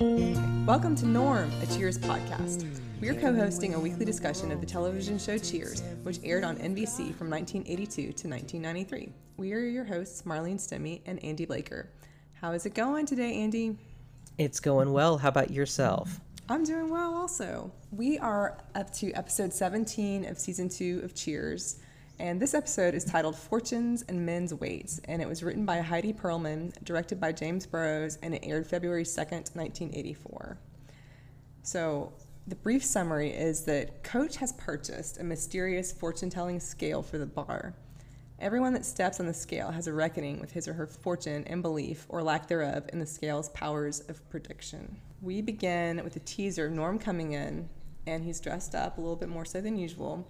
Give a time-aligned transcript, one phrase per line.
[0.00, 2.66] Welcome to Norm, a Cheers podcast.
[3.02, 6.56] We are co hosting a weekly discussion of the television show Cheers, which aired on
[6.56, 9.12] NBC from 1982 to 1993.
[9.36, 11.90] We are your hosts, Marlene Stemme and Andy Blaker.
[12.32, 13.76] How is it going today, Andy?
[14.38, 15.18] It's going well.
[15.18, 16.18] How about yourself?
[16.48, 17.70] I'm doing well also.
[17.92, 21.78] We are up to episode 17 of season two of Cheers.
[22.20, 26.18] And this episode is titled Fortunes and Men's Weights, and it was written by Heide
[26.18, 30.58] Perlman, directed by James Burrows, and it aired February 2nd, 1984.
[31.62, 32.12] So,
[32.46, 37.24] the brief summary is that Coach has purchased a mysterious fortune telling scale for the
[37.24, 37.72] bar.
[38.38, 41.62] Everyone that steps on the scale has a reckoning with his or her fortune and
[41.62, 44.94] belief, or lack thereof, in the scale's powers of prediction.
[45.22, 47.70] We begin with a teaser of Norm coming in,
[48.06, 50.28] and he's dressed up a little bit more so than usual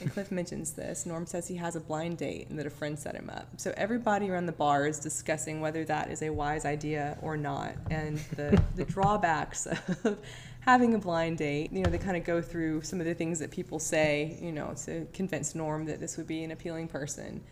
[0.00, 1.06] and Cliff mentions this.
[1.06, 3.48] Norm says he has a blind date and that a friend set him up.
[3.56, 7.74] So everybody around the bar is discussing whether that is a wise idea or not,
[7.90, 9.66] and the, the drawbacks
[10.04, 10.18] of
[10.60, 11.72] having a blind date.
[11.72, 14.52] You know, they kind of go through some of the things that people say, you
[14.52, 17.42] know, to convince Norm that this would be an appealing person.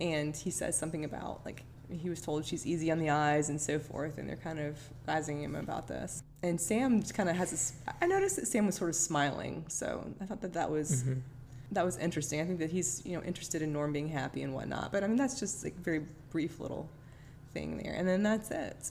[0.00, 3.60] And he says something about, like, he was told she's easy on the eyes and
[3.60, 6.22] so forth, and they're kind of razzing him about this.
[6.42, 7.74] And Sam kind of has this.
[8.00, 11.20] I noticed that Sam was sort of smiling, so I thought that that was mm-hmm
[11.72, 12.40] that was interesting.
[12.40, 14.92] I think that he's you know interested in Norm being happy and whatnot.
[14.92, 16.88] But I mean that's just like very brief little
[17.52, 18.90] thing there, and then that's it.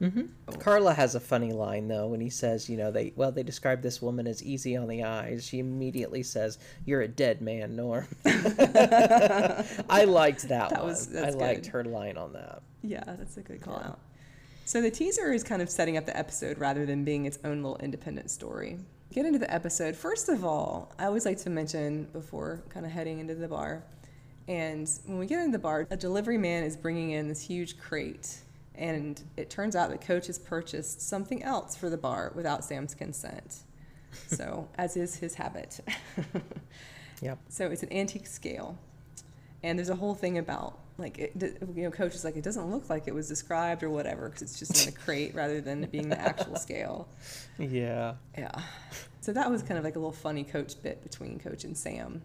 [0.00, 0.58] Mm-hmm.
[0.58, 3.82] Carla has a funny line though when he says, you know, they well they describe
[3.82, 5.46] this woman as easy on the eyes.
[5.46, 10.88] She immediately says, "You're a dead man, Norm." I liked that, that one.
[10.88, 11.34] Was, I good.
[11.34, 12.62] liked her line on that.
[12.82, 13.88] Yeah, that's a good call yeah.
[13.88, 14.00] out.
[14.64, 17.62] So the teaser is kind of setting up the episode rather than being its own
[17.62, 18.78] little independent story
[19.12, 22.92] get into the episode, first of all, I always like to mention before kind of
[22.92, 23.82] heading into the bar.
[24.48, 27.78] And when we get into the bar, a delivery man is bringing in this huge
[27.78, 28.38] crate.
[28.74, 32.94] And it turns out that Coach has purchased something else for the bar without Sam's
[32.94, 33.58] consent.
[34.28, 35.80] So, as is his habit.
[37.20, 37.38] yep.
[37.48, 38.78] So, it's an antique scale.
[39.62, 41.32] And there's a whole thing about like it,
[41.74, 44.42] you know coach is like it doesn't look like it was described or whatever because
[44.42, 47.08] it's just in a crate rather than being the actual scale
[47.58, 48.50] yeah yeah
[49.20, 52.22] so that was kind of like a little funny coach bit between coach and sam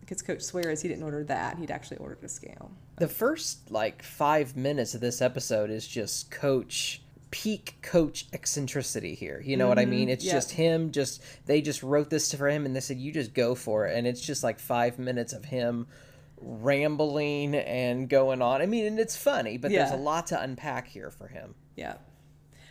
[0.00, 4.02] because coach swears he didn't order that he'd actually ordered a scale the first like
[4.02, 7.02] five minutes of this episode is just coach
[7.32, 9.42] peak coach eccentricity here.
[9.44, 9.68] You know mm-hmm.
[9.70, 10.02] what I mean?
[10.02, 10.10] Mm-hmm.
[10.10, 10.34] It's yep.
[10.34, 13.56] just him just they just wrote this for him and they said you just go
[13.56, 15.86] for it and it's just like 5 minutes of him
[16.42, 18.60] rambling and going on.
[18.60, 19.80] I mean, and it's funny, but yeah.
[19.80, 21.54] there's a lot to unpack here for him.
[21.76, 21.94] Yeah.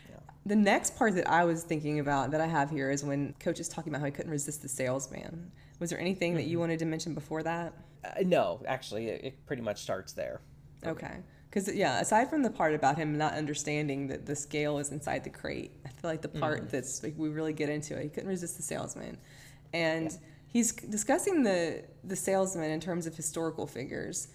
[0.09, 0.17] yeah.
[0.45, 3.59] The next part that I was thinking about that I have here is when Coach
[3.59, 5.51] is talking about how he couldn't resist the salesman.
[5.79, 6.37] Was there anything mm-hmm.
[6.37, 6.61] that you mm-hmm.
[6.61, 7.73] wanted to mention before that?
[8.03, 10.41] Uh, no, actually, it, it, pretty much starts there.
[10.85, 11.17] Okay.
[11.49, 15.23] Because, yeah, aside from the part about him not understanding that the scale is inside
[15.23, 16.69] the crate, I feel like the part mm-hmm.
[16.69, 19.17] that's like we really get into it, he couldn't resist the salesman.
[19.73, 20.11] And.
[20.11, 20.17] Yeah
[20.51, 24.27] he's discussing the the salesman in terms of historical figures,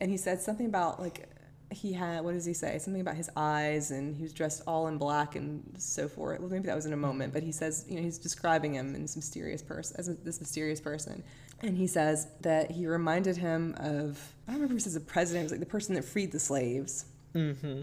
[0.00, 1.28] and he said something about like
[1.72, 2.78] he had what does he say?
[2.78, 6.40] Something about his eyes and he was dressed all in black and so forth.
[6.40, 8.94] Well maybe that was in a moment but he says you know he's describing him
[8.94, 11.22] in this mysterious person as this mysterious person.
[11.62, 15.00] And he says that he reminded him of i don't remember if he says the
[15.00, 17.04] president it was like the person that freed the slaves.
[17.34, 17.82] Mm-hmm.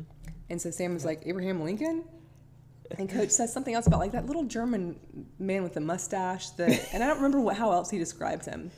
[0.50, 2.04] and so sam was like abraham lincoln
[2.98, 5.00] and coach says something else about like that little German
[5.40, 8.72] man with the mustache that, and I don't remember what how else he described him.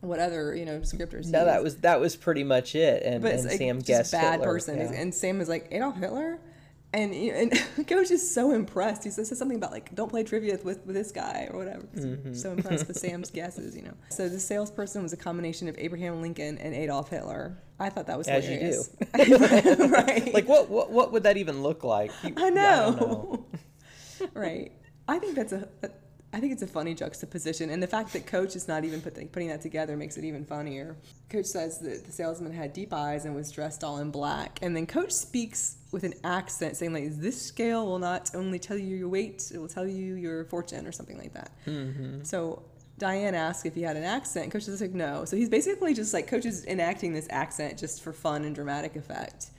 [0.00, 1.26] What other you know descriptors?
[1.26, 3.02] No, that was that was pretty much it.
[3.04, 4.92] And, but and like, Sam guessed bad Hitler, person, yeah.
[4.92, 6.40] and Sam is like Adolf Hitler.
[6.94, 7.52] And, and
[7.86, 9.02] coach is so impressed.
[9.02, 11.84] He says something about like, "Don't play trivia with, with this guy" or whatever.
[11.96, 12.34] Mm-hmm.
[12.34, 13.94] So impressed with Sam's guesses, you know.
[14.10, 17.56] So the salesperson was a combination of Abraham Lincoln and Adolf Hitler.
[17.82, 18.90] I thought that was as hilarious.
[19.18, 19.24] you
[19.76, 20.32] do, right?
[20.32, 22.12] Like what, what what would that even look like?
[22.22, 23.46] You, I know, yeah, I know.
[24.34, 24.72] right.
[25.08, 25.90] I think that's a, a
[26.32, 29.14] I think it's a funny juxtaposition, and the fact that Coach is not even put
[29.32, 30.96] putting that together makes it even funnier.
[31.28, 34.74] Coach says that the salesman had deep eyes and was dressed all in black, and
[34.74, 38.96] then Coach speaks with an accent, saying like, "This scale will not only tell you
[38.96, 42.22] your weight; it will tell you your fortune, or something like that." Mm-hmm.
[42.22, 42.62] So
[43.02, 44.52] Diane asked if he had an accent.
[44.52, 48.00] Coach is like, "No." So he's basically just like Coach is enacting this accent just
[48.00, 49.50] for fun and dramatic effect.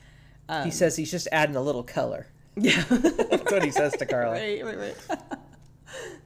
[0.48, 2.26] Um, he says he's just adding a little color.
[2.56, 4.32] Yeah, that's what he says to Carla.
[4.40, 4.96] right, right, right.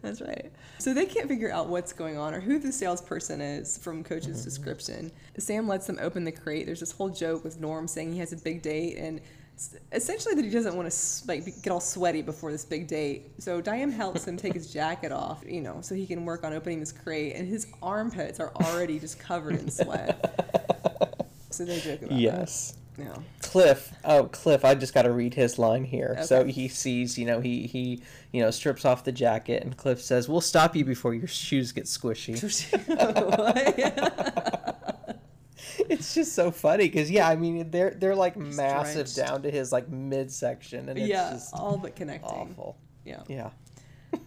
[0.00, 0.50] That's right.
[0.78, 4.36] So they can't figure out what's going on or who the salesperson is from Coach's
[4.36, 4.44] mm-hmm.
[4.44, 5.12] description.
[5.36, 6.64] Sam lets them open the crate.
[6.64, 9.20] There's this whole joke with Norm saying he has a big date and
[9.92, 13.30] essentially that he doesn't want to like get all sweaty before this big date.
[13.38, 16.52] So Diane helps him take his jacket off, you know, so he can work on
[16.52, 17.34] opening this crate.
[17.34, 21.26] And his armpits are already just covered in sweat.
[21.50, 22.72] so they joke about yes.
[22.72, 22.78] that.
[22.98, 23.16] Yeah.
[23.42, 26.18] Cliff, oh Cliff, I just got to read his line here.
[26.24, 28.02] So he sees, you know, he he,
[28.32, 31.70] you know, strips off the jacket, and Cliff says, "We'll stop you before your shoes
[31.70, 32.34] get squishy."
[35.88, 39.16] it's just so funny because yeah, I mean they're they're like massive drenched.
[39.16, 42.30] down to his like midsection, and it's yeah, just all but connecting.
[42.30, 42.76] awful.
[43.04, 43.22] Yeah.
[43.28, 43.50] Yeah.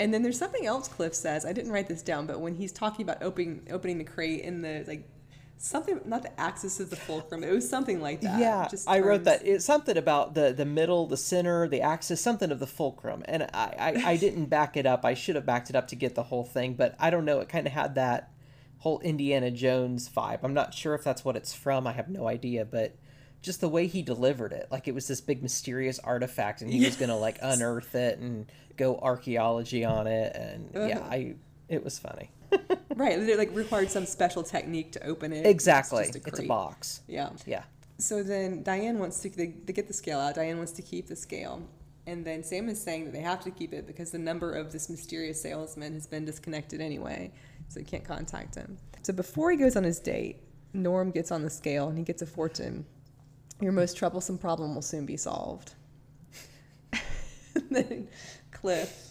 [0.00, 1.44] And then there's something else Cliff says.
[1.44, 4.62] I didn't write this down, but when he's talking about opening opening the crate in
[4.62, 5.08] the like
[5.56, 8.38] something not the axis of the fulcrum, it was something like that.
[8.38, 9.44] Yeah, Just I wrote that.
[9.44, 13.44] It's something about the the middle, the center, the axis, something of the fulcrum, and
[13.52, 15.04] I I, I didn't back it up.
[15.04, 17.40] I should have backed it up to get the whole thing, but I don't know.
[17.40, 18.30] It kind of had that
[18.78, 20.40] whole Indiana Jones vibe.
[20.42, 21.86] I'm not sure if that's what it's from.
[21.86, 22.94] I have no idea, but
[23.42, 26.84] just the way he delivered it, like it was this big mysterious artifact, and he
[26.84, 28.46] was gonna like unearth it and
[28.76, 31.08] go archaeology on it, and yeah, Uh-huh.
[31.10, 31.34] I
[31.68, 32.30] it was funny.
[32.96, 35.46] Right, it like required some special technique to open it.
[35.46, 37.02] Exactly, It's, just it's a box.
[37.06, 37.30] Yeah.
[37.46, 37.62] Yeah.
[37.98, 40.34] So then Diane wants to they, they get the scale out.
[40.34, 41.62] Diane wants to keep the scale.
[42.08, 44.72] And then Sam is saying that they have to keep it because the number of
[44.72, 47.30] this mysterious salesman has been disconnected anyway,
[47.68, 48.76] so he can't contact him.
[49.02, 50.40] So before he goes on his date,
[50.74, 52.84] Norm gets on the scale and he gets a fortune.
[53.60, 55.74] Your most troublesome problem will soon be solved.
[56.92, 58.08] and then
[58.52, 59.04] Cliff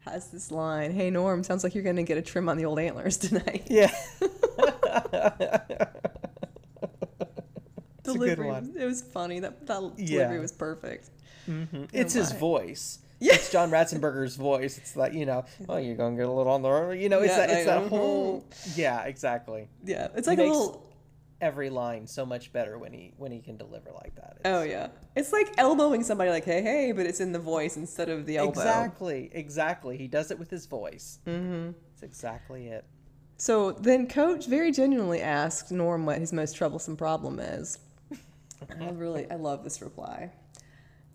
[0.00, 2.64] has this line Hey, Norm, sounds like you're going to get a trim on the
[2.64, 3.66] old antlers tonight.
[3.68, 3.92] Yeah.
[8.00, 8.74] It's a good Delivery- one.
[8.78, 9.40] It was funny.
[9.40, 10.38] That, that delivery Yeah.
[10.40, 11.10] was perfect.
[11.46, 11.84] Mm-hmm.
[11.92, 13.00] It's his voice.
[13.20, 13.34] Yeah.
[13.34, 14.78] It's John Ratzenberger's voice.
[14.78, 17.20] It's like, you know, oh, you're going to get a little on the, you know,
[17.20, 17.88] it's Yeah, that, it's that know.
[17.88, 18.44] whole,
[18.76, 19.68] yeah, exactly.
[19.84, 20.84] Yeah, it's like a makes little.
[21.40, 24.38] Every line so much better when he when he can deliver like that.
[24.40, 27.76] It's- Oh yeah, it's like elbowing somebody like hey hey, but it's in the voice
[27.76, 28.50] instead of the elbow.
[28.50, 29.96] Exactly, exactly.
[29.96, 31.20] He does it with his voice.
[31.28, 31.70] Mm-hmm.
[31.92, 32.84] It's exactly it.
[33.36, 37.78] So then Coach very genuinely asked Norm what his most troublesome problem is.
[38.80, 40.32] I really I love this reply.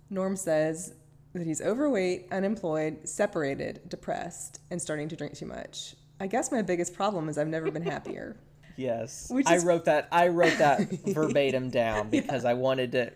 [0.10, 0.94] Norm says
[1.34, 5.96] that he's overweight, unemployed, separated, depressed, and starting to drink too much.
[6.20, 8.38] I guess my biggest problem is I've never been happier.
[8.76, 10.08] Yes, Which I wrote that.
[10.12, 13.12] I wrote that verbatim down because I wanted to.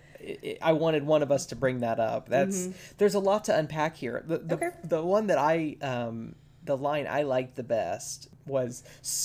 [0.61, 2.29] I- wanted one of us to bring that up.
[2.29, 2.69] That's
[2.99, 4.23] there's a lot to unpack here.
[4.27, 4.63] The the, Mm-hmm.
[4.65, 4.75] Okay.
[4.83, 8.83] the one that I um the line I liked the best was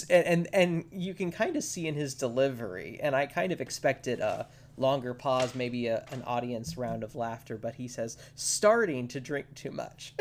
[0.08, 3.60] and and, and you can kind of see in his delivery, and I kind of
[3.60, 9.08] expected a longer pause, maybe a, an audience round of laughter, but he says starting
[9.08, 10.14] to drink too much.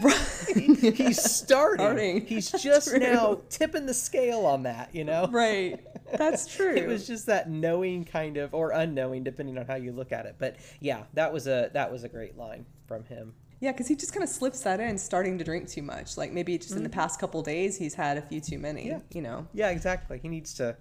[0.00, 0.16] Right.
[0.54, 1.84] He's starting.
[1.84, 2.26] Starting.
[2.26, 2.98] He's That's just true.
[2.98, 5.28] now tipping the scale on that, you know?
[5.30, 5.80] right,
[6.16, 6.74] that's true.
[6.74, 10.26] It was just that knowing kind of or unknowing depending on how you look at
[10.26, 10.36] it.
[10.38, 13.34] But yeah, that was a that was a great line from him.
[13.60, 16.16] Yeah, because he just kind of slips that in, starting to drink too much.
[16.16, 18.80] Like maybe just in the past couple days, he's had a few too many.
[18.82, 18.90] Mm-hmm.
[18.90, 19.00] Yeah.
[19.12, 19.46] You know.
[19.54, 20.18] Yeah, exactly.
[20.18, 20.76] He needs to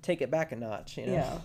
[0.00, 1.12] take it back a notch, you know.
[1.14, 1.38] Yeah,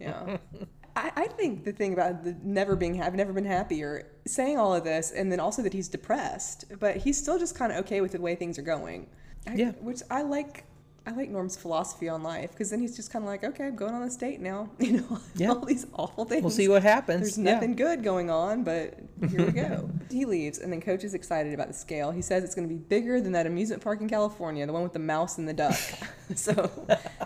[0.00, 0.38] yeah.
[0.96, 4.58] I, I think the thing about the never being ha- I've never been happier, saying
[4.58, 7.78] all of this, and then also that he's depressed, but he's still just kind of
[7.84, 9.06] okay with the way things are going.
[9.46, 9.70] I, Yeah.
[9.80, 10.64] which I like.
[11.06, 13.76] I like Norm's philosophy on life because then he's just kind of like, okay, I'm
[13.76, 14.68] going on this date now.
[14.78, 15.50] You know, Yeah.
[15.50, 16.42] all these awful things.
[16.42, 17.20] We'll see what happens.
[17.20, 17.54] There's Yeah.
[17.54, 18.94] nothing good going on, but
[19.28, 19.88] here we go.
[20.10, 22.10] he leaves, and then Coach is excited about the scale.
[22.10, 24.82] He says it's going to be bigger than that amusement park in California, the one
[24.82, 25.78] with the mouse and the duck.
[26.34, 26.70] so,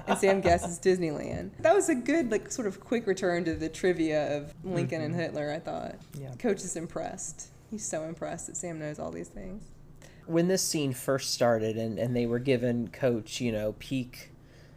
[0.07, 1.51] and Sam guesses Disneyland.
[1.61, 5.13] That was a good, like, sort of quick return to the trivia of Lincoln and
[5.15, 5.23] mm-hmm.
[5.23, 5.53] Hitler.
[5.53, 5.97] I thought.
[6.19, 6.35] Yeah.
[6.39, 7.49] Coach is impressed.
[7.71, 9.65] He's so impressed that Sam knows all these things.
[10.27, 14.31] When this scene first started and, and they were given Coach, you know, peak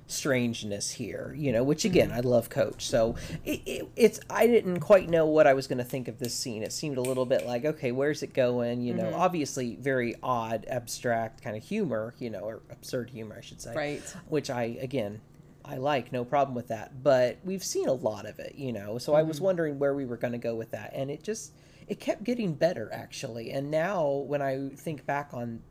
[0.10, 2.18] strangeness here, you know, which again, mm-hmm.
[2.18, 2.86] I love Coach.
[2.86, 6.18] So it, it, it's, I didn't quite know what I was going to think of
[6.18, 6.64] this scene.
[6.64, 8.82] It seemed a little bit like, okay, where's it going?
[8.82, 9.20] You know, mm-hmm.
[9.20, 13.76] obviously very odd, abstract kind of humor, you know, or absurd humor, I should say.
[13.76, 14.16] Right.
[14.30, 15.20] Which I, again,
[15.66, 17.04] I like, no problem with that.
[17.04, 19.46] But we've seen a lot of it, you know, so I was mm-hmm.
[19.46, 20.94] wondering where we were going to go with that.
[20.94, 21.52] And it just,
[21.88, 23.52] it kept getting better, actually.
[23.52, 25.62] And now when I think back on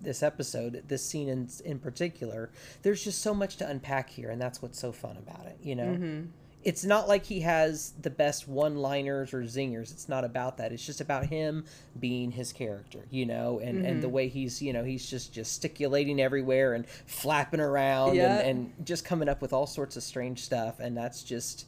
[0.00, 2.50] this episode, this scene in, in particular,
[2.82, 5.74] there's just so much to unpack here, and that's what's so fun about it, you
[5.74, 5.84] know?
[5.84, 6.22] Mm-hmm.
[6.62, 9.92] It's not like he has the best one liners or zingers.
[9.92, 10.72] It's not about that.
[10.72, 11.66] It's just about him
[12.00, 14.14] being his character, you know, and, and the mm-hmm.
[14.14, 18.38] way he's, you know, he's just gesticulating everywhere and flapping around Yeah.
[18.38, 20.80] and, and just coming up with all sorts of strange stuff.
[20.80, 21.66] And that's just,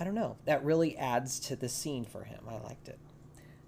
[0.00, 2.40] I don't know, that really adds to the scene for him.
[2.48, 2.98] I liked it.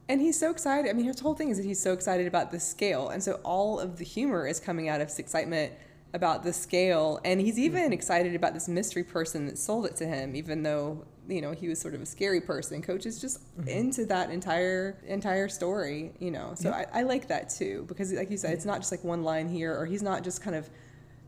[0.08, 0.88] And he's so excited.
[0.88, 3.08] I mean, his whole thing is that he's so excited about the scale.
[3.08, 5.72] And so all of the humor is coming out of his excitement
[6.14, 7.20] about the scale.
[7.25, 7.92] And he's even mm-hmm.
[7.92, 11.68] excited about this mystery person that sold it to him, even though, you know, he
[11.68, 12.82] was sort of a scary person.
[12.82, 13.68] Coach is just mm-hmm.
[13.68, 16.52] into that entire entire story, you know.
[16.54, 17.84] So I, I like that too.
[17.88, 20.40] Because like you said, it's not just like one line here or he's not just
[20.40, 20.70] kind of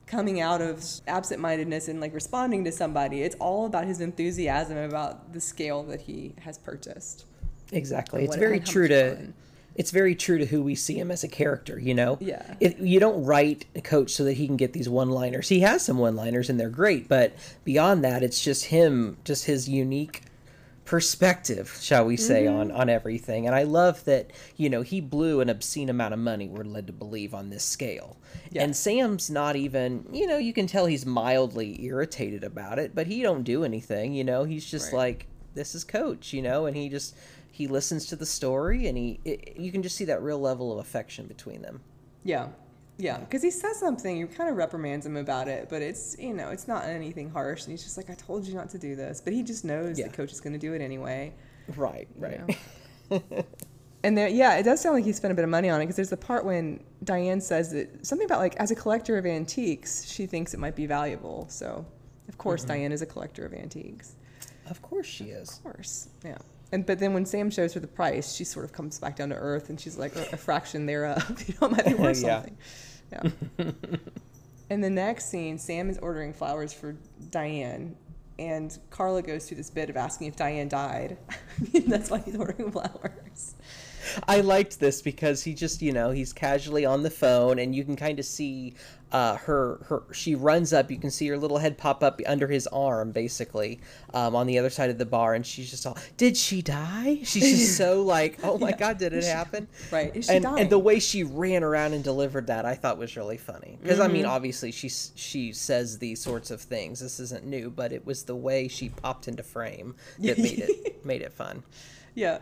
[0.06, 3.22] coming out of absent-mindedness and like responding to somebody.
[3.22, 7.26] It's all about his enthusiasm about the scale that he has purchased.
[7.72, 8.24] Exactly.
[8.24, 9.34] It's very true to fun.
[9.74, 12.18] it's very true to who we see him as a character, you know?
[12.20, 12.54] Yeah.
[12.60, 15.48] It, you don't write a coach so that he can get these one-liners.
[15.48, 17.34] He has some one-liners and they're great, but
[17.64, 20.22] beyond that, it's just him, just his unique
[20.88, 22.60] perspective, shall we say, mm-hmm.
[22.60, 23.46] on on everything.
[23.46, 26.48] And I love that you know he blew an obscene amount of money.
[26.48, 28.16] We're led to believe on this scale.
[28.50, 28.62] Yeah.
[28.62, 33.06] And Sam's not even, you know, you can tell he's mildly irritated about it, but
[33.06, 34.14] he don't do anything.
[34.14, 34.98] You know, he's just right.
[34.98, 37.14] like, this is Coach, you know, and he just
[37.58, 40.72] he listens to the story, and he it, you can just see that real level
[40.72, 41.80] of affection between them.
[42.22, 42.50] Yeah,
[42.98, 46.32] yeah, because he says something, he kind of reprimands him about it, but it's you
[46.34, 48.94] know it's not anything harsh, and he's just like, "I told you not to do
[48.94, 50.06] this," but he just knows yeah.
[50.06, 51.34] the coach is going to do it anyway.
[51.76, 52.56] Right, right.
[54.04, 55.84] and there, yeah, it does sound like he spent a bit of money on it
[55.86, 59.26] because there's the part when Diane says that something about like as a collector of
[59.26, 61.46] antiques, she thinks it might be valuable.
[61.50, 61.84] So,
[62.28, 62.68] of course, mm-hmm.
[62.68, 64.14] Diane is a collector of antiques.
[64.70, 65.50] Of course, she is.
[65.50, 66.38] Of course, yeah.
[66.70, 69.30] And but then when Sam shows her the price, she sort of comes back down
[69.30, 71.44] to earth, and she's like a, a fraction thereof.
[71.48, 72.42] you know, it might be worth yeah.
[72.42, 72.58] something.
[73.12, 73.70] Yeah.
[74.70, 76.94] In the next scene, Sam is ordering flowers for
[77.30, 77.96] Diane,
[78.38, 81.16] and Carla goes through this bit of asking if Diane died.
[81.86, 83.54] That's why he's ordering flowers.
[84.26, 87.84] I liked this because he just, you know, he's casually on the phone, and you
[87.84, 88.74] can kind of see
[89.10, 90.90] uh, her her she runs up.
[90.90, 93.80] You can see her little head pop up under his arm, basically,
[94.12, 97.20] um, on the other side of the bar, and she's just all, "Did she die?"
[97.24, 98.76] She's just so like, "Oh my yeah.
[98.76, 100.14] god, did it happen?" Right?
[100.14, 100.60] Is she and, dying?
[100.60, 103.98] and the way she ran around and delivered that, I thought was really funny because
[103.98, 104.10] mm-hmm.
[104.10, 104.32] I mean, mm-hmm.
[104.32, 107.00] obviously she she says these sorts of things.
[107.00, 111.04] This isn't new, but it was the way she popped into frame that made it
[111.04, 111.62] made it fun.
[112.14, 112.38] Yeah.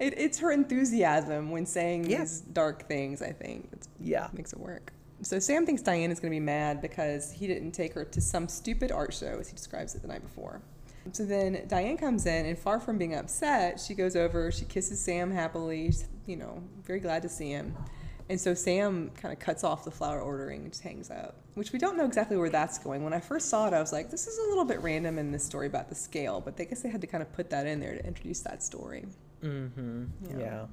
[0.00, 2.20] It, it's her enthusiasm when saying yeah.
[2.20, 3.22] these dark things.
[3.22, 3.68] I think.
[3.72, 4.92] It's, yeah, makes it work.
[5.22, 8.20] So Sam thinks Diane is going to be mad because he didn't take her to
[8.20, 10.62] some stupid art show, as he describes it the night before.
[11.12, 14.98] So then Diane comes in, and far from being upset, she goes over, she kisses
[15.00, 17.76] Sam happily, She's, you know, very glad to see him.
[18.28, 21.72] And so Sam kind of cuts off the flower ordering and just hangs up, which
[21.72, 23.02] we don't know exactly where that's going.
[23.02, 25.32] When I first saw it, I was like, this is a little bit random in
[25.32, 27.66] this story about the scale, but I guess they had to kind of put that
[27.66, 29.04] in there to introduce that story.
[29.42, 30.04] Mm-hmm.
[30.30, 30.38] Yeah.
[30.38, 30.66] yeah.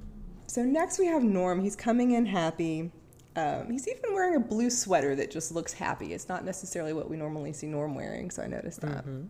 [0.46, 1.62] So next we have Norm.
[1.62, 2.90] He's coming in happy.
[3.36, 6.12] Um, he's even wearing a blue sweater that just looks happy.
[6.12, 9.06] It's not necessarily what we normally see Norm wearing, so I noticed that.
[9.06, 9.26] Mm-hmm.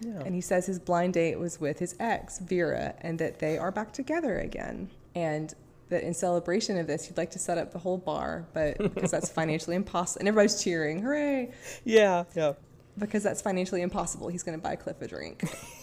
[0.00, 0.20] Yeah.
[0.24, 3.72] And he says his blind date was with his ex, Vera, and that they are
[3.72, 4.90] back together again.
[5.14, 5.54] And
[5.88, 9.10] that in celebration of this, he'd like to set up the whole bar, but because
[9.10, 11.52] that's financially impossible, and everybody's cheering, hooray!
[11.84, 12.54] Yeah, yeah.
[12.98, 15.44] Because that's financially impossible, he's going to buy Cliff a drink.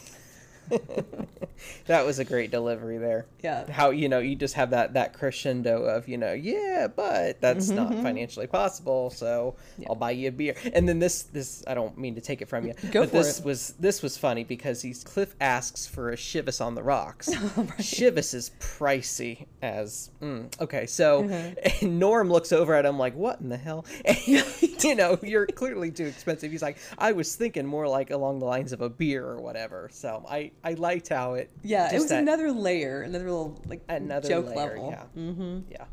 [1.85, 3.25] that was a great delivery there.
[3.41, 3.69] Yeah.
[3.71, 7.67] How you know you just have that that crescendo of you know yeah, but that's
[7.67, 7.75] mm-hmm.
[7.75, 9.87] not financially possible, so yeah.
[9.89, 10.55] I'll buy you a beer.
[10.73, 13.17] And then this this I don't mean to take it from you, Go but for
[13.17, 13.45] this it.
[13.45, 17.27] was this was funny because he's Cliff asks for a Chivas on the rocks.
[17.57, 17.67] right.
[17.79, 21.99] Chivas is pricey as mm, okay, so mm-hmm.
[21.99, 23.85] Norm looks over at him like what in the hell?
[24.05, 24.17] And,
[24.83, 26.51] you know you're clearly too expensive.
[26.51, 29.89] He's like I was thinking more like along the lines of a beer or whatever.
[29.91, 31.51] So I I liked how it.
[31.63, 34.89] Yeah, it was that, another layer, another little like another joke layer, level.
[34.91, 35.21] Yeah.
[35.21, 35.59] Mm-hmm.
[35.71, 35.85] Yeah.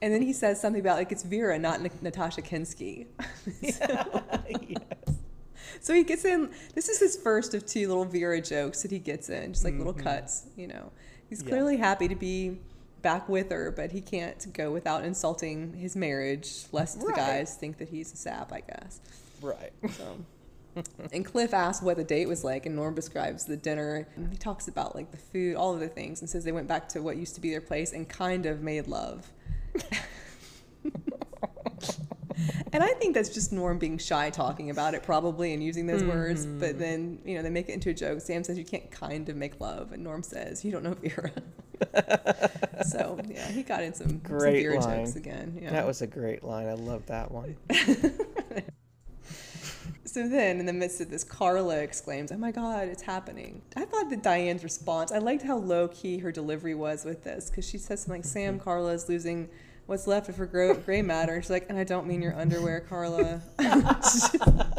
[0.00, 3.06] And then he says something about like it's Vera, not N- Nastassja Kinski.
[3.72, 4.22] so,
[4.68, 5.16] yes.
[5.80, 6.50] so he gets in.
[6.74, 9.74] This is his first of two little Vera jokes that he gets in, just like
[9.74, 9.86] mm-hmm.
[9.86, 10.46] little cuts.
[10.56, 10.90] You know,
[11.28, 11.86] he's clearly yeah.
[11.86, 12.58] happy to be
[13.02, 17.06] back with her, but he can't go without insulting his marriage, lest right.
[17.06, 18.52] the guys think that he's a sap.
[18.52, 19.00] I guess.
[19.40, 19.72] Right.
[19.90, 20.18] So
[21.12, 24.06] and Cliff asks what the date was like, and Norm describes the dinner.
[24.16, 26.68] And he talks about like the food, all of the things, and says they went
[26.68, 29.30] back to what used to be their place and kind of made love.
[32.72, 36.02] and I think that's just Norm being shy talking about it, probably, and using those
[36.02, 36.10] mm-hmm.
[36.10, 36.46] words.
[36.46, 38.20] But then, you know, they make it into a joke.
[38.20, 41.30] Sam says you can't kind of make love, and Norm says you don't know Vera.
[42.88, 45.04] so yeah, he got in some great some Vera line.
[45.04, 45.58] jokes again.
[45.60, 45.70] Yeah.
[45.70, 46.68] That was a great line.
[46.68, 47.56] I love that one.
[50.12, 53.62] So then, in the midst of this, Carla exclaims, Oh my God, it's happening.
[53.76, 57.48] I thought that Diane's response, I liked how low key her delivery was with this
[57.48, 58.62] because she says something like, Sam, mm-hmm.
[58.62, 59.48] Carla is losing
[59.86, 61.36] what's left of her gray, gray matter.
[61.36, 63.40] And she's like, And I don't mean your underwear, Carla.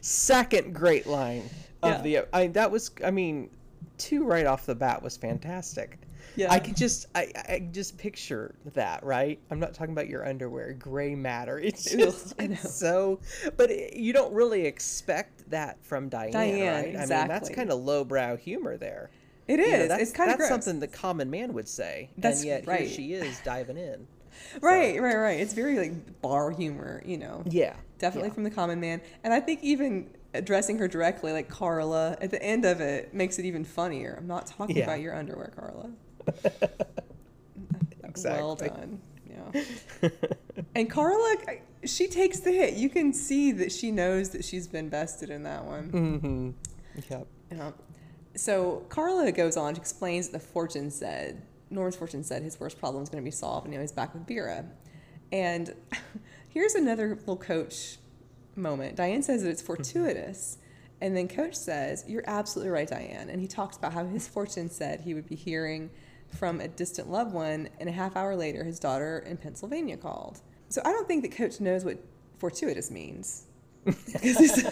[0.00, 1.50] Second great line
[1.82, 2.22] of yeah.
[2.22, 2.34] the.
[2.34, 3.50] I, that was, I mean,
[3.98, 5.98] two right off the bat was fantastic.
[6.38, 6.52] Yeah.
[6.52, 9.40] I can just I, I just picture that, right?
[9.50, 11.58] I'm not talking about your underwear, gray matter.
[11.68, 13.20] It's just it's so
[13.56, 16.88] but it, you don't really expect that from Diane, Diane right?
[16.94, 17.14] Exactly.
[17.16, 19.10] I mean, that's kind of lowbrow humor there.
[19.48, 19.82] It is.
[19.82, 22.10] You know, it's kind of that's something the common man would say.
[22.18, 22.80] That's and yet right.
[22.82, 24.06] here she is diving in.
[24.60, 25.02] right, so.
[25.02, 25.40] right, right.
[25.40, 27.42] It's very like bar humor, you know.
[27.46, 27.74] Yeah.
[27.98, 28.34] definitely Yeah.
[28.34, 29.00] from the common man.
[29.24, 33.38] And I think even addressing her directly, like Carla, at the end of it makes
[33.38, 34.14] it even funnier.
[34.18, 34.84] I'm not talking Yeah.
[34.84, 35.90] about your underwear, Carla.
[38.24, 38.68] Well Exactly.
[38.68, 39.00] done.
[40.02, 40.08] Yeah.
[40.74, 41.36] and Carla,
[41.84, 42.74] she takes the hit.
[42.74, 45.90] You can see that she knows that she's been vested in that one.
[45.92, 46.50] mm-hmm.
[47.10, 47.26] Yep.
[47.52, 47.70] Yeah.
[48.34, 52.78] So Carla goes on to explains that the fortune said Norman's fortune said his worst
[52.78, 54.64] problem is going to be solved, and now he's back with Vera.
[55.30, 55.74] And
[56.48, 57.98] here's another little coach
[58.56, 58.96] moment.
[58.96, 60.58] Diane says that it's fortuitous,
[61.00, 64.70] and then coach says, "You're absolutely right, Diane." And he talks about how his fortune
[64.70, 65.90] said he would be hearing
[66.36, 70.40] from a distant loved one, and a half hour later, his daughter in Pennsylvania called.
[70.68, 71.98] So I don't think that coach knows what
[72.38, 73.44] fortuitous means.
[74.20, 74.64] It's,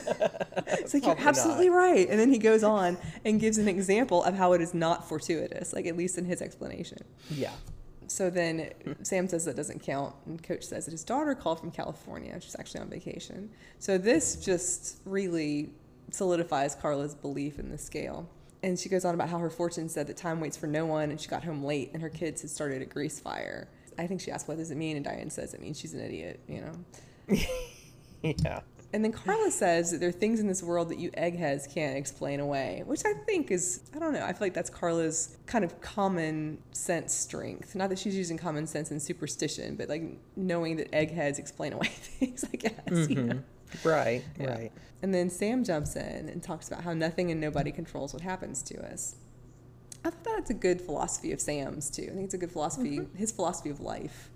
[0.83, 2.09] it's like, you're Probably absolutely right.
[2.09, 5.73] And then he goes on and gives an example of how it is not fortuitous,
[5.73, 6.99] like at least in his explanation.
[7.31, 7.53] Yeah.
[8.09, 8.71] So then
[9.03, 12.39] Sam says that doesn't count, and Coach says that his daughter called from California.
[12.41, 13.51] She's actually on vacation.
[13.79, 15.71] So this just really
[16.11, 18.29] solidifies Carla's belief in the scale.
[18.67, 21.11] And she goes on about how her fortune said that time waits for no one,
[21.11, 23.69] and she got home late, and her kids had started a grease fire.
[23.97, 26.01] I think she asked, "What does it mean?" And Diane says, "It means she's an
[26.01, 27.37] idiot," you know.
[28.23, 28.61] Yeah.
[28.93, 31.97] And then Carla says that there are things in this world that you eggheads can't
[31.97, 35.65] explain away, which I think is, I don't know, I feel like that's Carla's kind
[35.65, 37.75] of common sense strength.
[37.75, 41.87] Not that she's using common sense and superstition, but like knowing that eggheads explain away
[41.89, 42.73] things, I guess.
[42.89, 43.29] you mm-hmm.
[43.29, 43.43] know?
[43.85, 44.25] Right.
[44.39, 44.55] Yeah.
[44.55, 44.73] Right.
[45.03, 48.63] And then Sam jumps in and talks about how nothing and nobody controls what happens
[48.65, 49.17] to us.
[50.05, 52.05] I thought that's a good philosophy of Sam's too.
[52.05, 53.17] I think it's a good philosophy, mm-hmm.
[53.17, 54.31] his philosophy of life.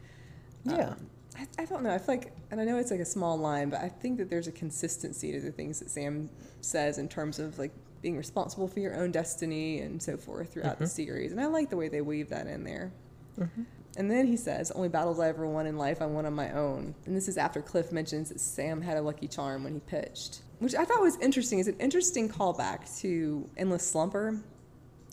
[0.64, 0.90] Yeah.
[0.90, 1.06] Um,
[1.38, 1.94] I, I don't know.
[1.94, 4.28] I feel like, and I know it's like a small line, but I think that
[4.28, 6.28] there's a consistency to the things that Sam
[6.60, 10.78] says in terms of like being responsible for your own destiny and so forth throughout
[10.78, 10.90] the mm-hmm.
[10.90, 11.32] series.
[11.32, 12.92] And I like the way they weave that in there.
[13.38, 13.62] Mm-hmm.
[13.96, 16.52] And then he says, Only battles I ever won in life, I won on my
[16.52, 16.94] own.
[17.06, 20.40] And this is after Cliff mentions that Sam had a lucky charm when he pitched,
[20.58, 21.58] which I thought was interesting.
[21.58, 24.40] It's an interesting callback to Endless Slumper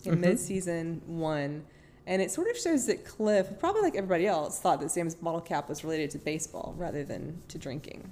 [0.04, 0.20] in mm-hmm.
[0.20, 1.64] mid season one.
[2.06, 5.42] And it sort of shows that Cliff, probably like everybody else, thought that Sam's bottle
[5.42, 8.10] cap was related to baseball rather than to drinking.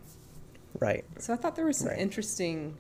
[0.79, 1.05] Right.
[1.19, 1.99] So I thought there was some Right.
[1.99, 2.77] interesting,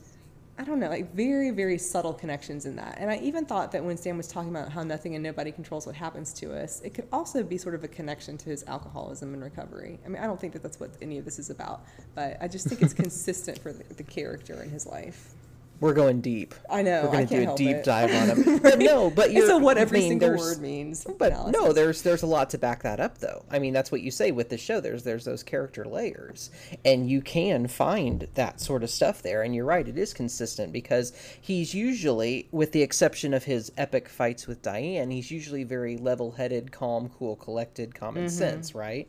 [0.58, 2.96] I don't know, like very, very subtle connections in that.
[2.98, 5.86] And I even thought that when Sam was talking about how nothing and nobody controls
[5.86, 9.34] what happens to us, it could also be sort of a connection to his alcoholism
[9.34, 9.98] and recovery.
[10.04, 12.48] I mean, I don't think that that's what any of this is about, but I
[12.48, 15.34] just think it's consistent for the, the character in his life.
[15.78, 16.54] We're going deep.
[16.70, 17.02] I know.
[17.04, 17.84] We're going to do a deep it.
[17.84, 18.58] dive on him.
[18.58, 21.06] But no, but you're a what every I mean, single word means.
[21.18, 23.44] But no, there's there's a lot to back that up though.
[23.50, 24.80] I mean, that's what you say with the show.
[24.80, 26.50] There's there's those character layers,
[26.84, 29.42] and you can find that sort of stuff there.
[29.42, 34.08] And you're right, it is consistent because he's usually, with the exception of his epic
[34.08, 38.36] fights with Diane, he's usually very level-headed, calm, cool, collected, common mm-hmm.
[38.36, 38.74] sense.
[38.74, 39.08] Right?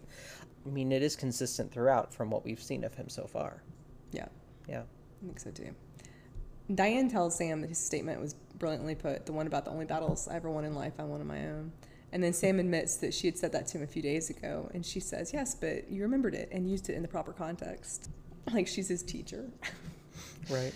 [0.65, 3.63] I mean, it is consistent throughout from what we've seen of him so far.
[4.11, 4.27] Yeah.
[4.67, 4.81] Yeah.
[5.23, 5.73] I think so too.
[6.73, 10.27] Diane tells Sam that his statement was brilliantly put, the one about the only battles
[10.27, 11.71] I ever won in life, I won on my own.
[12.11, 14.69] And then Sam admits that she had said that to him a few days ago,
[14.73, 18.09] and she says, Yes, but you remembered it and used it in the proper context.
[18.53, 19.49] Like she's his teacher.
[20.49, 20.73] Right.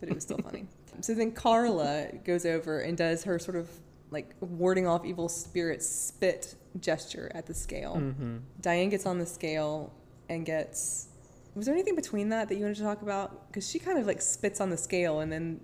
[0.00, 0.66] but it was still funny.
[1.02, 3.68] So then Carla goes over and does her sort of
[4.10, 7.96] like warding off evil spirits spit gesture at the scale.
[7.96, 8.38] Mm-hmm.
[8.62, 9.92] Diane gets on the scale
[10.30, 11.08] and gets.
[11.54, 13.46] Was there anything between that that you wanted to talk about?
[13.48, 15.60] Because she kind of like spits on the scale and then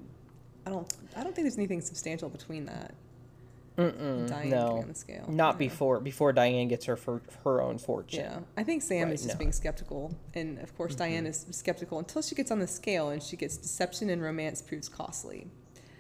[0.67, 0.93] I don't.
[1.17, 2.95] I don't think there's anything substantial between that.
[3.79, 5.25] Mm-mm, Diane no, on the scale.
[5.29, 8.21] not before before Diane gets her for her own fortune.
[8.21, 9.33] Yeah, I think Sam Right, is just no.
[9.35, 9.39] Mm-hmm.
[9.39, 13.23] being skeptical, and of course Diane is skeptical until she gets on the scale and
[13.23, 15.47] she gets deception and romance proves costly.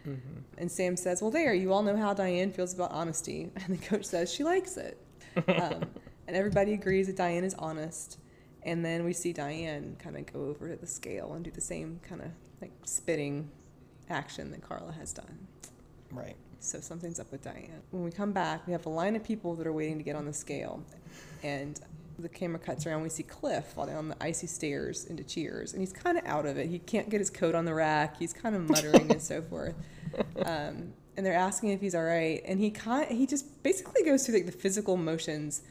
[0.07, 0.41] Mm-hmm.
[0.59, 3.87] And Sam says, "Well, there, you all know how Diane feels about honesty," and the
[3.87, 4.99] coach says she likes it,
[5.49, 5.85] um,
[6.29, 8.19] and everybody agrees that Diane is honest.
[8.63, 11.61] And then we see Diane kind of go over to the scale and do the
[11.61, 12.29] same kind of
[12.61, 13.51] like spitting
[14.09, 15.47] action that Carla has done.
[16.11, 16.37] Right.
[16.59, 17.81] So something's up with Diane.
[17.91, 20.15] When we come back, we have a line of people that are waiting to get
[20.15, 20.83] on the scale.
[21.43, 21.81] And
[22.19, 23.03] the camera cuts around.
[23.03, 25.73] We see Cliff fall down the icy stairs into Cheers.
[25.73, 26.69] And he's kind of out of it.
[26.69, 28.19] He can't get his coat on the rack.
[28.19, 29.75] He's kind of muttering and so forth.
[30.45, 32.43] Um, and they're asking if he's all right.
[32.45, 35.63] And he kind he just basically goes through like the physical motions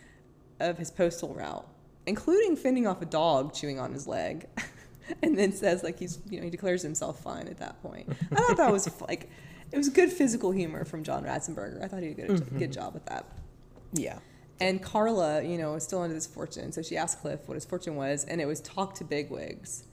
[0.60, 1.68] of his postal route,
[2.10, 4.48] including fending off a dog chewing on his leg.
[5.24, 8.08] and then says like he's you know he declares himself fine at that point.
[8.32, 9.30] I thought that was like
[9.72, 11.84] it was good physical humor from John Ratzenberger.
[11.84, 12.58] I thought he did a good, Mm-hmm.
[12.60, 13.26] good job with that.
[13.94, 14.20] Yeah.
[14.60, 17.64] And Carla, you know, is still under this fortune, so she asked Cliff what his
[17.66, 19.86] fortune was, and it was talk to bigwigs.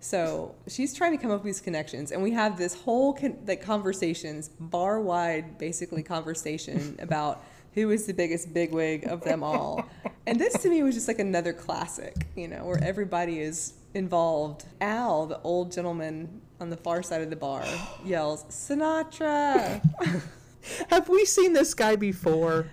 [0.00, 3.38] So she's trying to come up with these connections, and we have this whole con-
[3.46, 7.42] like conversations, bar wide, basically conversation about
[7.74, 9.84] who is the biggest bigwig of them all.
[10.26, 14.64] and this to me was just like another classic, you know, where everybody is involved,
[14.80, 17.64] Al, the old gentleman on the far side of the bar,
[18.04, 19.82] yells, Sinatra!
[20.90, 22.66] Have we seen this guy before?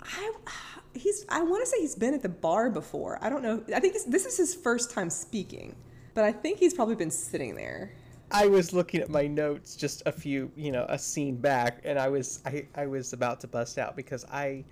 [0.00, 0.32] I,
[0.94, 3.18] he's, I want to say he's been at the bar before.
[3.20, 3.62] I don't know.
[3.74, 5.74] I think this, this is his first time speaking,
[6.14, 7.92] but I think he's probably been sitting there.
[8.34, 11.98] I was looking at my notes just a few, you know, a scene back, and
[11.98, 14.64] I was I, I was about to bust out because I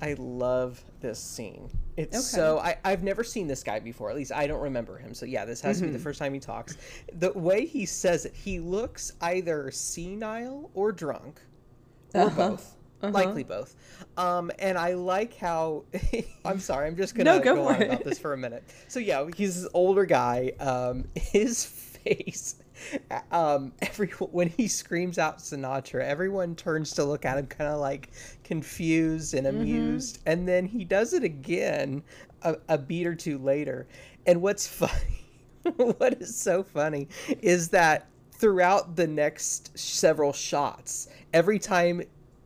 [0.00, 1.68] I love this scene.
[1.98, 2.42] It's Okay.
[2.42, 4.08] so I I've never seen this guy before.
[4.10, 5.12] At least I don't remember him.
[5.14, 6.76] So yeah, this has to be the first time he talks.
[7.12, 11.40] The way he says it, he looks either senile or drunk,
[12.14, 12.50] or Uh-huh.
[12.50, 12.76] both.
[13.02, 13.76] Likely both.
[14.16, 15.84] Um, and I like how
[16.46, 17.86] I'm sorry, I'm just gonna No, go go, on it.
[17.90, 18.64] about this for a minute.
[18.88, 20.52] So yeah, he's this older guy.
[20.58, 22.56] Um, his face,
[23.30, 27.80] um, every when he screams out Sinatra, everyone turns to look at him, kind of
[27.80, 28.10] like
[28.42, 30.18] confused and amused.
[30.26, 32.02] And then he does it again
[32.42, 33.86] a, a beat or two later.
[34.26, 35.26] And what's funny,
[35.76, 37.08] what is so funny,
[37.42, 42.02] is that throughout the next several shots, every time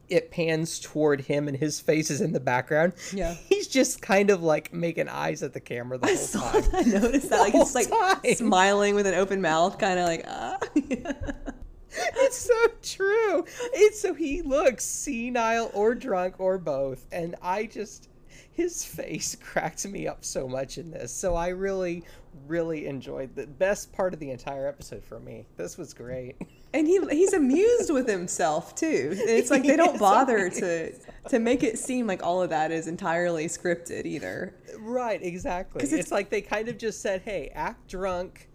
[0.08, 2.94] it pans toward him and his face is in the background.
[3.12, 3.34] Yeah.
[3.48, 6.62] He's just kind of like making eyes at the camera the whole saw time.
[6.62, 6.74] that.
[6.74, 7.40] I noticed that.
[7.40, 8.34] Like he's like time.
[8.34, 10.58] smiling with an open mouth, kind of like ah.
[10.74, 13.44] it's so true.
[13.74, 18.08] It's so he looks senile or drunk or both, and I just
[18.52, 21.12] his face cracked me up so much in this.
[21.12, 22.04] So I really,
[22.46, 25.46] really enjoyed the best part of the entire episode for me.
[25.56, 26.36] This was great.
[26.74, 29.12] And he he's amused with himself too.
[29.14, 30.92] It's like they don't bother to
[31.28, 34.54] to make it seem like all of that is entirely scripted either.
[34.78, 35.82] Right, exactly.
[35.82, 38.48] It's, it's- like they kind of just said, "Hey, act drunk."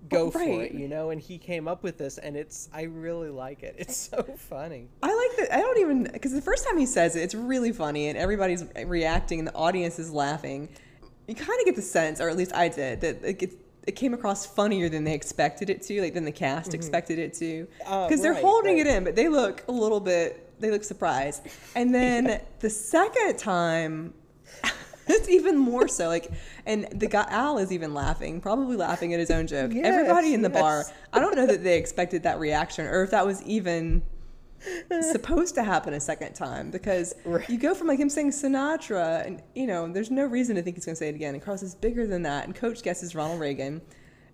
[0.00, 0.60] Oh, go for Right.
[0.72, 3.74] it, you know, and he came up with this, and it's I really like it.
[3.78, 4.88] It's so funny.
[5.02, 5.54] I like that.
[5.56, 8.64] I don't even because the first time he says it, it's really funny, and everybody's
[8.86, 10.68] reacting, and the audience is laughing.
[11.26, 13.54] You kind of get the sense, or at least I did, that it gets,
[13.88, 17.32] it came across funnier than they expected it to, like than the cast expected it
[17.32, 18.86] to, Uh, because they're right, holding right.
[18.86, 21.46] it in, but they look a little bit, they look surprised.
[21.74, 24.12] And then the second time.
[25.10, 26.30] It's even more so like,
[26.66, 29.72] and the guy Al is even laughing, probably laughing at his own joke.
[29.72, 30.84] Yes, Everybody in the bar.
[31.14, 34.02] I don't know that they expected that reaction, or if that was even
[35.02, 37.48] supposed to happen a second time because Right.
[37.48, 40.76] you go from like him saying Sinatra and you know there's no reason to think
[40.76, 43.14] he's going to say it again and Carlos is bigger than that and coach guesses
[43.14, 43.80] Ronald Reagan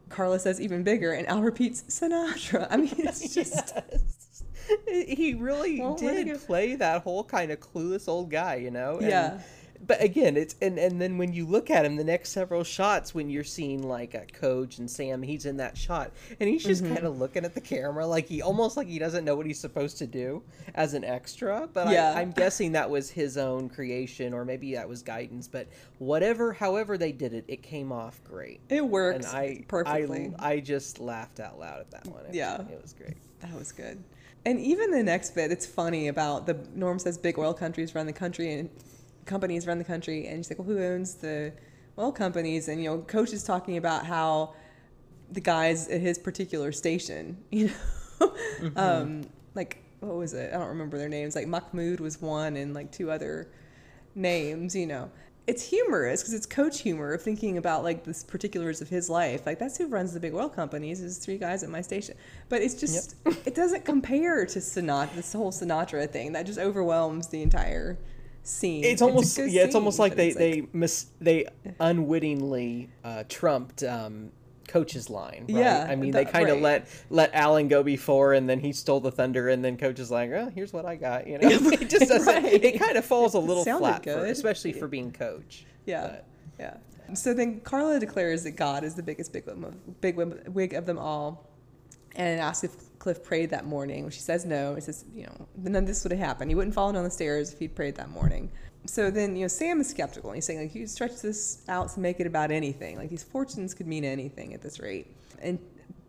[0.09, 4.45] Carla says even bigger and Al repeats Sinatra I mean it's just Yes.
[4.89, 8.97] he really Well, did play that whole kind of clueless old guy, you know.
[8.97, 9.41] And- Yeah.
[9.87, 13.15] But again, it's and and then when you look at him, the next several shots,
[13.15, 16.83] when you're seeing like a coach and Sam, he's in that shot, and he's just
[16.85, 16.95] Mm-hmm.
[16.95, 19.61] kind of looking at the camera, like he almost like he doesn't know what he's
[19.61, 20.43] supposed to do
[20.75, 21.69] as an extra.
[21.73, 22.13] But Yeah.
[22.15, 25.49] I, I'm guessing that was his own creation, or maybe that was guidance.
[25.49, 25.69] But
[25.99, 28.61] whatever, however they did it, it came off great.
[28.69, 32.27] it works And I, perfectly I, I just laughed out loud at that one.
[32.27, 32.61] It- Yeah.
[32.63, 33.17] it was great.
[33.41, 34.03] That was good.
[34.47, 38.07] And even the next bit, it's funny about the Norm says big oil countries run
[38.07, 38.69] the country and
[39.27, 41.53] companies run the country, and she's like, well, who owns the
[41.99, 42.69] oil companies?
[42.69, 44.55] And you know, Coach is talking about how
[45.31, 47.71] the guys at his particular station, you
[48.21, 48.35] know,
[48.77, 49.23] um,
[49.55, 50.53] like what was it?
[50.53, 51.35] I don't remember their names.
[51.35, 53.49] Like Mahmoud was one, and like two other
[54.15, 55.11] names, you know.
[55.47, 59.45] It's humorous because it's coach humor of thinking about like the particulars of his life.
[59.45, 62.17] Like that's who runs the big oil companies is three guys at my station.
[62.49, 65.15] But it's just it doesn't compare to Sinatra.
[65.15, 67.99] This whole Sinatra thing that just overwhelms the entire
[68.45, 68.85] scene.
[68.85, 69.63] It's almost good yeah.
[69.63, 71.47] It's scene, almost like they it's they mis- they
[71.81, 74.31] unwittingly uh, trumped um,
[74.69, 75.47] Coach's line.
[75.49, 75.59] Right?
[75.59, 76.63] Yeah, I mean that- they kind of right.
[76.63, 80.11] let let Allen go before, and then he stole the thunder, and then Coach is
[80.11, 82.27] like, "Oh, here's what I got." You know, it just doesn't.
[82.27, 82.65] Right.
[82.65, 85.67] It kind of falls a little flat, for, especially for being Coach.
[85.87, 86.27] Yeah, But-
[86.59, 86.77] yeah.
[87.15, 91.47] So then Carla declares that God is the biggest big wig of them all,
[92.17, 94.09] and asks if Cliff prayed that morning.
[94.11, 94.75] She says no.
[94.75, 96.51] He says, you know, none of this would have happened.
[96.51, 98.51] He wouldn't fall down the stairs if he'd prayed that morning.
[98.87, 100.33] So then, you know, Sam is skeptical.
[100.33, 102.97] He's saying, like, you stretch this out to make it about anything.
[102.99, 105.07] Like, these fortunes could mean anything at this rate.
[105.41, 105.59] And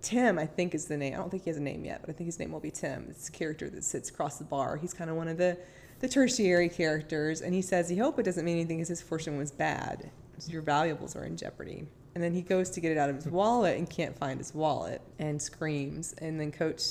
[0.01, 1.13] Tim, I think, is the name.
[1.13, 2.71] I don't think he has a name yet, but I think his name will be
[2.71, 3.07] Tim.
[3.09, 4.77] It's a character that sits across the bar.
[4.77, 5.57] He's kind of one of the,
[5.99, 7.41] the tertiary characters.
[7.41, 10.11] And he says he hope it doesn't mean anything because his fortune was bad.
[10.47, 11.87] Your valuables are in jeopardy.
[12.13, 14.53] And then he goes to get it out of his wallet and can't find his
[14.53, 16.13] wallet and screams.
[16.19, 16.83] And then Coach,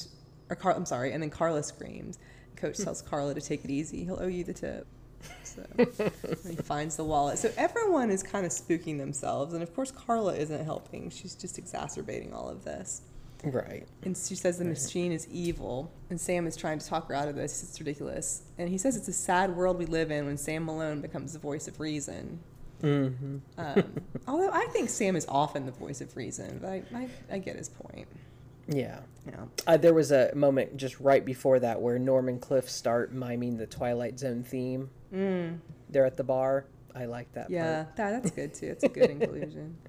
[0.50, 2.18] or Car, I'm sorry, and then Carla screams.
[2.56, 4.04] Coach tells Carla to take it easy.
[4.04, 4.86] He'll owe you the tip.
[5.42, 5.64] So
[6.46, 7.38] he finds the wallet.
[7.38, 9.54] So everyone is kind of spooking themselves.
[9.54, 11.08] And of course, Carla isn't helping.
[11.08, 13.02] She's just exacerbating all of this.
[13.44, 13.86] Right.
[14.02, 17.28] And she says the machine is evil, and Sam is trying to talk her out
[17.28, 17.62] of this.
[17.62, 18.42] It's ridiculous.
[18.56, 21.38] And he says it's a sad world we live in when Sam Malone becomes the
[21.38, 22.40] voice of reason.
[22.84, 23.36] Mm-hmm.
[23.58, 23.84] Um,
[24.28, 27.56] although I think Sam is often the voice of reason, but I, I, I get
[27.56, 28.06] his point.
[28.68, 29.00] Yeah.
[29.26, 29.44] Yeah.
[29.66, 33.56] Uh, there was a moment just right before that where Norm and Cliff start miming
[33.56, 34.90] the Twilight Zone theme.
[35.12, 35.58] Mm.
[35.88, 36.66] They're at the bar.
[36.94, 37.50] I like that.
[37.50, 37.96] Yeah, part.
[37.96, 38.66] that, that's good too.
[38.66, 39.76] It's a good inclusion.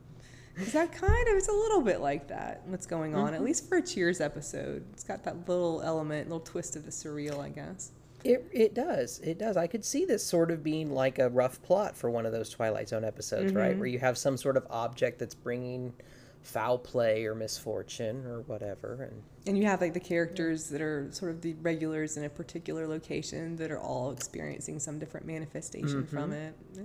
[0.55, 3.35] Because that kind of, it's a little bit like that, what's going on, mm-hmm.
[3.35, 4.85] at least for a Cheers episode.
[4.93, 7.91] It's got that little element, little twist of the surreal, I guess.
[8.25, 9.19] It, it does.
[9.19, 9.55] It does.
[9.55, 12.49] I could see this sort of being like a rough plot for one of those
[12.49, 13.57] Twilight Zone episodes, mm-hmm.
[13.57, 13.77] right?
[13.77, 15.93] Where you have some sort of object that's bringing
[16.41, 21.07] foul play or misfortune or whatever and and you have like the characters that are
[21.11, 26.03] sort of the regulars in a particular location that are all experiencing some different manifestation
[26.03, 26.15] mm-hmm.
[26.15, 26.83] from it yeah,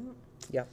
[0.50, 0.64] yeah.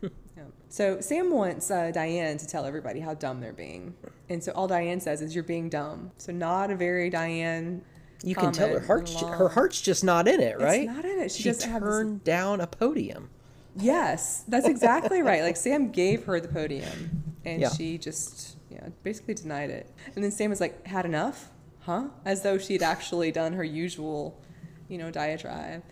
[0.36, 0.42] yeah.
[0.68, 3.94] So Sam wants uh, Diane to tell everybody how dumb they're being,
[4.28, 7.82] and so all Diane says is, "You're being dumb." So not a very Diane.
[8.22, 10.82] You can tell her heart's her heart's just not in it, right?
[10.82, 11.30] It's not in it.
[11.30, 12.24] She, she turned this...
[12.24, 13.30] down a podium.
[13.76, 15.42] Yes, that's exactly right.
[15.42, 17.70] Like Sam gave her the podium, and yeah.
[17.70, 19.92] she just yeah basically denied it.
[20.14, 21.50] And then Sam was like, "Had enough,
[21.80, 24.40] huh?" As though she'd actually done her usual,
[24.88, 25.82] you know, diatribe.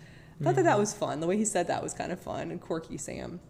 [0.40, 0.56] I thought mm-hmm.
[0.56, 1.20] that that was fun.
[1.20, 2.98] The way he said that was kind of fun and quirky.
[2.98, 3.40] Sam.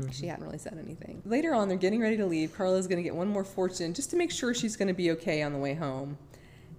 [0.00, 0.10] Mm-hmm.
[0.10, 1.22] She hadn't really said anything.
[1.24, 2.54] Later on, they're getting ready to leave.
[2.54, 5.10] Carla's going to get one more fortune just to make sure she's going to be
[5.12, 6.18] okay on the way home.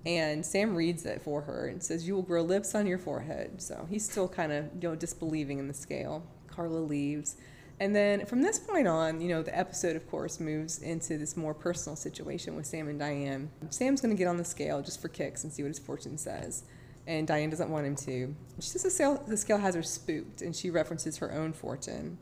[0.07, 3.61] And Sam reads it for her and says, "You will grow lips on your forehead."
[3.61, 6.23] So he's still kind of you know disbelieving in the scale.
[6.47, 7.35] Carla leaves.
[7.79, 11.37] And then from this point on, you know, the episode, of course, moves into this
[11.37, 13.51] more personal situation with Sam and Diane.
[13.69, 16.17] Sam's going to get on the scale just for kicks and see what his fortune
[16.17, 16.63] says.
[17.05, 18.33] And Diane doesn't want him to.
[18.59, 22.17] She says the scale, the scale has her spooked, and she references her own fortune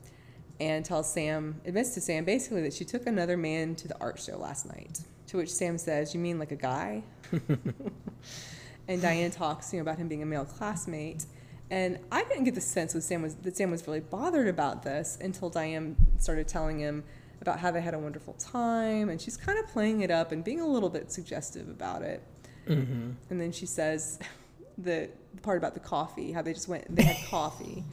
[0.59, 4.19] and tells Sam, admits to Sam basically that she took another man to the art
[4.19, 4.99] show last night.
[5.27, 7.03] To which Sam says, You mean like a guy?
[8.87, 11.25] and Diane talks you know, about him being a male classmate.
[11.71, 14.83] And I didn't get the sense that Sam was that Sam was really bothered about
[14.83, 17.03] this until Diane started telling him
[17.41, 20.43] about how they had a wonderful time, and she's kind of playing it up and
[20.43, 22.23] being a little bit suggestive about it.
[22.67, 23.11] Mm-hmm.
[23.29, 24.19] And then she says
[24.77, 27.83] the, the part about the coffee, how they just went, they had coffee.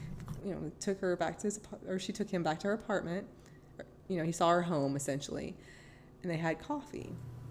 [0.45, 3.27] You know, took her back to his, or she took him back to her apartment.
[4.09, 5.55] You know, he saw her home essentially,
[6.23, 7.09] and they had coffee.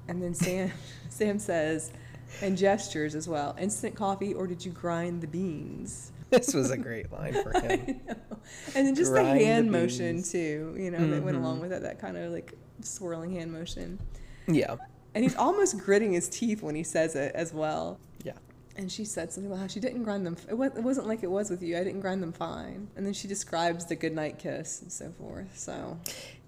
[0.09, 0.73] And then Sam,
[1.09, 1.93] Sam says,
[2.41, 3.55] and gestures as well.
[3.61, 6.11] Instant coffee, or did you grind the beans?
[6.33, 8.01] This was a great line for him.
[8.75, 11.11] and then just grind the hand the motion too, you know, mm-hmm.
[11.11, 11.65] that went along mm-hmm.
[11.65, 11.83] with it.
[11.83, 13.99] That kind of like swirling hand motion.
[14.47, 14.77] Yeah.
[15.15, 18.01] And he's almost gritting his teeth when he says it as well.
[18.77, 20.37] And she said something about how she didn't grind them.
[20.49, 21.77] It, was, wasn't like it was with you.
[21.77, 22.89] I didn't grind them fine.
[22.97, 25.59] And then she describes the goodnight kiss and so forth.
[25.59, 25.99] So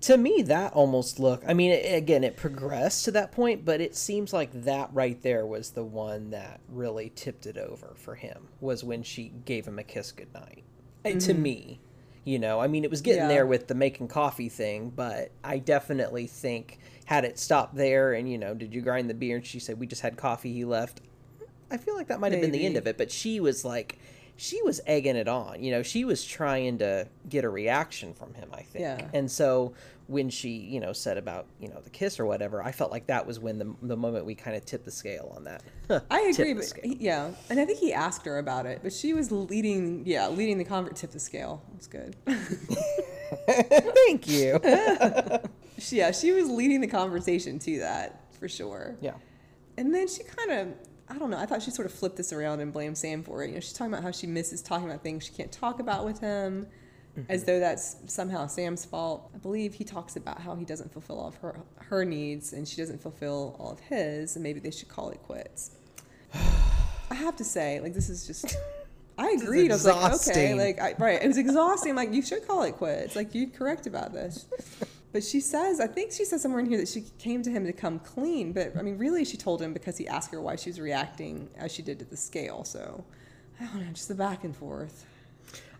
[0.05, 3.81] to me that almost look i mean it, again it progressed to that point but
[3.81, 8.15] it seems like that right there was the one that really tipped it over for
[8.15, 10.63] him was when she gave him a kiss goodnight
[11.05, 11.19] mm-hmm.
[11.19, 11.81] to me
[12.25, 13.29] you know i mean it was getting yeah.
[13.29, 18.31] there with the making coffee thing but i definitely think had it stopped there and
[18.31, 20.67] you know did you grind the beer and she said we just had coffee he
[20.67, 21.01] left
[21.75, 23.99] i feel like that might have been the end of it but she was like
[24.37, 25.63] she was egging it on.
[25.63, 28.83] You know, she was trying to get a reaction from him, I think.
[28.83, 29.07] Yeah.
[29.13, 29.75] And so
[30.07, 33.07] when she, you know, said about, you know, the kiss or whatever, I felt like
[33.07, 35.63] that was when the, the moment we kind of tipped the scale on that.
[36.11, 37.31] I agree, but he, yeah.
[37.49, 40.65] And I think he asked her about it, but she was leading, yeah, leading the
[40.65, 41.63] convert tip the scale.
[41.77, 42.17] It's good.
[43.47, 44.61] Thank you.
[45.91, 48.97] yeah, she was leading the conversation to that for sure.
[49.01, 49.15] Yeah.
[49.77, 50.69] And then she kind of
[51.09, 51.39] I don't know.
[51.39, 53.49] I thought she sort of flipped this around and blamed Sam for it.
[53.49, 56.05] You know, she's talking about how she misses talking about things she can't talk about
[56.05, 56.67] with him,
[57.19, 57.31] mm-hmm.
[57.31, 59.31] as though that's somehow Sam's fault.
[59.35, 62.67] I believe he talks about how he doesn't fulfill all of her her needs and
[62.67, 65.73] she doesn't fulfill all of his, and maybe they should call it quits.
[67.11, 68.57] I have to say, like this is just.
[69.17, 69.71] I agreed.
[69.71, 71.23] I was like, okay, like I, right.
[71.23, 71.95] It was exhausting.
[71.95, 73.15] like you should call it quits.
[73.15, 74.47] Like you're correct about this.
[75.15, 77.65] But she says, I think she says somewhere in here that she came to him
[77.67, 78.53] to come clean.
[78.53, 81.49] But I mean, really, she told him because he asked her why she was reacting
[81.57, 82.65] as she did to the scale.
[82.65, 83.05] So
[83.61, 85.07] I don't know, just the back and forth.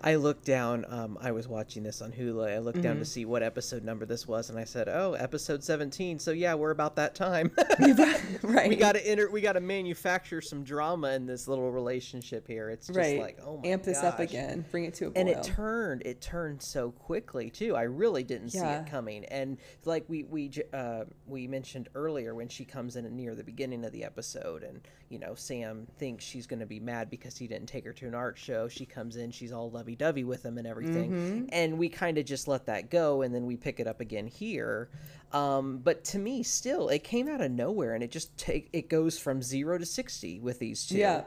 [0.05, 0.85] I looked down.
[0.87, 2.47] Um, I was watching this on Hulu.
[2.47, 2.83] I looked mm-hmm.
[2.83, 3.07] down to mm-hmm.
[3.07, 6.73] see what episode number this was, and I said, "Oh, episode 17." So yeah, we're
[6.73, 7.51] about that time.
[8.43, 8.69] right.
[8.69, 9.31] We got to enter.
[9.31, 12.69] We got to manufacture some drama in this little relationship here.
[12.69, 13.19] It's just right.
[13.19, 14.13] like, oh my amp this gosh.
[14.13, 15.21] up again, bring it to a boil.
[15.21, 16.03] And it turned.
[16.05, 17.75] It turned so quickly too.
[17.75, 18.61] I really didn't yeah.
[18.61, 19.25] see it coming.
[19.27, 23.87] And like we we uh, we mentioned earlier, when she comes in near the beginning
[23.87, 27.47] of the episode, and you know Sam thinks she's going to be mad because he
[27.47, 28.69] didn't take her to an art show.
[28.69, 31.45] She comes in, she's all lovey dovey with him and everything, mm-hmm.
[31.51, 34.27] and we kind of just let that go, and then we pick it up again
[34.27, 34.91] here.
[35.33, 38.89] Um, but to me, still, it came out of nowhere, and it just take it
[38.89, 40.99] goes from zero to sixty with these two.
[40.99, 41.23] Yeah.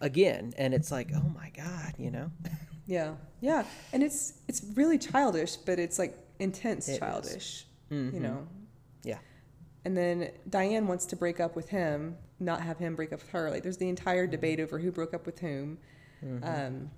[0.00, 2.30] Again, and it's like, oh my god, you know.
[2.86, 6.98] Yeah, yeah, and it's it's really childish, but it's like intense It is.
[6.98, 7.66] childish.
[7.90, 8.14] Mhm.
[8.14, 8.48] You know.
[9.04, 9.18] Yeah.
[9.84, 13.30] And then Diane wants to break up with him, not have him break up with
[13.30, 13.50] her.
[13.50, 15.78] Like there's the entire debate over who broke up with whom.
[16.24, 16.44] Mm-hmm.
[16.44, 16.90] Um,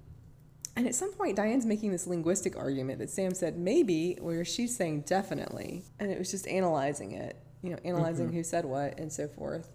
[0.77, 4.75] and at some point, Diane's making this linguistic argument that Sam said maybe, where she's
[4.77, 7.37] saying definitely, and it was just analyzing it.
[7.63, 8.37] You know, analyzing Mm-hmm.
[8.37, 9.69] who said what and so forth.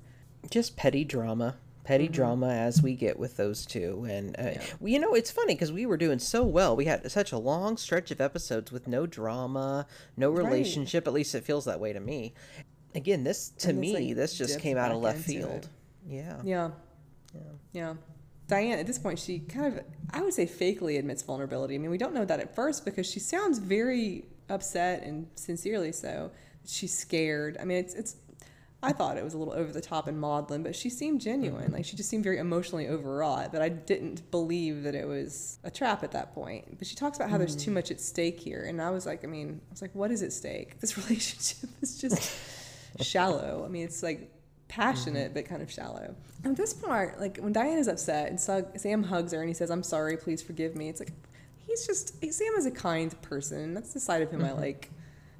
[0.49, 1.55] just petty drama
[1.85, 4.61] petty drama as we get with those two and uh, Yeah.
[4.81, 7.77] you know it's funny because we were doing so well we had such a long
[7.77, 10.43] stretch of episodes with no drama no Right.
[10.43, 12.33] relationship at least it feels that way to me
[12.93, 15.69] again this to me like, this just came out of left field it.
[16.05, 16.71] yeah Yeah.
[17.71, 17.93] Yeah.
[18.47, 21.75] Diane, at this point, she kind of, I would say, fakely admits vulnerability.
[21.75, 25.91] I mean, we don't know that at first because she sounds very upset and sincerely
[25.91, 26.31] so.
[26.65, 27.57] She's scared.
[27.59, 28.15] I mean, it's, it's,
[28.81, 31.65] I thought it was a little over the top and maudlin, but she seemed genuine.
[31.65, 31.73] Mm-hmm.
[31.73, 35.71] Like, she just seemed very emotionally overwrought, but I didn't believe that it was a
[35.71, 36.77] trap at that point.
[36.77, 37.75] But she talks about how there's too mm-hmm.
[37.75, 38.63] much at stake here.
[38.63, 40.79] And I was like, I mean, I was like, what is at stake?
[40.79, 42.31] This relationship is just
[43.01, 43.63] shallow.
[43.65, 44.31] I mean, it's like
[44.67, 45.33] passionate mm-hmm.
[45.33, 46.15] but kind of shallow.
[46.43, 49.49] And at this part, like when Diane is upset and Sug- Sam hugs her and
[49.49, 51.13] he says, "I'm sorry, please forgive me." It's like
[51.57, 53.73] he's just Sam is a kind person.
[53.73, 54.61] That's the side of him I mm-hmm.
[54.61, 54.91] like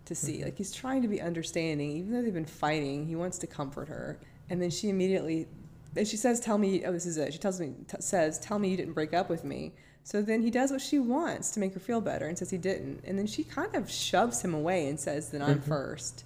[0.06, 0.36] to see.
[0.36, 0.46] Mm-hmm.
[0.46, 3.08] Like he's trying to be understanding, even though they've been fighting.
[3.08, 5.48] He wants to comfort her, and then she immediately,
[5.96, 7.34] and she says, "Tell me." Oh, this is it.
[7.34, 9.74] She tells me, t- says, "Tell me you didn't break up with me."
[10.08, 12.58] So then he does what she wants to make her feel better and says he
[12.58, 13.02] didn't.
[13.04, 16.24] And then she kind of shoves him away and says, Then I'm 1st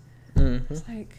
[0.69, 1.17] It's like,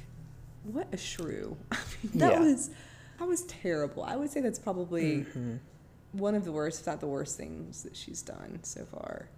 [0.64, 1.56] what a shrew.
[1.72, 2.40] I mean, that Yeah.
[2.40, 2.70] was
[3.18, 4.02] that was terrible.
[4.04, 5.26] I would say that's probably
[6.12, 9.28] one of the worst, if not the worst things that she's done so far.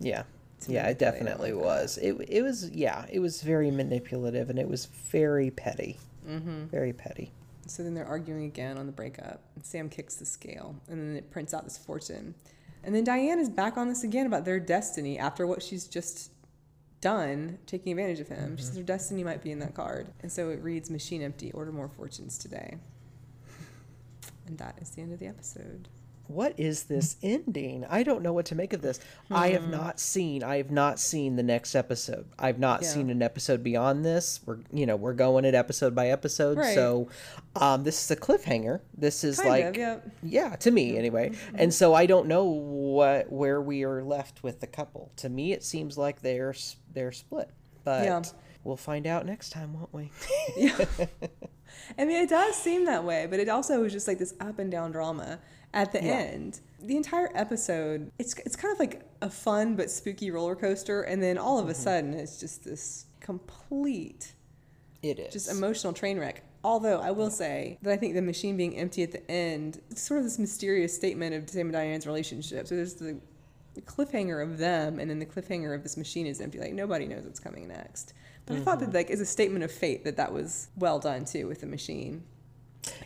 [0.00, 0.24] yeah
[0.66, 1.66] yeah it definitely like that.
[1.66, 6.64] was it, it was yeah it was very manipulative and it was very petty Mm-hmm.
[6.66, 7.32] very petty
[7.66, 9.40] So then they're arguing again on the breakup.
[9.62, 12.34] Sam kicks the scale, and then it prints out this fortune.
[12.82, 16.30] And then Diane is back on this again about their destiny after what she's just
[17.04, 18.56] done, taking advantage of him.
[18.56, 18.68] She mm-hmm.
[18.68, 20.06] says her destiny might be in that card.
[20.22, 22.78] And so it reads Machine Empty, order more fortunes today.
[24.46, 25.88] And that is the end of the episode.
[26.26, 27.84] What is this ending?
[27.88, 28.98] I don't know what to make of this.
[29.30, 29.70] I have hmm.
[29.70, 32.26] not seen I have not seen the next episode.
[32.38, 32.88] I've not Yeah.
[32.88, 34.40] seen an episode beyond this.
[34.44, 36.58] We're you know, we're going it episode by episode.
[36.58, 36.74] Right.
[36.74, 37.08] So
[37.56, 38.80] um this is a cliffhanger.
[38.96, 39.98] This is Kind like of, yeah.
[40.22, 40.98] yeah, to me mm-hmm.
[40.98, 41.30] anyway.
[41.30, 41.56] Mm-hmm.
[41.58, 45.12] And so I don't know what where we are left with the couple.
[45.16, 46.54] To me it seems like they're
[46.92, 47.50] they're split.
[47.84, 48.22] But Yeah.
[48.62, 50.10] we'll find out next time, won't we?
[50.56, 50.78] Yeah.
[51.98, 54.58] I mean, it does seem that way, but it also was just like this up
[54.58, 55.38] and down drama
[55.74, 56.14] at the Yeah.
[56.14, 56.60] end.
[56.80, 61.22] The entire episode, it's it's kind of like a fun but spooky roller coaster, and
[61.22, 61.70] then all Mm-hmm.
[61.70, 64.32] of a sudden, it's just this complete,
[65.02, 65.32] It is.
[65.32, 66.42] just emotional train wreck.
[66.62, 70.00] Although I will say that I think the machine being empty at the end, it's
[70.00, 72.66] sort of this mysterious statement of Sam and Diane's relationship.
[72.66, 73.18] So there's the
[73.74, 76.60] the cliffhanger of them, and then the cliffhanger of this machine is empty.
[76.60, 78.12] Like nobody knows what's coming next.
[78.46, 78.92] But I thought Mm-hmm.
[78.92, 81.66] that like as a statement of fate that that was well done too with the
[81.66, 82.22] machine.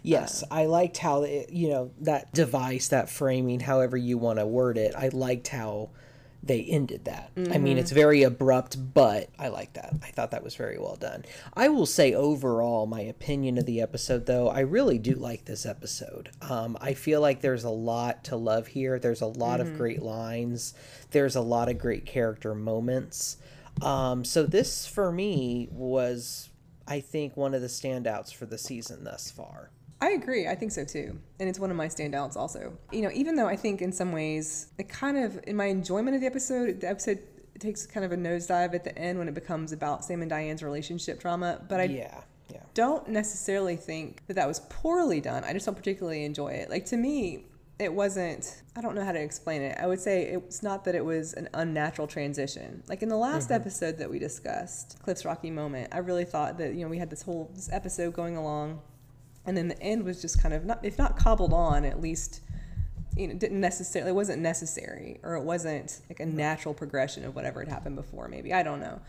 [0.03, 4.47] Yes, I liked how it, you know that device, that framing, however you want to
[4.47, 4.95] word it.
[4.97, 5.91] I liked how
[6.41, 7.33] they ended that.
[7.53, 9.93] I mean, it's very abrupt, but I like that.
[10.03, 11.25] I thought that was very well done.
[11.55, 15.67] I will say overall, my opinion of the episode, though, I really do like this
[15.67, 16.31] episode.
[16.41, 19.01] Um, I feel like there's a lot to love here.
[19.01, 20.75] There's a lot of great lines.
[21.11, 23.37] There's a lot of great character moments.
[23.83, 26.48] Um, so this for me was,
[26.89, 29.71] I think, one of the standouts for the season thus far.
[30.01, 30.47] I agree.
[30.47, 31.19] I think so too.
[31.41, 32.73] And it's one of my standouts also.
[32.93, 36.15] You know, even though I think in some ways it kind of in my enjoyment
[36.15, 37.21] of the episode, the episode
[37.59, 40.63] takes kind of a nosedive at the end when it becomes about Sam and Diane's
[40.63, 42.21] relationship drama, but I yeah,
[42.53, 42.61] yeah.
[42.75, 45.45] don't necessarily think that that was poorly done.
[45.45, 46.71] I just don't particularly enjoy it.
[46.71, 47.47] Like to me,
[47.79, 49.77] it wasn't I don't know how to explain it.
[49.81, 52.83] I would say it's not that it was an unnatural transition.
[52.89, 53.55] Like in the last mm-hmm.
[53.55, 57.11] episode that we discussed, Cliff's Rocky moment, I really thought that, you know, we had
[57.11, 58.81] this whole this episode going along
[59.47, 62.41] and then the end was just kind of not if not cobbled on, at least
[63.17, 67.35] you know, didn't necessarily it wasn't necessary or it wasn't like a natural progression of
[67.35, 68.53] whatever had happened before maybe.
[68.53, 69.01] I don't know.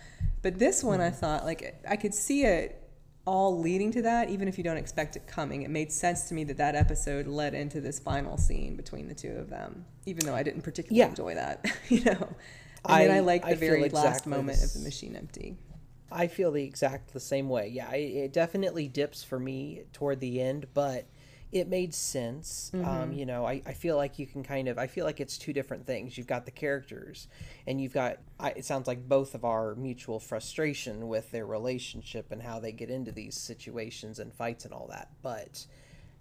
[0.41, 1.07] But this one mm-hmm.
[1.07, 2.88] i thought like i could see it
[3.29, 6.33] all leading to that even if you don't expect it coming it made sense to
[6.33, 10.25] me that that episode led into this final scene between the two of them even
[10.25, 11.09] though i didn't particularly Yeah.
[11.09, 12.27] enjoy that you know
[12.85, 13.91] and then I- i like the I very last
[14.25, 15.57] exactly moment of the machine empty
[16.11, 17.67] I feel the exact the same way.
[17.67, 21.05] Yeah, it, it definitely dips for me toward the end, but
[21.51, 22.71] it made sense.
[22.85, 25.37] Um, you know, I, I feel like you can kind of I feel like it's
[25.37, 26.17] two different things.
[26.17, 27.27] You've got the characters,
[27.65, 32.31] and you've got I, it sounds like both of our mutual frustration with their relationship
[32.31, 35.09] and how they get into these situations and fights and all that.
[35.23, 35.65] But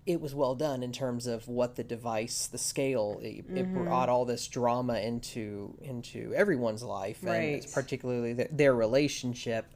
[0.08, 3.58] it was well done in terms of what the device, the scale, it, mm-hmm.
[3.58, 7.62] it brought all this drama into into everyone's life, right.
[7.62, 9.66] and particularly the, their relationship.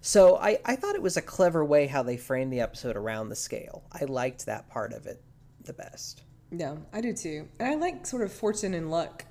[0.00, 3.28] So I, I thought it was a clever way how they framed the episode around
[3.28, 3.84] the scale.
[3.92, 5.22] I liked that part of it
[5.62, 6.22] the best.
[6.50, 7.46] Yeah, I do too.
[7.60, 9.26] And I like sort of fortune and luck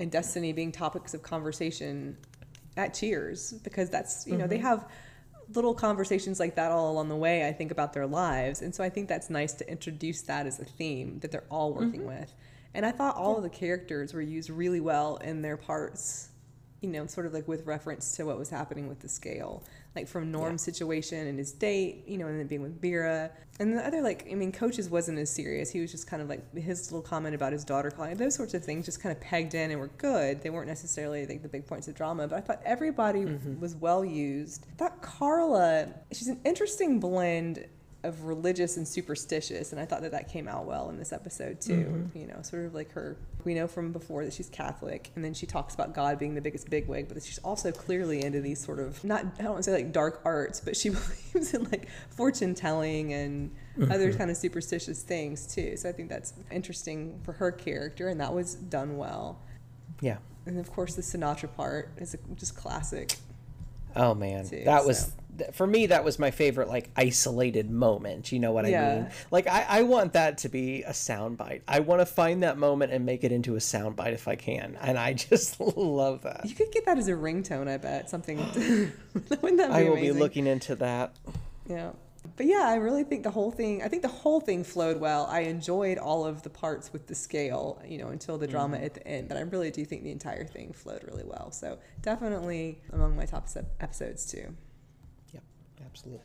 [0.00, 2.16] and destiny being topics of conversation
[2.78, 4.48] at Cheers because that's, you know, mm-hmm.
[4.48, 4.88] they have
[5.54, 8.62] little conversations like that all along the way, I think, about their lives.
[8.62, 11.72] And so I think that's nice to introduce that as a theme that they're all
[11.72, 12.20] working mm-hmm.
[12.20, 12.34] with.
[12.74, 13.36] And I thought all yeah.
[13.38, 16.28] of the characters were used really well in their parts,
[16.80, 19.62] you know, sort of like with reference to what was happening with the scale
[19.96, 20.72] like from Norm's yeah.
[20.72, 23.30] situation and his date, you know, and then being with Vera.
[23.58, 25.70] And the other, like, I mean, coaches wasn't as serious.
[25.70, 28.54] He was just kind of like his little comment about his daughter calling, those sorts
[28.54, 30.42] of things just kind of pegged in and were good.
[30.42, 33.60] They weren't necessarily like the big points of drama, but I thought everybody mm-hmm.
[33.60, 34.66] was well used.
[34.72, 37.66] I thought Carla, she's an interesting blend
[38.06, 41.60] of religious and superstitious and i thought that that came out well in this episode
[41.60, 42.18] too mm-hmm.
[42.18, 45.34] you know sort of like her we know from before that she's catholic and then
[45.34, 48.78] she talks about god being the biggest bigwig but she's also clearly into these sort
[48.78, 50.88] of not i don't want to say like dark arts but she
[51.34, 53.90] believes in like fortune telling and mm-hmm.
[53.90, 58.20] other kind of superstitious things too so i think that's interesting for her character and
[58.20, 59.40] that was done well
[60.00, 63.16] yeah and of course the sinatra part is just classic
[63.96, 65.12] oh man too, that so.
[65.52, 68.90] For me that was my favorite like isolated moment you know what yeah.
[68.90, 69.10] i mean?
[69.30, 71.62] Like I, I want that to be a soundbite.
[71.66, 74.76] I want to find that moment and make it into a soundbite if i can
[74.80, 76.42] and i just love that.
[76.44, 78.38] You could get that as a ringtone i bet something.
[79.14, 80.14] Wouldn't that be i will amazing?
[80.14, 81.16] be looking into that.
[81.68, 81.90] Yeah.
[82.36, 85.26] But yeah i really think the whole thing i think the whole thing flowed well.
[85.26, 88.84] I enjoyed all of the parts with the scale you know until the drama mm.
[88.84, 91.50] at the end but i really do think the entire thing flowed really well.
[91.52, 93.48] So definitely among my top
[93.80, 94.54] episodes too
[95.96, 96.20] Absolutely.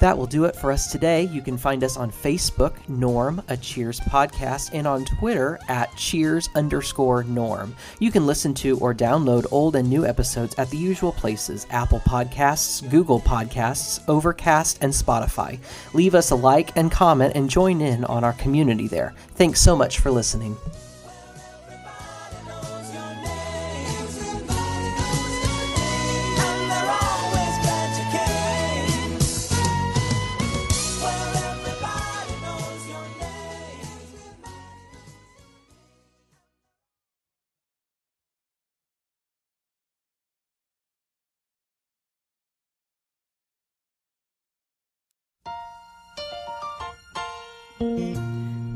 [0.00, 1.22] That will do it for us today.
[1.24, 6.48] You can find us on Facebook, Norm, a Cheers podcast, and on Twitter at Cheers
[6.54, 7.74] underscore Norm.
[7.98, 12.00] You can listen to or download old and new episodes at the usual places Apple
[12.00, 15.58] Podcasts, Google Podcasts, Overcast, and Spotify.
[15.92, 19.14] Leave us a like and comment and join in on our community there.
[19.34, 20.56] Thanks so much for listening.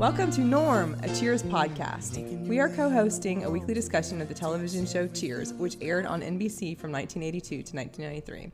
[0.01, 2.47] Welcome to Norm, a Cheers podcast.
[2.47, 6.23] We are co hosting a weekly discussion of the television show Cheers, which aired on
[6.23, 8.51] NBC from 1982 to 1993.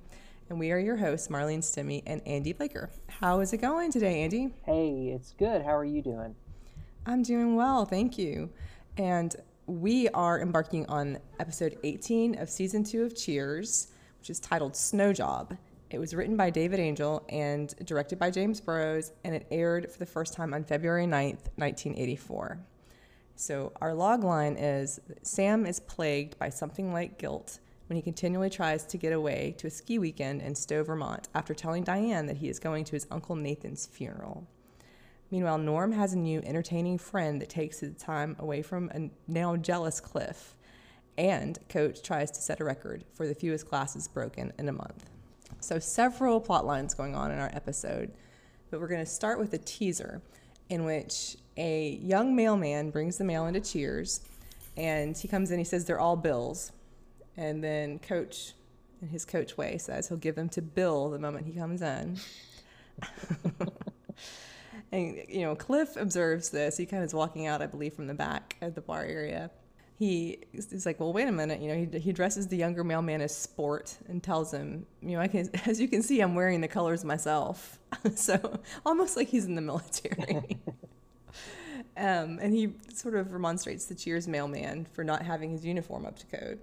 [0.50, 2.90] And we are your hosts, Marlene Stimmy and Andy Blaker.
[3.08, 4.54] How is it going today, Andy?
[4.66, 5.62] Hey, it's good.
[5.62, 6.36] How are you doing?
[7.06, 8.50] I'm doing well, thank you.
[8.98, 9.34] And
[9.68, 13.88] we are embarking on episode 18 of season two of Cheers,
[14.20, 15.56] which is titled Snow Job.
[15.90, 20.00] It was written by David Angell and directed by James Burrows, and it aired for
[20.00, 22.60] the first time on February 9th, 1984.
[23.36, 28.50] So our log line is Sam is plagued by something like guilt when he continually
[28.50, 32.38] tries to get away to a ski weekend in Stowe, Vermont, after telling Diane that
[32.38, 34.46] he is going to his Uncle Nathan's funeral.
[35.32, 39.56] Meanwhile, Norm has a new entertaining friend that takes his time away from a now
[39.56, 40.58] jealous Cliff,
[41.18, 45.10] and Coach tries to set a record for the fewest glasses broken in a month.
[45.60, 48.12] So, several plot lines going on in our episode,
[48.70, 50.22] but we're going to start with a teaser
[50.70, 54.22] in which a young mailman brings the mail into Cheers
[54.78, 56.72] and he comes in, he says they're all bills.
[57.36, 58.54] And then Coach,
[59.02, 62.20] in his coach way, says he'll give them to Bill the moment he comes in.
[64.92, 66.78] and, you know, Cliff observes this.
[66.78, 69.50] He kind of is walking out, I believe, from the back of the bar area
[69.98, 71.60] he is like, well, wait a minute.
[71.60, 75.20] You know, he, he dresses the younger mailman as sport and tells him, you know,
[75.20, 77.80] I can, as you can see, I'm wearing the colors myself.
[78.16, 80.60] so almost like he's in the military.
[81.98, 86.20] um, and he sort of remonstrates the Cheers mailman for not having his uniform up
[86.20, 86.60] to code.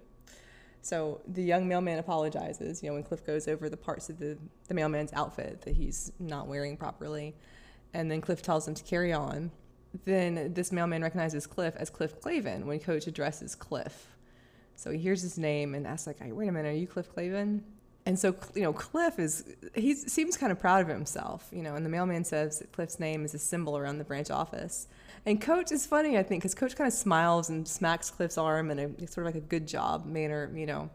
[0.82, 4.38] So the young mailman apologizes, you know, when Cliff goes over the parts of the,
[4.68, 7.34] the mailman's outfit that he's not wearing properly.
[7.94, 9.50] And then Cliff tells him to carry on
[10.04, 14.08] then this mailman recognizes Cliff as Cliff Clavin when Coach addresses Cliff.
[14.76, 17.62] So he hears his name and asks, like, wait a minute, are you Cliff Clavin?
[18.06, 21.74] And so, you know, Cliff is, he seems kind of proud of himself, you know,
[21.74, 24.88] and the mailman says that Cliff's name is a symbol around the branch office.
[25.24, 28.70] And Coach is funny, I think, because Coach kind of smiles and smacks Cliff's arm
[28.70, 30.90] in a sort of like a good job manner, you know.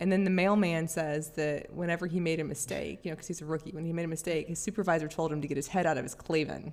[0.00, 3.40] And then the mailman says that whenever he made a mistake, you know, because he's
[3.40, 5.86] a rookie, when he made a mistake, his supervisor told him to get his head
[5.86, 6.72] out of his Clavin.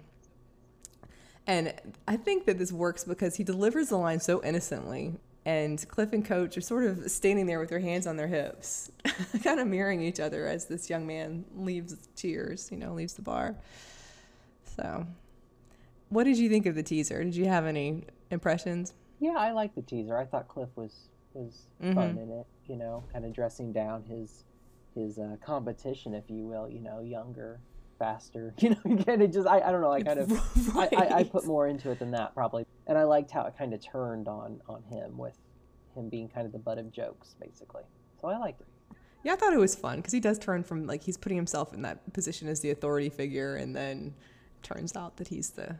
[1.49, 1.73] And
[2.07, 5.15] I think that this works because he delivers the line so innocently.
[5.47, 8.91] And Cliff and Coach are sort of standing there with their hands on their hips,
[9.43, 13.23] kind of mirroring each other as this young man leaves Cheers, you know, leaves the
[13.23, 13.55] bar.
[14.75, 15.07] So,
[16.09, 17.23] what did you think of the teaser?
[17.23, 18.93] Did you have any impressions?
[19.19, 20.15] Yeah, I like the teaser.
[20.15, 21.95] I thought Cliff was was mm-hmm.
[21.95, 22.45] fun in it.
[22.67, 24.43] You know, kind of dressing down his
[24.93, 26.69] his uh, competition, if you will.
[26.69, 27.59] You know, younger,
[27.99, 28.53] faster.
[28.59, 29.91] You know, kind of just I, I don't know.
[29.91, 30.31] I kind of
[30.75, 30.89] right.
[30.93, 33.55] I, I, I, put more into it than that probably, and I liked how it
[33.57, 35.37] kind of turned on on him with
[35.95, 37.83] him being kind of the butt of jokes, basically.
[38.19, 38.67] So I liked it.
[39.23, 41.73] Yeah, I thought it was fun because he does turn from like he's putting himself
[41.73, 44.13] in that position as the authority figure, and then
[44.63, 45.75] turns out that he's the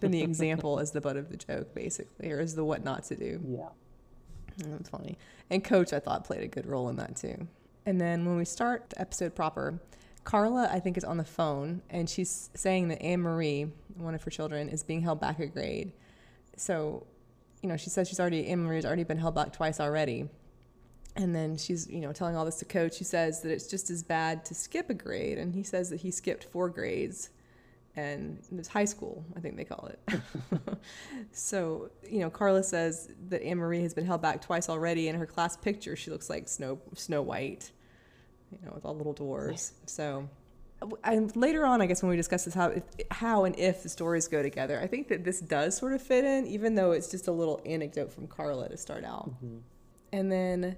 [0.00, 3.04] been the example as the butt of the joke, basically, or as the what not
[3.04, 3.40] to do.
[3.46, 5.18] Yeah, mm, that's funny.
[5.50, 7.48] And Coach, I thought played a good role in that too.
[7.86, 9.78] And then when we start the episode proper,
[10.24, 14.22] Carla, I think, is on the phone and she's saying that Anne Marie, one of
[14.22, 15.92] her children, is being held back a grade.
[16.56, 17.06] So,
[17.62, 20.28] you know, she says she's already, Anne Marie's already been held back twice already.
[21.16, 22.94] And then she's, you know, telling all this to Coach.
[22.94, 25.38] She says that it's just as bad to skip a grade.
[25.38, 27.30] And he says that he skipped four grades
[27.96, 30.20] and it's high school, I think they call it.
[31.32, 35.06] so, you know, Carla says that Anne Marie has been held back twice already.
[35.06, 37.70] In her class picture, she looks like Snow Snow White
[38.50, 39.72] you know, with all little dwarves.
[39.86, 40.28] So,
[41.02, 43.88] and later on, I guess when we discuss this, how if, how and if the
[43.88, 47.10] stories go together, I think that this does sort of fit in, even though it's
[47.10, 49.30] just a little anecdote from Carla to start out.
[49.30, 49.58] Mm-hmm.
[50.12, 50.76] And then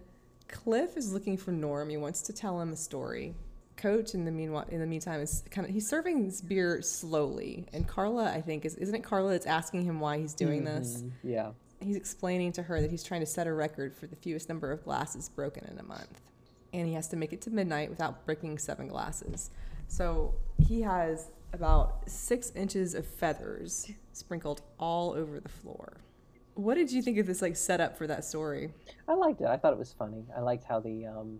[0.49, 1.91] Cliff is looking for Norm.
[1.91, 3.35] He wants to tell him a story.
[3.77, 7.67] Coach, in the meanwhile, in the meantime, is kind of he's serving this beer slowly,
[7.75, 10.79] and Carla, I think, is isn't it Carla that's asking him why he's doing mm-hmm.
[10.79, 11.05] this?
[11.23, 11.51] Yeah.
[11.79, 14.73] He's explaining to her that he's trying to set a record for the fewest number
[14.73, 16.23] of glasses broken in a month
[16.73, 19.51] and he has to make it to midnight without breaking seven glasses.
[19.89, 25.99] So he has about six inches of feathers sprinkled all over the floor.
[26.55, 28.73] What did you think of this like setup for that story?
[29.07, 29.47] I liked it.
[29.47, 30.25] I thought it was funny.
[30.35, 31.39] I liked how the um,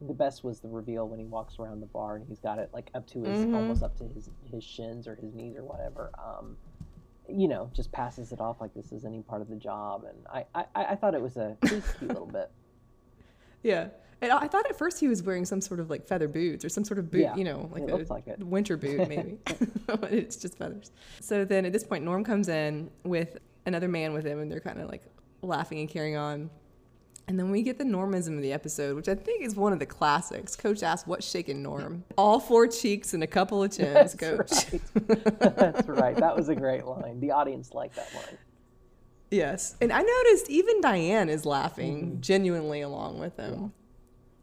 [0.00, 2.68] the best was the reveal when he walks around the bar and he's got it
[2.74, 3.54] like up to his mm-hmm.
[3.54, 6.10] almost up to his his shins or his knees or whatever.
[6.18, 6.56] Um,
[7.28, 10.18] you know, just passes it off like this is any part of the job, and
[10.54, 12.50] I I, I thought it was a, it was cute little bit.
[13.62, 13.88] Yeah,
[14.22, 16.68] and I thought at first he was wearing some sort of like feather boots or
[16.68, 19.38] some sort of boot, yeah, you know, like a like winter boot maybe.
[20.10, 20.90] it's just feathers.
[21.20, 23.36] So then at this point, Norm comes in with
[23.66, 25.02] another man with him, and they're kind of like
[25.42, 26.50] laughing and carrying on.
[27.28, 29.80] And then we get the Normism of the episode, which I think is one of
[29.80, 30.56] the classics.
[30.56, 34.80] Coach asks, "What's shaking Norm?" All four cheeks and a couple of chins, That's Coach.
[34.94, 35.56] Right.
[35.56, 36.16] That's right.
[36.16, 37.20] That was a great line.
[37.20, 38.38] The audience liked that line.
[39.30, 42.20] Yes, and I noticed even Diane is laughing mm-hmm.
[42.20, 43.54] genuinely along with him.
[43.60, 43.68] Yeah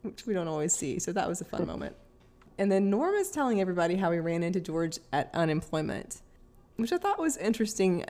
[0.03, 0.99] which we don't always see.
[0.99, 1.95] So that was a fun moment.
[2.57, 6.21] And then Norm is telling everybody how he ran into George at unemployment,
[6.75, 8.05] which I thought was interesting.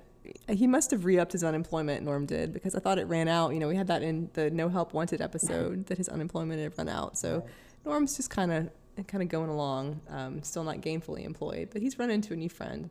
[0.50, 3.54] He must have re upped his unemployment, Norm did, because I thought it ran out.
[3.54, 6.78] You know, we had that in the No Help Wanted episode that his unemployment had
[6.78, 7.18] run out.
[7.18, 7.46] So.
[7.86, 8.70] Norm's just kind of
[9.08, 12.50] kind of going along, um, still not gainfully employed, but he's run into a new
[12.50, 12.90] friend.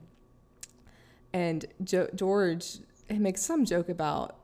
[1.32, 2.78] And jo- George
[3.08, 4.36] makes some joke about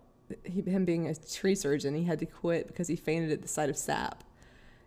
[0.44, 1.94] him being a tree surgeon.
[1.94, 4.24] He had to quit because he fainted at the sight of sap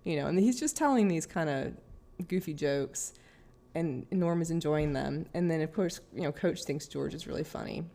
[0.04, 3.14] you know, and he's just telling these kind of goofy jokes,
[3.76, 5.26] and Norm is enjoying them.
[5.34, 7.86] And then, of course, you know, Coach thinks George is really funny.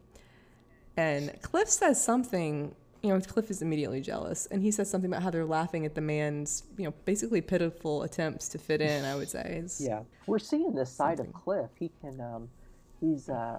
[0.97, 5.23] And Cliff says something, you know, Cliff is immediately jealous, and he says something about
[5.23, 9.05] how they're laughing at the man's, you know, basically pitiful attempts to fit in.
[9.05, 9.61] I would say.
[9.65, 11.35] It's yeah, we're seeing this side something.
[11.35, 11.71] of Cliff.
[11.79, 12.49] He can, um,
[13.01, 13.59] he's, uh,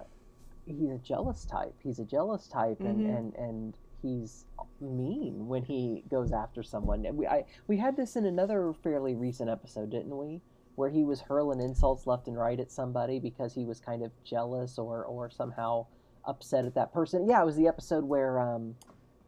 [0.65, 1.75] he's a jealous type.
[1.83, 3.15] He's a jealous type, and mm-hmm.
[3.15, 3.77] and and
[4.07, 4.45] he's
[4.79, 7.05] mean when he goes after someone.
[7.15, 10.41] We I we had this in another fairly recent episode, didn't we?
[10.75, 14.11] Where he was hurling insults left and right at somebody because he was kind of
[14.23, 15.87] jealous or or somehow
[16.25, 17.27] upset at that person.
[17.27, 18.75] Yeah, it was the episode where um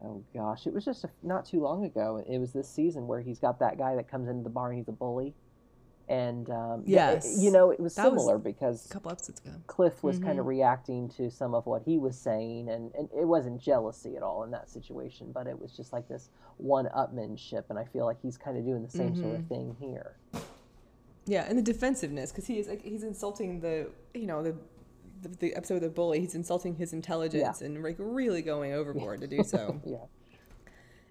[0.03, 2.23] oh gosh, it was just a, not too long ago.
[2.27, 4.77] It was this season where he's got that guy that comes into the bar and
[4.77, 5.33] he's a bully
[6.09, 9.51] and um, yes, you know it was that similar was because a couple episodes ago,
[9.67, 10.25] Cliff was mm-hmm.
[10.25, 14.17] kind of reacting to some of what he was saying, and, and it wasn't jealousy
[14.17, 18.05] at all in that situation, but it was just like this one-upmanship, and I feel
[18.05, 19.21] like he's kind of doing the same mm-hmm.
[19.21, 19.53] sort of mm-hmm.
[19.53, 20.15] thing here.
[21.27, 24.55] Yeah, and the defensiveness because he is like he's insulting the you know the
[25.21, 26.21] the, the episode of the bully.
[26.21, 27.67] He's insulting his intelligence yeah.
[27.67, 29.79] and like really going overboard to do so.
[29.85, 29.97] yeah.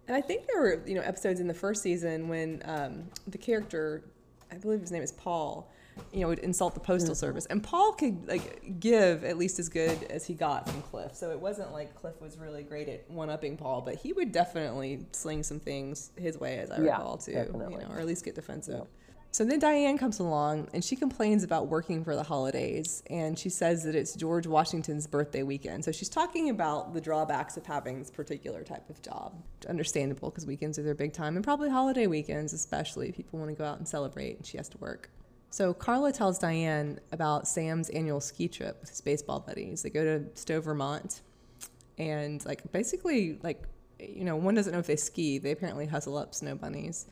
[0.08, 3.38] And I think there were you know episodes in the first season when um, the
[3.38, 4.02] character
[4.50, 5.70] I believe his name is Paul,
[6.12, 7.18] you know, would insult the postal mm-hmm.
[7.18, 7.46] service.
[7.46, 11.14] And Paul could like give at least as good as he got from Cliff.
[11.14, 14.32] So it wasn't like Cliff was really great at one upping Paul, but he would
[14.32, 17.32] definitely sling some things his way, as I yeah, recall too.
[17.32, 17.74] Definitely.
[17.74, 18.86] You know, or at least get defensive.
[19.30, 23.50] So then Diane comes along and she complains about working for the holidays and she
[23.50, 25.84] says that it's George Washington's birthday weekend.
[25.84, 29.40] So she's talking about the drawbacks of having this particular type of job.
[29.68, 33.54] Understandable because weekends are their big time and probably holiday weekends, especially people want to
[33.54, 35.10] go out and celebrate and she has to work.
[35.50, 39.82] So Carla tells Diane about Sam's annual ski trip with his baseball buddies.
[39.82, 41.22] They go to Stowe, Vermont,
[41.96, 43.62] and like basically like
[43.98, 45.38] you know one doesn't know if they ski.
[45.38, 47.06] They apparently hustle up snow bunnies.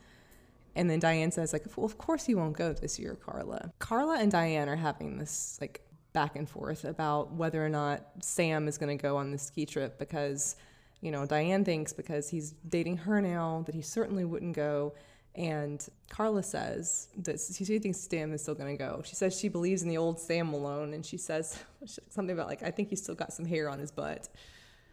[0.76, 3.72] And then Diane says like, well, of course he won't go this year, Carla.
[3.78, 5.80] Carla and Diane are having this like
[6.12, 9.66] back and forth about whether or not Sam is going to go on the ski
[9.66, 10.56] trip because
[11.00, 14.94] you know Diane thinks because he's dating her now that he certainly wouldn't go
[15.36, 19.02] and Carla says that she thinks Sam is still going to go.
[19.04, 21.62] She says she believes in the old Sam Malone, and she says
[22.08, 24.28] something about like I think he's still got some hair on his butt.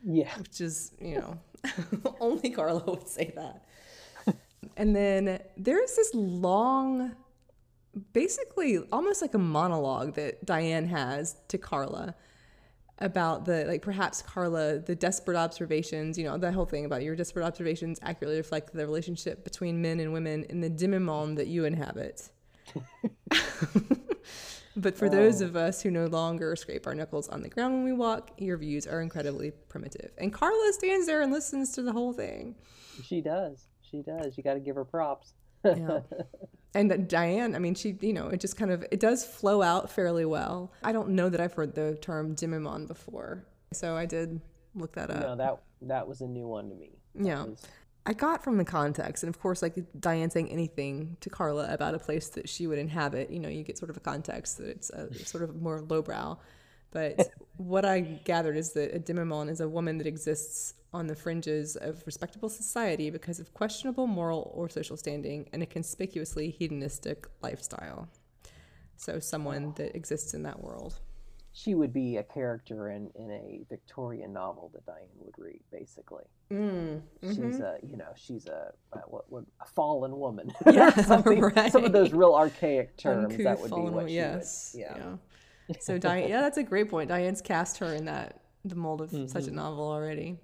[0.05, 1.39] Yeah, which is you know
[2.19, 3.63] only Carla would say that.
[4.77, 7.15] And then there's this long,
[8.13, 12.15] basically almost like a monologue that Diane has to Carla
[12.99, 17.15] about the like perhaps Carla the desperate observations you know the whole thing about your
[17.15, 21.65] desperate observations accurately reflect the relationship between men and women in the demimonde that you
[21.65, 22.29] inhabit.
[24.75, 25.09] But for oh.
[25.09, 28.31] those of us who no longer scrape our knuckles on the ground when we walk
[28.37, 30.11] your views are incredibly primitive.
[30.17, 32.55] And Carla stands there and listens to the whole thing.
[33.03, 35.33] She does she does you got to give her props
[35.63, 35.99] yeah.
[36.75, 39.91] And Diane, I mean, she, you know, it just kind of it does flow out
[39.91, 40.73] fairly well.
[40.83, 44.41] I don't know that I've heard the term demimonde before, so I did
[44.73, 45.21] look that up.
[45.21, 46.97] No, that that was a new one to me.
[47.13, 47.43] That yeah.
[47.43, 47.67] Was...
[48.07, 51.93] I got from the context, and of course, like Diane saying anything to Carla about
[51.93, 54.67] a place that she would inhabit, you know, you get sort of a context that
[54.67, 56.39] it's a, sort of more lowbrow.
[56.89, 61.15] But what I gathered is that a demimonde is a woman that exists on the
[61.15, 67.27] fringes of respectable society because of questionable moral or social standing and a conspicuously hedonistic
[67.41, 68.07] lifestyle.
[68.95, 70.99] So, someone that exists in that world.
[71.51, 76.23] She would be a character in, in a Victorian novel that Diane would read, basically.
[76.51, 77.29] Mm, mm-hmm.
[77.29, 78.71] She's a, you know, she's a
[79.07, 80.51] what, what a fallen woman.
[80.71, 81.71] Yeah, right.
[81.71, 84.81] Some of those real archaic terms Uncouth, that would be what she yes, would.
[84.81, 84.97] Yeah.
[84.97, 85.75] yeah.
[85.79, 87.09] So Diane, yeah, that's a great point.
[87.09, 89.27] Diane's cast her in that the mold of mm-hmm.
[89.27, 90.37] such a novel already.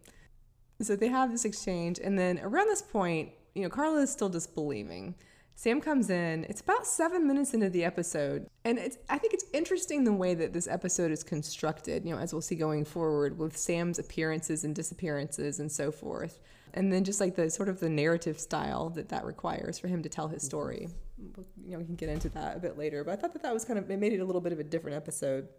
[0.82, 4.30] So they have this exchange, and then around this point, you know, Carla is still
[4.30, 5.16] disbelieving.
[5.56, 6.46] Sam comes in.
[6.48, 10.34] It's about seven minutes into the episode, and it's I think it's interesting the way
[10.36, 12.06] that this episode is constructed.
[12.06, 16.40] You know, as we'll see going forward with Sam's appearances and disappearances and so forth,
[16.74, 20.02] and then just like the sort of the narrative style that that requires for him
[20.04, 20.88] to tell his story.
[21.18, 23.54] You know, we can get into that a bit later, but I thought that that
[23.54, 25.50] was kind of it made it a little bit of a different episode.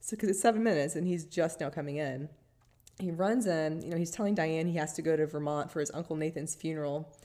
[0.00, 2.28] So because it's seven minutes and he's just now coming in
[3.00, 5.80] he runs in, you know, he's telling Diane he has to go to Vermont for
[5.80, 7.16] his Uncle Nathan's funeral.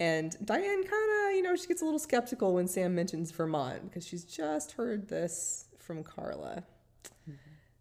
[0.00, 3.84] And Diane kind of, you know, she gets a little skeptical when Sam mentions Vermont
[3.84, 6.64] because she's just heard this from Carla.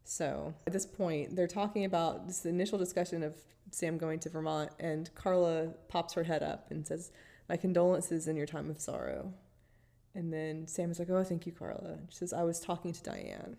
[0.04, 3.36] So at this point, they're talking about this initial discussion of
[3.72, 7.12] Sam going to Vermont, and Carla pops her head up and says,
[7.50, 9.34] My condolences in your time of sorrow.
[10.16, 11.98] And then Sam is like, Oh, thank you, Carla.
[12.10, 13.58] She says, I was talking to Diane.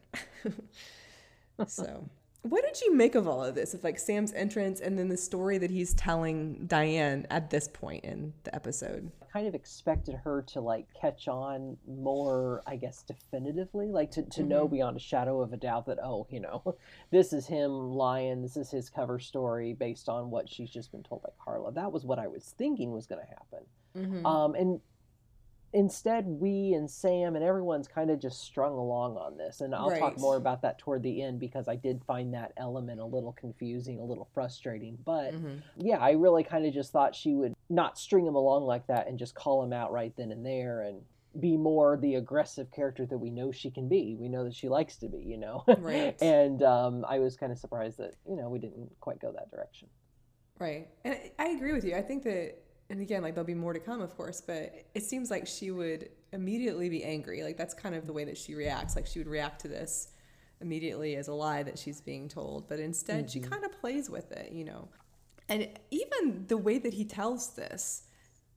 [1.66, 2.09] so
[2.43, 3.74] what did you make of all of this?
[3.74, 8.05] Of like Sam's entrance and then the story that he's telling Diane at this point
[8.05, 9.11] in the episode?
[9.22, 14.22] I kind of expected her to like catch on more, I guess, definitively, like to,
[14.22, 14.49] to mm-hmm.
[14.49, 16.76] know beyond a shadow of a doubt that, oh, you know,
[17.11, 21.03] this is him lying, this is his cover story based on what she's just been
[21.03, 21.72] told by Carla.
[21.72, 23.66] That was what I was thinking was going to happen.
[23.97, 24.26] Mm-hmm.
[24.26, 24.80] Um, and
[25.73, 29.91] instead we and sam and everyone's kind of just strung along on this and i'll
[29.91, 30.01] right.
[30.01, 33.33] talk more about that toward the end because i did find that element a little
[33.33, 35.59] confusing a little frustrating but mm-hmm.
[35.77, 39.09] yeah i really kind of just thought she would not string him along like that
[39.09, 41.03] and just call him out right then and there and
[41.39, 44.69] be more the aggressive character that we know she can be we know that she
[44.71, 48.37] likes to be you know right and um, i was kind of surprised that you
[48.37, 49.87] know we didn't quite go that direction
[50.59, 52.55] right and i agree with you i think that
[52.91, 55.70] and again, like there'll be more to come, of course, but it seems like she
[55.70, 57.43] would immediately be angry.
[57.43, 58.97] Like that's kind of the way that she reacts.
[58.97, 60.09] Like she would react to this
[60.61, 63.45] immediately as a lie that she's being told, but instead mm-hmm.
[63.45, 64.89] she kind of plays with it, you know.
[65.49, 68.05] And even the way that he tells this,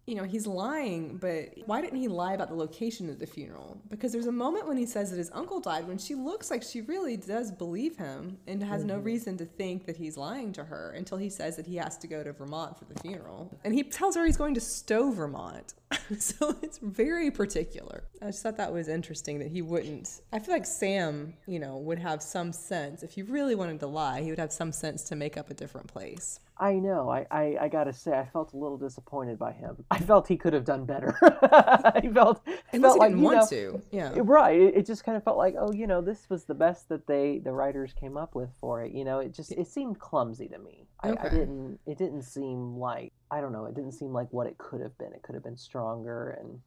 [0.08, 3.80] you know, he's lying, but why didn't he lie about the location of the funeral?
[3.90, 6.64] Because there's a moment when he says that his uncle died when she looks like
[6.64, 8.90] she really does believe him and has mm-hmm.
[8.90, 11.98] no reason to think that he's lying to her until he says that he has
[12.00, 13.58] to go to Vermont for the funeral.
[13.64, 15.76] And he tells her he's going to Stowe, Vermont.
[16.18, 18.04] so it's very particular.
[18.22, 20.22] I just thought that was interesting that he wouldn't.
[20.34, 23.04] I feel like Sam, you know, would have some sense.
[23.04, 25.54] If he really wanted to lie, he would have some sense to make up a
[25.54, 26.40] different place.
[26.62, 27.10] I know.
[27.10, 29.84] I, I, I gotta say, I felt a little disappointed by him.
[29.90, 31.18] I felt he could have done better.
[31.42, 33.82] I felt, Unless felt he like didn't you want know, to.
[33.92, 34.12] Yeah.
[34.18, 34.62] Right.
[34.62, 37.08] It, it just kind of felt like, oh, you know, this was the best that
[37.08, 38.92] they, the writers came up with for it.
[38.92, 40.86] You know, it just, it seemed clumsy to me.
[41.04, 44.46] I, I didn't, it didn't seem like, I don't know, it didn't seem like what
[44.46, 45.14] it could have been.
[45.14, 46.60] It could have been stronger and,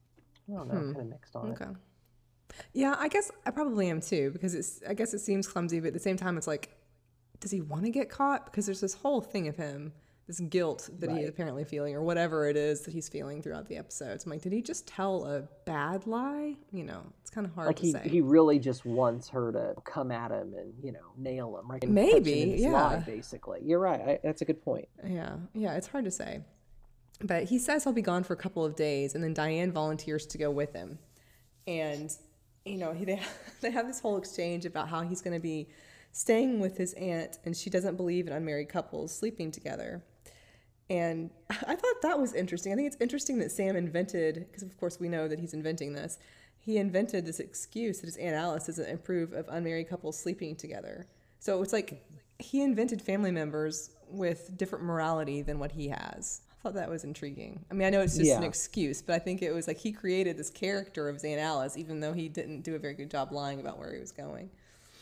[0.50, 0.92] I don't know, Hmm.
[0.92, 1.52] kind of mixed on it.
[1.52, 1.70] Okay.
[2.72, 4.80] Yeah, I guess I probably am too because it's.
[4.88, 6.70] I guess it seems clumsy, but at the same time, it's like,
[7.44, 8.46] does he want to get caught?
[8.46, 9.92] Because there's this whole thing of him,
[10.26, 11.28] this guilt that he's Right.
[11.28, 14.24] apparently feeling, or whatever it is that he's feeling throughout the episodes.
[14.24, 16.56] I'm like, did he just tell a bad lie?
[16.72, 18.08] You know, it's kind of hard Like to he, say.
[18.08, 21.84] he really just wants her to come at him and, you know, nail him, right?
[21.84, 22.72] And Maybe, yeah.
[22.72, 23.60] lie, basically.
[23.62, 24.00] You're right.
[24.00, 24.88] I, that's a good point.
[25.06, 26.40] Yeah, yeah, it's hard to say.
[27.20, 30.24] But he says he'll be gone for a couple of days, and then Diane volunteers
[30.28, 30.98] to go with him.
[31.66, 32.10] And,
[32.64, 33.20] you know, he, they,
[33.60, 35.68] they have this whole exchange about how he's going to be
[36.14, 40.00] staying with his aunt, and she doesn't believe in unmarried couples sleeping together.
[40.88, 42.72] And I thought that was interesting.
[42.72, 45.92] I think it's interesting that Sam invented, because of course we know that he's inventing
[45.92, 46.18] this,
[46.60, 51.08] he invented this excuse that his Aunt Alice doesn't approve of unmarried couples sleeping together.
[51.40, 52.06] So it's like
[52.38, 56.42] he invented family members with different morality than what he has.
[56.48, 57.64] I thought that was intriguing.
[57.72, 59.90] I mean, I know it's just an excuse, but I think it was like he
[59.90, 63.10] created this character of his Aunt Alice, even though he didn't do a very good
[63.10, 64.48] job lying about where he was going.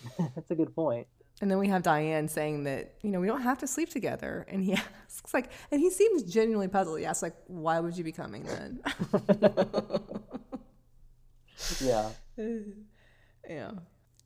[0.34, 1.06] that's a good point.
[1.40, 4.46] And then we have Diane saying that, you know, we don't have to sleep together.
[4.48, 4.74] And he
[5.06, 6.98] asks, like, and he seems genuinely puzzled.
[7.00, 8.80] He asks, like, why would you be coming then?
[11.80, 12.10] Yeah.
[13.48, 13.70] yeah.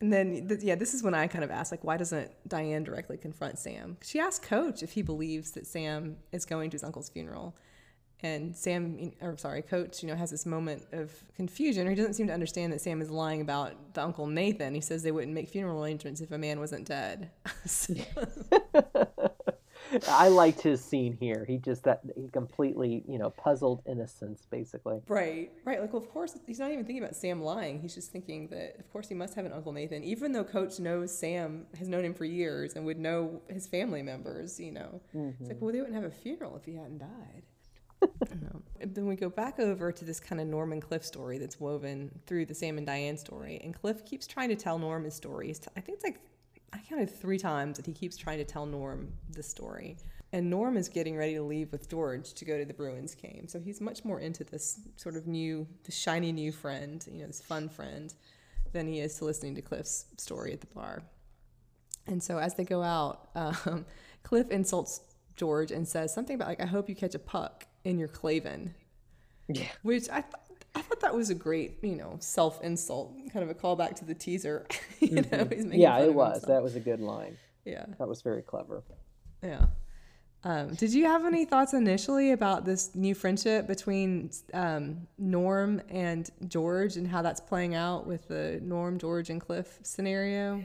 [0.00, 2.84] And then, th- yeah, this is when I kind of asked, like, why doesn't Diane
[2.84, 3.96] directly confront Sam?
[4.02, 7.56] She asked Coach if he believes that Sam is going to his uncle's funeral.
[8.22, 12.14] And Sam, or sorry, Coach, you know, has this moment of confusion, or he doesn't
[12.14, 14.74] seem to understand that Sam is lying about the Uncle Nathan.
[14.74, 17.30] He says they wouldn't make funeral arrangements if a man wasn't dead.
[17.66, 17.94] So-
[20.08, 21.44] I liked his scene here.
[21.46, 25.00] He just that he completely, you know, puzzled innocence basically.
[25.08, 25.80] Right, right.
[25.80, 27.80] Like, well, of course, he's not even thinking about Sam lying.
[27.80, 30.80] He's just thinking that, of course, he must have an Uncle Nathan, even though Coach
[30.80, 35.00] knows Sam has known him for years and would know his family members, you know.
[35.12, 35.64] It's like, mm-hmm.
[35.64, 37.42] well, they wouldn't have a funeral if he hadn't died.
[38.80, 42.10] Then we go back over to this kind of Norm and Cliff story that's woven
[42.26, 43.60] through the Sam and Diane story.
[43.62, 45.54] And Cliff keeps trying to tell Norm his story.
[45.76, 46.20] I think it's like,
[46.72, 49.96] I counted three times that he keeps trying to tell Norm the story.
[50.32, 53.46] And Norm is getting ready to leave with George to go to the Bruins game.
[53.48, 57.26] So he's much more into this sort of new, the shiny new friend, you know,
[57.26, 58.12] this fun friend,
[58.72, 61.02] than he is to listening to Cliff's story at the bar.
[62.06, 63.86] And so as they go out, um,
[64.22, 65.00] Cliff insults
[65.36, 68.70] George and says something about like, "I hope you catch a puck in your Clavin,"
[69.48, 69.64] Yeah.
[69.82, 70.34] which I th-
[70.74, 74.04] I thought that was a great you know self insult, kind of a callback to
[74.04, 74.66] the teaser.
[75.00, 76.34] you know, he's making Yeah, it was.
[76.34, 76.48] himself.
[76.54, 77.36] That was a good line.
[77.64, 78.82] Yeah, That was very clever.
[79.42, 79.66] yeah.
[80.44, 86.30] Um, did you have any thoughts initially about this new friendship between um, Norm and
[86.46, 90.62] George and how that's playing out with the Norm, George, and Cliff scenario?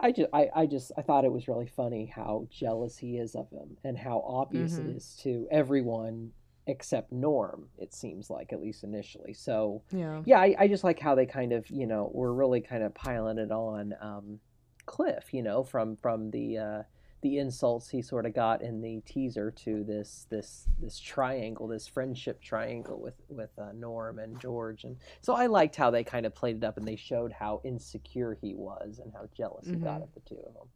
[0.00, 3.34] I just, I, I just, I thought it was really funny how jealous he is
[3.34, 4.88] of him and how obvious Mhm.
[4.92, 6.32] it is to everyone
[6.68, 7.68] except Norm.
[7.78, 9.32] It seems like, at least initially.
[9.32, 10.22] So, Yeah.
[10.26, 12.94] yeah, I, I just like how they kind of, you know, were really kind of
[12.94, 14.38] piling it on um,
[14.86, 16.82] Cliff, you know, from from the uh,
[17.20, 21.86] the insults he sort of got in the teaser to this this this triangle, this
[21.88, 26.24] friendship triangle with with uh, Norm and George, and so I liked how they kind
[26.26, 29.74] of played it up and they showed how insecure he was and how jealous he
[29.76, 30.04] got Mhm.
[30.04, 30.68] of the two of them.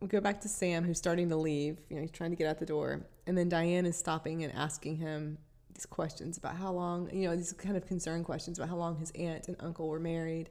[0.00, 1.78] We go back to Sam, who's starting to leave.
[1.88, 4.52] You know, he's trying to get out the door, and then Diane is stopping and
[4.54, 5.38] asking him
[5.74, 8.96] these questions about how long, you know, these kind of concern questions about how long
[8.96, 10.50] his aunt and uncle were married.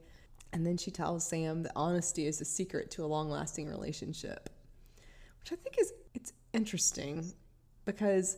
[0.53, 4.49] And then she tells Sam that honesty is the secret to a long-lasting relationship,
[5.41, 7.33] which I think is it's interesting
[7.83, 8.37] because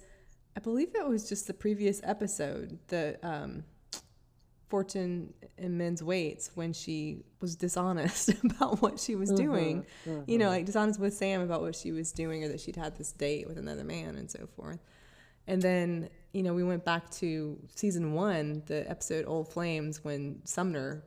[0.58, 3.64] I believe it was just the previous episode that um,
[4.70, 9.86] Fortune and Men's Weights when she was dishonest about what she was doing.
[10.28, 12.96] You know, like dishonest with Sam about what she was doing or that she'd had
[12.98, 14.80] this date with another man and so forth.
[15.48, 20.42] And then, you know, we went back to season one, the episode Old Flames, when
[20.46, 21.04] Sumner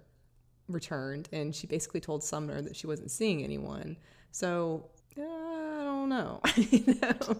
[0.68, 3.96] returned and she basically told Sumner that she wasn't seeing anyone.
[4.32, 6.40] So uh, I don't know.
[6.56, 7.36] you know,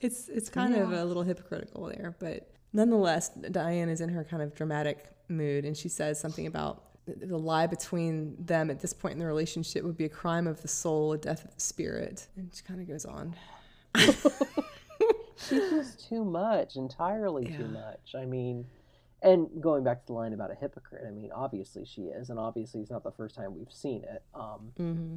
[0.00, 4.42] it's it's kind of a little hypocritical there, but nonetheless, Diane is in her kind
[4.42, 9.12] of dramatic mood, and she says something about the- lie between them at this point
[9.14, 12.28] in the relationship would be a crime of the soul, a death of the spirit,
[12.36, 13.34] and she kind of goes on.
[15.36, 17.56] She's just too much, entirely Yeah.
[17.58, 18.14] too much.
[18.14, 18.66] I mean,
[19.22, 22.38] and going back to the line about a hypocrite, I mean, obviously she is, and
[22.38, 24.22] obviously it's not the first time we've seen it.
[24.34, 25.16] Um, Mm-hmm.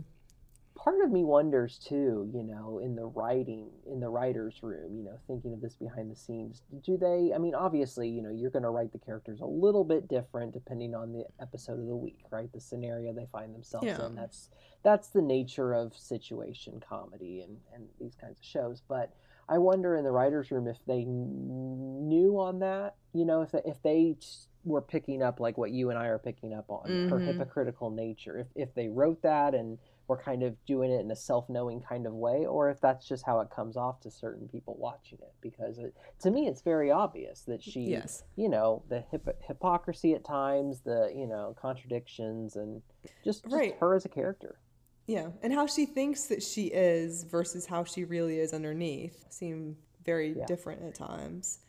[0.78, 5.03] Part of me wonders too, you know, in the writing, in the writer's room, you
[5.03, 8.51] know, thinking of this behind the scenes, do they, I mean, obviously, you know, you're
[8.51, 11.95] going to write the characters a little bit different depending on the episode of the
[11.95, 12.51] week, right?
[12.53, 14.05] The scenario they find themselves Yeah.
[14.07, 14.15] in.
[14.15, 14.49] That's,
[14.84, 18.82] that's the nature of situation comedy and, and these kinds of shows.
[18.88, 19.13] But
[19.49, 23.61] I wonder in the writer's room if they knew on that, you know, if they,
[23.65, 24.15] if they
[24.63, 27.25] were picking up like what you and I are picking up on her Mhm.
[27.25, 31.16] hypocritical nature, if, if they wrote that and we're kind of doing it in a
[31.16, 34.76] self-knowing kind of way or if that's just how it comes off to certain people
[34.80, 38.24] watching it because it, to me it's very obvious that she Yes.
[38.36, 42.82] you know the hip- hypocrisy at times the you know contradictions and
[43.24, 43.76] just, just Right.
[43.80, 44.60] her as a character
[45.08, 49.78] Yeah, and how she thinks that she is versus how she really is underneath seem
[50.05, 50.45] very Yeah.
[50.45, 51.60] different at times.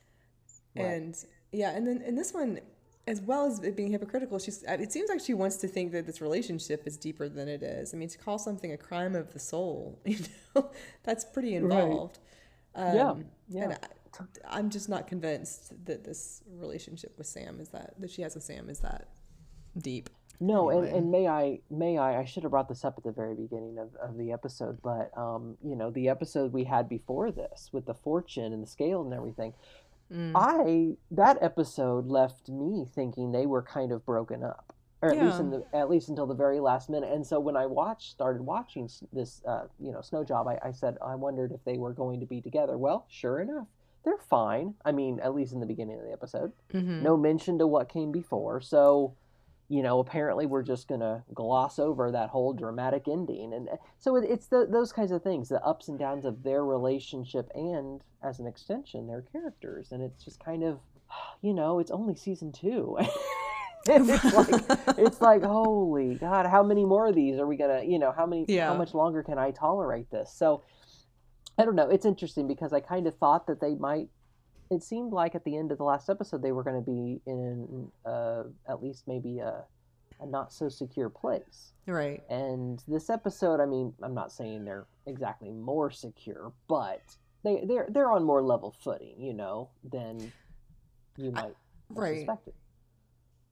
[0.76, 0.84] Right.
[0.86, 1.14] And
[1.52, 2.60] yeah, and then in this one,
[3.08, 5.92] as well as it being hypocritical, she's uh, it seems like she wants to think
[5.92, 7.94] that this relationship is deeper than it is.
[7.94, 10.18] I mean, to call something a crime of the soul, you
[10.54, 10.70] know,
[11.04, 12.18] that's pretty involved.
[12.76, 13.62] Yeah, Um, yeah.
[13.64, 13.78] And I,
[14.48, 18.44] I'm just not convinced that this relationship with Sam is that that she has with
[18.44, 19.08] Sam is that
[19.76, 20.10] deep.
[20.40, 20.88] No, Anyway.
[20.88, 23.34] and, and may I may I I should have brought this up at the very
[23.34, 27.70] beginning of, of the episode, but um, you know, the episode we had before this
[27.72, 29.52] with the fortune and the scale and everything,
[30.12, 30.32] Mm.
[30.34, 34.74] I that episode left me thinking they were kind of broken up.
[35.00, 37.12] Or at least in the at least until the very last minute.
[37.12, 40.72] And so when I watched started watching this uh, you know, snow job, I, I
[40.72, 42.76] said I wondered if they were going to be together.
[42.76, 43.68] Well, sure enough,
[44.04, 44.74] they're fine.
[44.84, 47.02] I mean, at least in the beginning of the episode Mhm.
[47.02, 48.60] no mention to what came before.
[48.60, 49.14] So,
[49.68, 53.52] you know, apparently we're just going to gloss over that whole dramatic ending.
[53.52, 56.42] And uh, so it, it's the, those kinds of things, the ups and downs of
[56.42, 59.92] their relationship and, as an extension, their characters.
[59.92, 60.80] And it's just kind of,
[61.42, 62.96] you know, it's only season two.
[63.90, 64.64] It's like
[64.98, 68.26] it's like holy god how many more of these are we gonna you know how
[68.26, 68.66] many Yeah.
[68.66, 70.62] how much longer can i tolerate this so
[71.56, 74.08] i don't know it's interesting because i kind of thought that they might
[74.70, 77.20] it seemed like at the end of the last episode they were going to be
[77.26, 79.64] in uh, at least maybe a,
[80.20, 82.22] a not so secure place Right.
[82.28, 87.02] and this episode i mean i'm not saying they're exactly more secure but
[87.44, 90.32] they they're they're on more level footing you know than
[91.16, 91.54] you might have
[91.90, 92.18] right.
[92.18, 92.54] suspected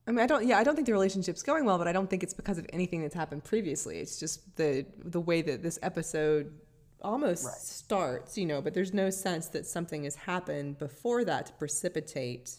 [0.08, 0.46] I mean, I don't.
[0.46, 2.66] Yeah, I don't think the relationship's going well, but I don't think it's because of
[2.72, 3.98] anything that's happened previously.
[3.98, 6.52] It's just the the way that this episode
[7.02, 7.54] almost Right.
[7.56, 8.60] starts, you know.
[8.62, 12.56] But there's no sense that something has happened before that to precipitate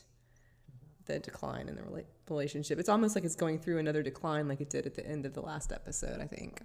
[1.05, 2.79] the decline in the rela- relationship.
[2.79, 5.33] It's almost like it's going through another decline, like it did at the end of
[5.33, 6.19] the last episode.
[6.21, 6.61] I think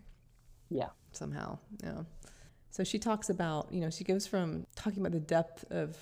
[0.68, 1.58] yeah somehow.
[1.82, 2.02] Yeah.
[2.70, 5.96] So she talks about, you know, she goes from talking about the depth of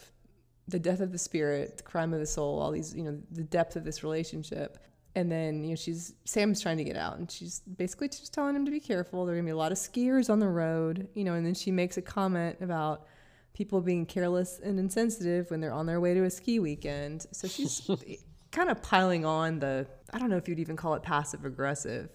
[0.69, 3.43] the death of the spirit, the crime of the soul, all these, you know, the
[3.43, 4.79] depth of this relationship.
[5.15, 8.55] And then, you know, she's Sam's trying to get out and she's basically just telling
[8.55, 9.27] him to be careful.
[9.27, 11.55] There are gonna be a lot of skiers on the road, you know, and then
[11.55, 13.07] she makes a comment about
[13.53, 17.27] people being careless and insensitive when they're on their way to a ski weekend.
[17.33, 17.91] So she's
[18.53, 22.11] kind of piling on the I don't know if you'd even call it passive aggressive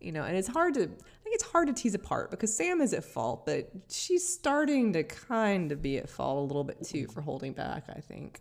[0.00, 2.80] you know and it's hard to i think it's hard to tease apart because sam
[2.80, 6.82] is at fault but she's starting to kind of be at fault a little bit
[6.84, 8.40] too for holding back i think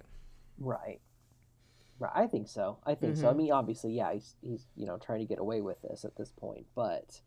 [0.60, 1.00] Right.
[2.14, 2.78] I think so.
[2.86, 3.30] I think so.
[3.30, 6.16] I mean, obviously, yeah, he's, he's, you know, trying to get away with this at
[6.16, 6.66] this point.
[6.76, 7.22] But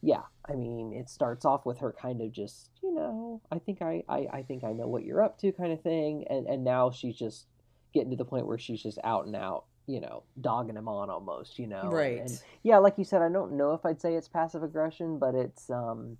[0.00, 3.82] yeah, I mean, it starts off with her kind of just, you know, I think
[3.82, 6.24] I, I, I think I know what you're up to kind of thing.
[6.30, 7.46] And, and now she's just
[7.92, 11.10] getting to the point where she's just out and out, you know, dogging him on
[11.10, 11.90] almost, you know.
[11.90, 12.20] Right.
[12.20, 15.34] And, yeah, like you said, I don't know if I'd say it's passive aggression, but
[15.34, 16.16] it's, um,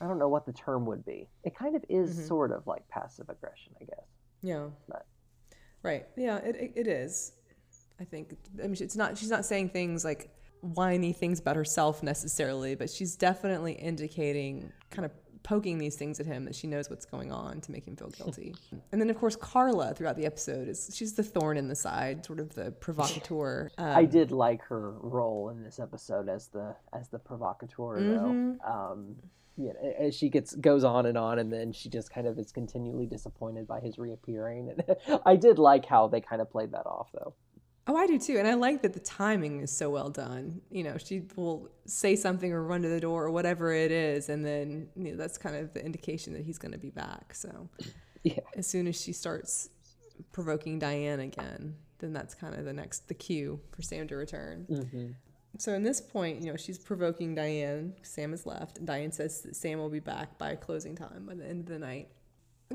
[0.00, 1.28] I don't know what the term would be.
[1.44, 2.28] It kind of is Mhm.
[2.28, 4.04] sort of like passive aggression, I guess.
[4.42, 5.06] yeah But-
[5.86, 7.32] right yeah it, it, is
[8.00, 10.30] i think i mean it's not she's not saying things like
[10.60, 15.12] whiny things about herself necessarily but she's definitely indicating kind of
[15.42, 18.08] poking these things at him that she knows what's going on to make him feel
[18.08, 18.52] guilty
[18.90, 22.26] and then of course carla throughout the episode is she's the thorn in the side
[22.26, 26.74] sort of the provocateur um, I did like her role in this episode as the
[26.92, 28.58] as the provocateur Mhm.
[28.58, 28.68] though.
[28.68, 29.16] Um,
[29.56, 32.52] yeah, as she gets goes on and on, and then she just kind of is
[32.52, 34.70] continually disappointed by his reappearing.
[34.70, 37.34] And I did like how they kind of played that off though.
[37.88, 38.36] Oh, I do too.
[38.36, 40.60] And I like that the timing is so well done.
[40.70, 44.28] You know, she will say something or run to the door or whatever it is.
[44.28, 47.32] And then, you know, that's kind of the indication that he's going to be back.
[47.34, 47.68] So
[48.24, 48.40] Yeah.
[48.56, 49.70] as soon as she starts
[50.32, 54.66] provoking Diane again, then that's kind of the next, the cue for Sam to return.
[54.68, 55.06] Mm-hmm.
[55.58, 57.94] So in this point, you know, she's provoking Diane.
[58.02, 58.78] Sam has left.
[58.78, 61.66] And Diane says that Sam will be back by closing time by the end of
[61.66, 62.08] the night.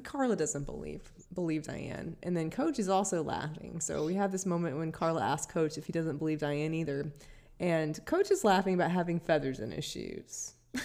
[0.03, 3.81] Carla doesn't believe believe Diane, and then Coach is also laughing.
[3.81, 7.11] So we have this moment when Carla asks Coach if he doesn't believe Diane either,
[7.59, 10.53] and Coach is laughing about having feathers in his shoes.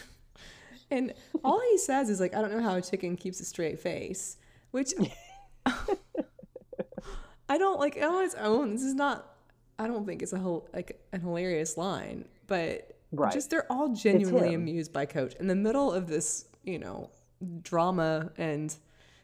[0.91, 3.79] and all he says is like, "I don't know how a chicken keeps a straight
[3.79, 4.39] face,"
[4.73, 4.93] which
[7.49, 8.73] I don't like on its own.
[8.73, 9.36] This is not.
[9.79, 13.33] I don't think it's a whole like an hilarious line, but Right.
[13.33, 17.11] just they're all genuinely amused by Coach in the middle of this, you know,
[17.63, 18.75] drama and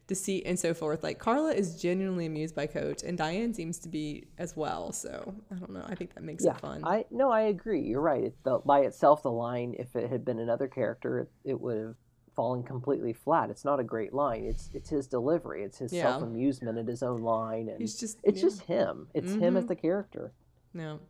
[0.06, 1.02] deceit and so forth.
[1.02, 4.92] Like Carla is genuinely amused by Coach, and Diane seems to be as well.
[4.92, 5.84] So I don't know.
[5.86, 6.82] I think that makes yeah, it fun.
[6.84, 7.80] I no, I agree.
[7.82, 8.24] You're right.
[8.24, 11.78] It, the, by itself, the line, if it had been another character, it, it would
[11.78, 11.94] have
[12.36, 13.50] fallen completely flat.
[13.50, 14.44] It's not a great line.
[14.44, 15.64] It's it's his delivery.
[15.64, 16.04] It's his Yeah.
[16.04, 18.42] self amusement at his own line, and He's just it's yeah.
[18.44, 19.08] just him.
[19.12, 19.68] It's him as Mhm.
[19.68, 20.32] the character.
[20.74, 21.00] No.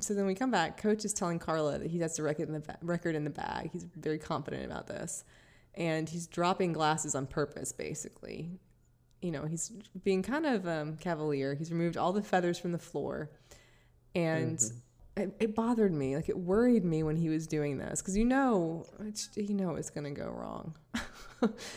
[0.00, 0.80] So then we come back.
[0.80, 3.30] Coach is telling Carla that he has the record in the ba- record in the
[3.30, 3.70] bag.
[3.72, 5.24] He's very confident about this,
[5.74, 7.72] and he's dropping glasses on purpose.
[7.72, 8.50] Basically,
[9.20, 9.72] you know, he's
[10.04, 11.54] being kind of um, cavalier.
[11.54, 13.30] He's removed all the feathers from the floor,
[14.14, 14.60] and
[15.18, 16.16] it, it bothered me.
[16.16, 19.74] Like it worried me when he was doing this because you know, it's, you know,
[19.76, 20.74] it's gonna go wrong.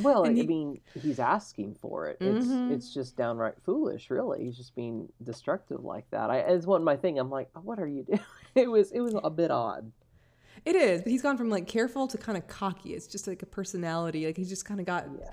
[0.01, 2.17] Well, I he- mean, he's asking for it.
[2.19, 2.71] It's Mhm.
[2.71, 4.43] it's just downright foolish, really.
[4.45, 6.31] He's just being destructive like that.
[6.31, 7.19] I it's one my thing.
[7.19, 8.19] I'm like, what are you doing?
[8.55, 9.91] It was it was a bit odd.
[10.65, 12.95] It is, but he's gone from like careful to kind of cocky.
[12.95, 14.25] It's just like a personality.
[14.25, 15.29] Like he's just kind of got Yeah.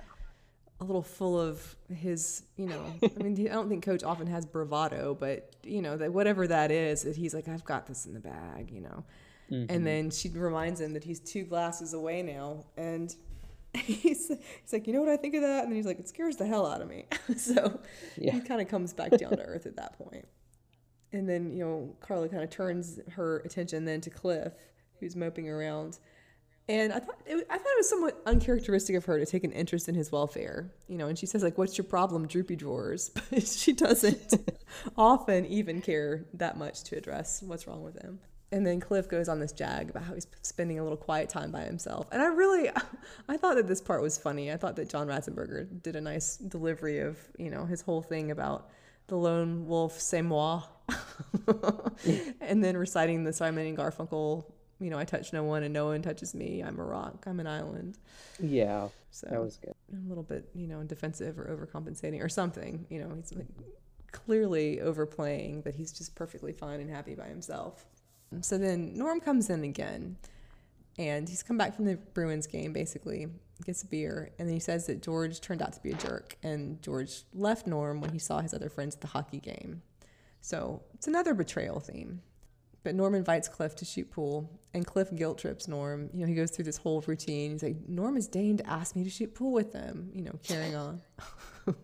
[0.81, 2.85] A little full of his, you know.
[3.03, 6.71] I mean, I don't think Coach often has bravado, but you know that whatever that
[6.71, 9.05] is, that he's like, I've got this in the bag, you know.
[9.51, 9.85] And mm-hmm.
[9.85, 13.15] then she reminds him that he's two glasses away now, and
[13.75, 16.09] he's he's like, you know what I think of that, and then he's like, it
[16.09, 17.07] scares the hell out of me.
[17.37, 17.81] so
[18.17, 18.33] Yeah.
[18.33, 20.27] he kind of comes back down to earth at that point.
[21.13, 24.53] And then you know, Carla kind of turns her attention then to Cliff,
[25.01, 25.99] who's moping around.
[26.69, 29.53] And I thought it, I thought it was somewhat uncharacteristic of her to take an
[29.53, 31.07] interest in his welfare, you know.
[31.07, 34.35] And she says like, "What's your problem, droopy drawers?" But she doesn't
[34.97, 38.21] often even care that much to address what's wrong with him.
[38.53, 41.51] And then Cliff goes on this jag about how he's spending a little quiet time
[41.51, 42.09] by himself.
[42.13, 42.71] And I really,
[43.29, 44.53] I thought that this part was funny.
[44.53, 48.31] I thought that John Ratzenberger did a nice delivery of you know his whole thing
[48.31, 48.69] about
[49.07, 50.65] the lone wolf, c'est moi,
[52.43, 54.45] and then reciting the Simon and Garfunkel
[54.81, 56.61] you know, I touch no one and no one touches me.
[56.63, 57.25] I'm a rock.
[57.27, 57.99] I'm an island.
[58.41, 59.75] Yeah, So that was good.
[59.93, 62.87] a little bit, you know, defensive or overcompensating or something.
[62.89, 63.47] You know, he's like
[64.13, 67.85] clearly overplaying, but he's just perfectly fine and happy by himself.
[68.43, 70.17] So then Norm comes in again,
[70.99, 73.27] and he's come back from the Bruins game basically,
[73.65, 76.37] gets a beer, and then he says that George turned out to be a jerk,
[76.43, 79.83] and George left Norm when he saw his other friends at the hockey game.
[80.41, 82.21] So it's another betrayal theme.
[82.89, 86.09] But Norm invites Cliff to shoot pool, and Cliff guilt trips Norm.
[86.15, 87.51] You know, he goes through this whole routine.
[87.51, 90.33] He's like, Norm has deigned to ask me to shoot pool with them, you know,
[90.43, 91.03] carrying on.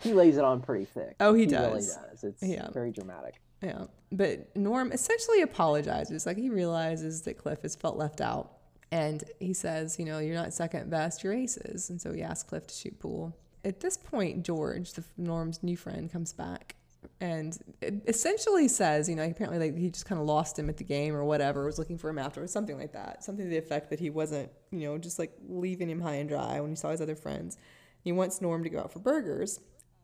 [0.00, 1.16] He lays it on pretty thick.
[1.20, 1.98] Oh, he really does.
[1.98, 2.24] Really does.
[2.24, 2.70] It's Yeah.
[2.70, 3.42] very dramatic.
[3.62, 3.84] Yeah.
[4.10, 6.24] But Norm essentially apologizes.
[6.24, 8.52] Like, he realizes that Cliff has felt left out.
[8.90, 11.90] And he says, you know, you're not second best, you're aces.
[11.90, 13.36] And so he asks Cliff to shoot pool.
[13.66, 16.76] At this point, George, the Norm's new friend, comes back
[17.20, 17.58] and
[18.06, 21.14] essentially says, you know, apparently like he just kind of lost him at the game
[21.14, 23.24] or whatever, was looking for him afterwards, something like that.
[23.24, 26.28] Something to the effect that he wasn't, you know, just like leaving him high and
[26.28, 27.58] dry when he saw his other friends.
[28.02, 29.60] He wants Norm to go out for burgers.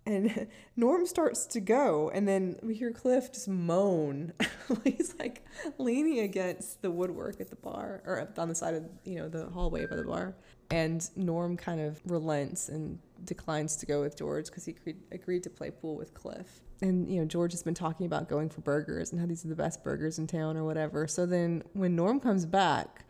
[0.07, 4.33] And Norm starts to go, and then we hear Cliff just moan.
[4.85, 5.45] He's like
[5.79, 9.47] leaning against the woodwork at the bar, or on the side of you know the
[9.47, 10.35] hallway by the bar.
[10.71, 14.75] And Norm kind of relents and declines to go with George because he
[15.13, 16.61] agreed to play pool with Cliff.
[16.83, 19.49] And you know George has been talking about going for burgers and how these are
[19.49, 21.07] the best burgers in town or whatever.
[21.07, 23.05] So then when Norm comes back,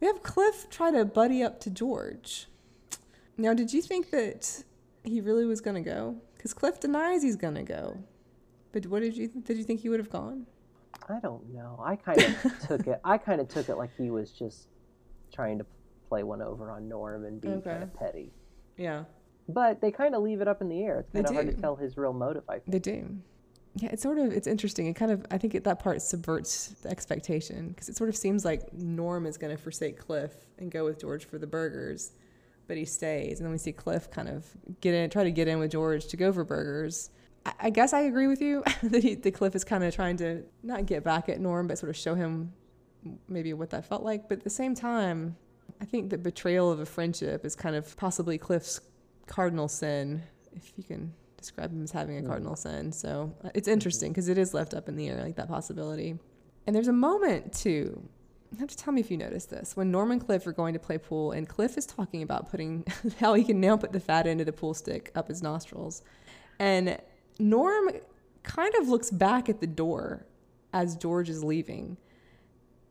[0.00, 2.48] we have Cliff try to buddy up to George.
[3.38, 4.64] Now, did you think that
[5.04, 6.16] he really was going to go?
[6.36, 7.98] Because Cliff denies he's going to go.
[8.72, 10.46] But what did you did you think he would have gone?
[11.08, 11.80] I don't know.
[11.82, 13.00] I kind of took it.
[13.04, 14.68] I kind of took it like he was just
[15.32, 15.66] trying to
[16.08, 17.70] play one over on Norm and be Okay.
[17.70, 18.32] kind of petty.
[18.76, 19.04] Yeah,
[19.48, 21.00] But they kind of leave it up in the air.
[21.00, 22.44] It's kind of hard to tell his real motive.
[22.48, 22.66] I think.
[22.66, 23.16] they do.
[23.78, 24.86] Yeah, it's sort of it's interesting.
[24.86, 28.16] It kind of I think it, that part subverts the expectation because it sort of
[28.16, 32.12] seems like Norm is going to forsake Cliff and go with George for the burgers,
[32.66, 34.46] but he stays, and then we see Cliff kind of
[34.80, 37.10] get in, try to get in with George to go for burgers.
[37.44, 40.16] I, I guess I agree with you that he, the Cliff is kind of trying
[40.18, 42.52] to not get back at Norm, but sort of show him
[43.28, 44.26] maybe what that felt like.
[44.28, 45.36] But at the same time,
[45.82, 48.80] I think the betrayal of a friendship is kind of possibly Cliff's
[49.26, 50.22] cardinal sin,
[50.54, 52.92] if you can describe him as having a cardinal sin.
[52.92, 56.18] So uh, it's interesting because it is left up in the air, like that possibility.
[56.66, 58.08] And there's a moment too
[58.52, 59.76] You have to tell me if you noticed this.
[59.76, 62.84] When Norm and Cliff are going to play pool, and Cliff is talking about putting
[63.20, 66.02] how he can now put the fat end of the pool stick up his nostrils,
[66.58, 66.98] and
[67.38, 67.90] Norm
[68.42, 70.26] kind of looks back at the door
[70.72, 71.96] as George is leaving,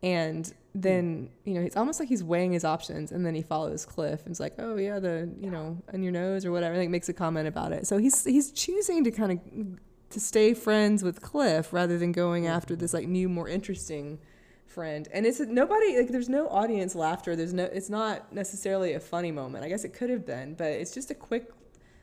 [0.03, 3.85] and then you know it's almost like he's weighing his options, and then he follows
[3.85, 6.89] Cliff and is like, "Oh yeah, the you know on your nose or whatever." Like
[6.89, 7.87] makes a comment about it.
[7.87, 12.43] So he's he's choosing to kind of to stay friends with Cliff rather than going
[12.43, 12.53] mm-hmm.
[12.53, 14.19] after this like new, more interesting
[14.65, 15.07] friend.
[15.13, 17.37] And it's nobody like there's no audience laughter.
[17.37, 19.63] There's no it's not necessarily a funny moment.
[19.63, 21.51] I guess it could have been, but it's just a quick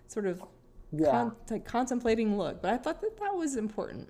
[0.08, 0.42] sort of
[0.92, 1.10] yeah.
[1.10, 2.62] con- like contemplating look.
[2.62, 4.08] But I thought that that was important.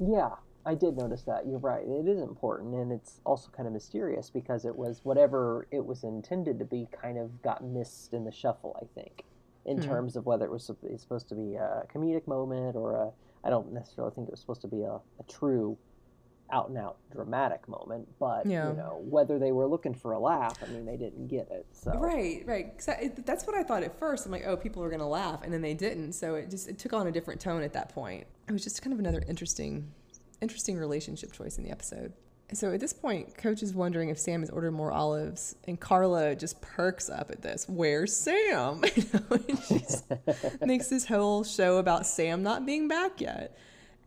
[0.00, 0.30] Yeah,
[0.66, 1.46] I did notice that.
[1.46, 1.84] You're right.
[1.86, 6.04] It is important, and it's also kind of mysterious because it was whatever it was
[6.04, 6.88] intended to be.
[7.00, 8.76] Kind of got missed in the shuffle.
[8.80, 9.24] I think,
[9.66, 9.84] in hmm.
[9.84, 13.10] terms of whether it was supposed to be a comedic moment or a.
[13.46, 15.76] I don't necessarily think it was supposed to be a, a true
[16.50, 18.70] out and out dramatic moment, but yeah.
[18.70, 21.66] you know whether they were looking for a laugh, I mean they didn't get it.
[21.72, 22.80] So right, right.
[23.24, 24.26] that's what I thought at first.
[24.26, 26.12] I'm like, oh, people are gonna laugh, and then they didn't.
[26.12, 28.26] So it just it took on a different tone at that point.
[28.48, 29.90] It was just kind of another interesting,
[30.44, 32.12] interesting relationship choice in the episode.
[32.52, 36.36] So at this point, Coach is wondering if Sam has ordered more olives, and Carla
[36.36, 37.66] just perks up at this.
[37.68, 38.82] Where's Sam?
[38.96, 39.80] you know, she
[40.66, 43.56] makes this whole show about Sam not being back yet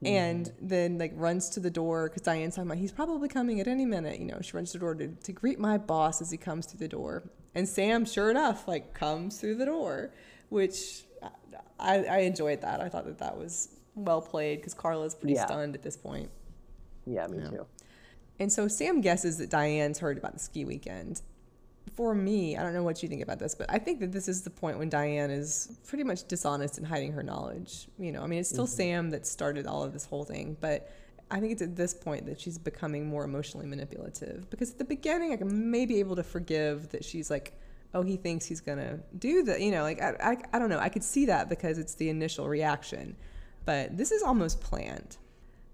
[0.04, 0.14] mm-hmm.
[0.14, 3.68] and then like runs to the door because Diane's talking about he's probably coming at
[3.68, 4.20] any minute.
[4.20, 6.66] You know, she runs to the door to, to greet my boss as he comes
[6.66, 7.24] through the door,
[7.56, 10.12] and Sam, sure enough, like comes through the door,
[10.50, 11.04] which
[11.80, 12.82] I, I enjoyed that.
[12.82, 15.46] I thought that that was well played because Carla's pretty yeah.
[15.46, 16.30] stunned at this point.
[17.06, 17.66] Yeah, me too.
[18.40, 21.22] And so Sam guesses that Diane's heard about the ski weekend,
[21.96, 24.28] for me, I don't know what you think about this, but I think that this
[24.28, 27.88] is the point when Diane is pretty much dishonest in hiding her knowledge.
[27.98, 28.76] You know, I mean, it's still mm-hmm.
[28.76, 30.92] Sam that started all of this whole thing, but
[31.32, 34.86] I think it's at this point that she's becoming more emotionally manipulative because at the
[34.86, 37.54] beginning, I can maybe able to forgive that she's like,
[37.94, 39.60] oh, he thinks he's gonna do that.
[39.60, 40.80] You know, like I, I, I don't know.
[40.80, 43.16] I could see that because it's the initial reaction,
[43.68, 45.18] but this is almost planned.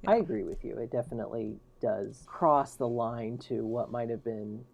[0.08, 0.76] I agree with you.
[0.80, 4.66] It definitely does cross the line to what might have been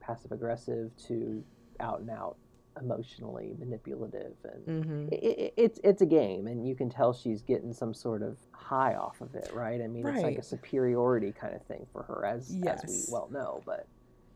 [0.00, 1.42] passive aggressive to
[1.80, 2.36] out and out
[2.80, 5.08] emotionally manipulative and mm-hmm.
[5.12, 8.38] it, it, it's it's a game and you can tell she's getting some sort of
[8.52, 10.14] high off of it right i mean right.
[10.14, 12.84] it's like a superiority kind of thing for her as yes.
[12.84, 13.86] as we well know but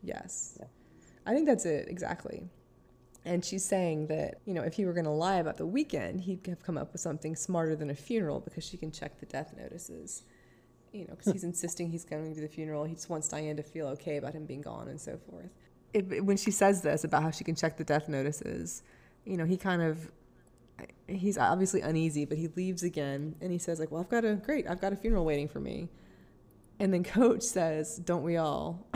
[0.03, 0.65] yes yeah.
[1.25, 2.43] i think that's it exactly
[3.25, 6.21] and she's saying that you know if he were going to lie about the weekend
[6.21, 9.25] he'd have come up with something smarter than a funeral because she can check the
[9.25, 10.23] death notices
[10.95, 11.47] you know, because he's hmm.
[11.47, 12.85] insisting he's going to the funeral.
[12.85, 15.49] He just wants Diane to feel okay about him being gone and so forth.
[15.93, 18.81] It, it, when she says this about how she can check the death notices,
[19.25, 20.11] you know, he kind of,
[21.07, 24.35] he's obviously uneasy, but he leaves again and he says like, well, I've got a,
[24.35, 25.89] great, I've got a funeral waiting for me.
[26.79, 28.87] And then coach says, don't we all?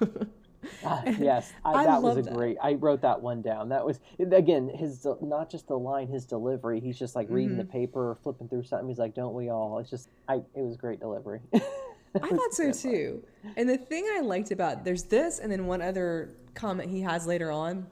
[0.84, 2.34] Uh, yes, I, that was a that.
[2.34, 2.56] great.
[2.62, 3.68] I wrote that one down.
[3.70, 6.78] That was again his not just the line, his delivery.
[6.78, 7.58] He's just like reading mm-hmm.
[7.58, 8.88] the paper, or flipping through something.
[8.88, 10.36] He's like, "Don't we all?" It's just, I.
[10.54, 11.40] It was great delivery.
[11.54, 13.24] I thought so too.
[13.56, 17.26] And the thing I liked about there's this, and then one other comment he has
[17.26, 17.86] later on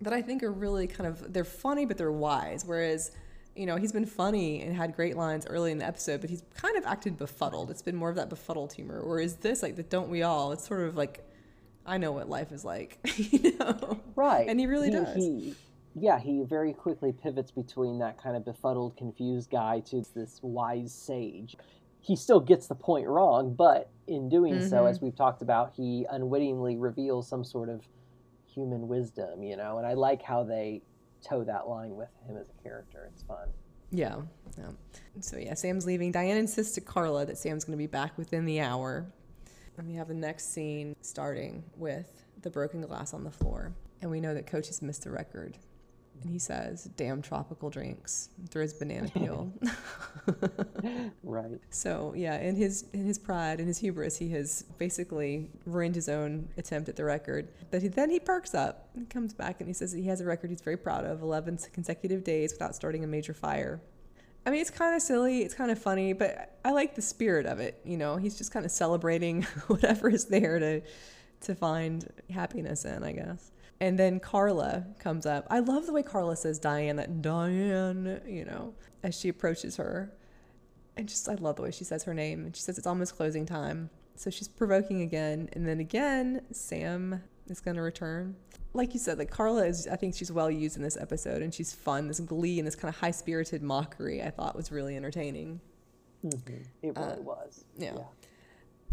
[0.00, 2.64] that I think are really kind of they're funny, but they're wise.
[2.64, 3.12] Whereas
[3.54, 6.42] you know, he's been funny and had great lines early in the episode, but he's
[6.56, 7.70] kind of acted befuddled.
[7.70, 9.02] It's been more of that befuddled humor.
[9.04, 11.24] Whereas this, like the "Don't we all," it's sort of like
[11.86, 14.00] I know what life is like, you know?
[14.16, 14.48] Right.
[14.48, 15.14] And he really he, does.
[15.14, 15.54] He,
[15.94, 20.92] yeah, he very quickly pivots between that kind of befuddled, confused guy to this wise
[20.92, 21.56] sage.
[22.00, 24.68] He still gets the point wrong, but in doing mm-hmm.
[24.68, 27.82] so, as we've talked about, he unwittingly reveals some sort of
[28.46, 29.78] human wisdom, you know?
[29.78, 30.82] And I like how they
[31.26, 33.08] toe that line with him as a character.
[33.12, 33.48] It's fun.
[33.90, 34.16] Yeah.
[34.58, 34.70] yeah.
[35.20, 36.12] So, yeah, Sam's leaving.
[36.12, 39.06] Diane insists to Carla that Sam's going to be back within the hour.
[39.76, 43.72] And we have the next scene starting with the broken glass on the floor.
[44.00, 45.58] And we know that Coach has missed the record.
[46.22, 49.52] And he says, damn tropical drinks through his banana peel.
[51.22, 51.60] right.
[51.70, 56.08] So yeah, in his in his pride and his hubris, he has basically ruined his
[56.08, 57.48] own attempt at the record.
[57.70, 60.24] But he, then he perks up and comes back and he says he has a
[60.24, 63.80] record he's very proud of 11 consecutive days without starting a major fire.
[64.46, 67.46] I mean, it's kind of silly, it's kind of funny, but I like the spirit
[67.46, 67.80] of it.
[67.84, 70.82] You know, he's just kind of celebrating whatever is there to
[71.42, 73.52] to find happiness in, I guess.
[73.80, 75.46] And then Carla comes up.
[75.50, 80.12] I love the way Carla says Diane, that Diane, you know, as she approaches her.
[80.96, 82.46] And just, I love the way she says her name.
[82.46, 83.90] And she says it's almost closing time.
[84.14, 85.48] So she's provoking again.
[85.52, 88.36] And then again, Sam is going to return
[88.74, 91.54] like you said, like Carla is, I think she's well used in this episode and
[91.54, 92.08] she's fun.
[92.08, 95.60] This glee and this kind of high spirited mockery I thought was really entertaining.
[96.26, 96.54] Mm-hmm.
[96.82, 97.64] It really uh, was.
[97.78, 97.92] Yeah.
[97.94, 98.02] yeah.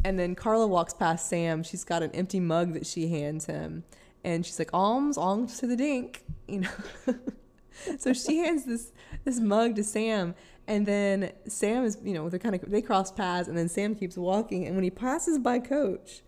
[0.05, 1.63] And then Carla walks past Sam.
[1.63, 3.83] She's got an empty mug that she hands him.
[4.23, 7.15] And she's like, alms, alms to the dink, you know.
[7.97, 8.91] so she hands this
[9.23, 10.35] this mug to Sam.
[10.67, 13.47] And then Sam is, you know, they're kind of, they cross paths.
[13.47, 14.67] And then Sam keeps walking.
[14.67, 16.21] And when he passes by Coach,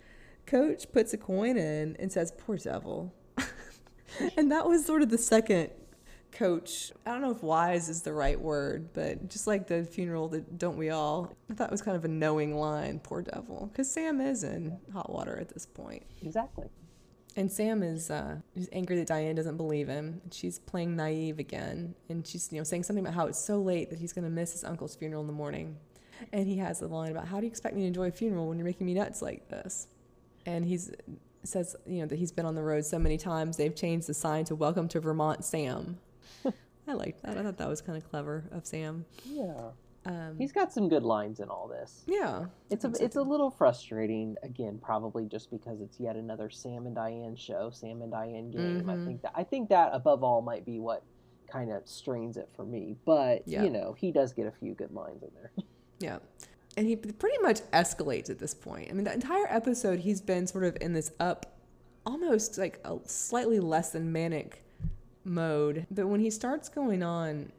[0.45, 3.14] Coach puts a coin in and says, poor devil.
[4.38, 5.70] and that was sort of the second
[6.34, 6.91] coach.
[7.06, 10.57] I don't know if wise is the right word, but just like the funeral that
[10.57, 11.34] don't we all?
[11.49, 14.78] I thought it was kind of a knowing line, poor devil, because Sam is in
[14.91, 16.03] hot water at this point.
[16.22, 16.68] Exactly.
[17.36, 20.22] And Sam is uh, he's angry that Diane doesn't believe him.
[20.32, 23.90] She's playing naive again, and she's you know saying something about how it's so late
[23.90, 25.78] that he's going to miss his uncle's funeral in the morning.
[26.32, 28.48] And he has the line about how do you expect me to enjoy a funeral
[28.48, 29.88] when you're making me nuts like this?
[30.45, 30.91] And he's
[31.45, 34.14] says you know that he's been on the road so many times they've changed the
[34.14, 35.98] sign to "Welcome to Vermont, Sam."
[36.88, 37.38] I liked that.
[37.38, 39.06] I thought that was kind of clever of Sam.
[39.26, 39.72] Yeah.
[40.06, 42.03] Um, He's got some good lines in all this.
[42.07, 46.86] Yeah, it's a it's a little frustrating again, probably just because it's yet another Sam
[46.86, 48.82] and Diane show, Sam and Diane game.
[48.82, 48.90] Mm-hmm.
[48.90, 51.03] I think that I think that above all might be what
[51.49, 52.98] kind of strains it for me.
[53.06, 53.64] But yeah.
[53.64, 55.52] you know, he does get a few good lines in there.
[55.99, 56.18] Yeah,
[56.78, 58.90] and he pretty much escalates at this point.
[58.90, 61.58] I mean, the entire episode he's been sort of in this up,
[62.06, 64.64] almost like a slightly less than manic
[65.24, 65.86] mode.
[65.91, 67.52] But when he starts going on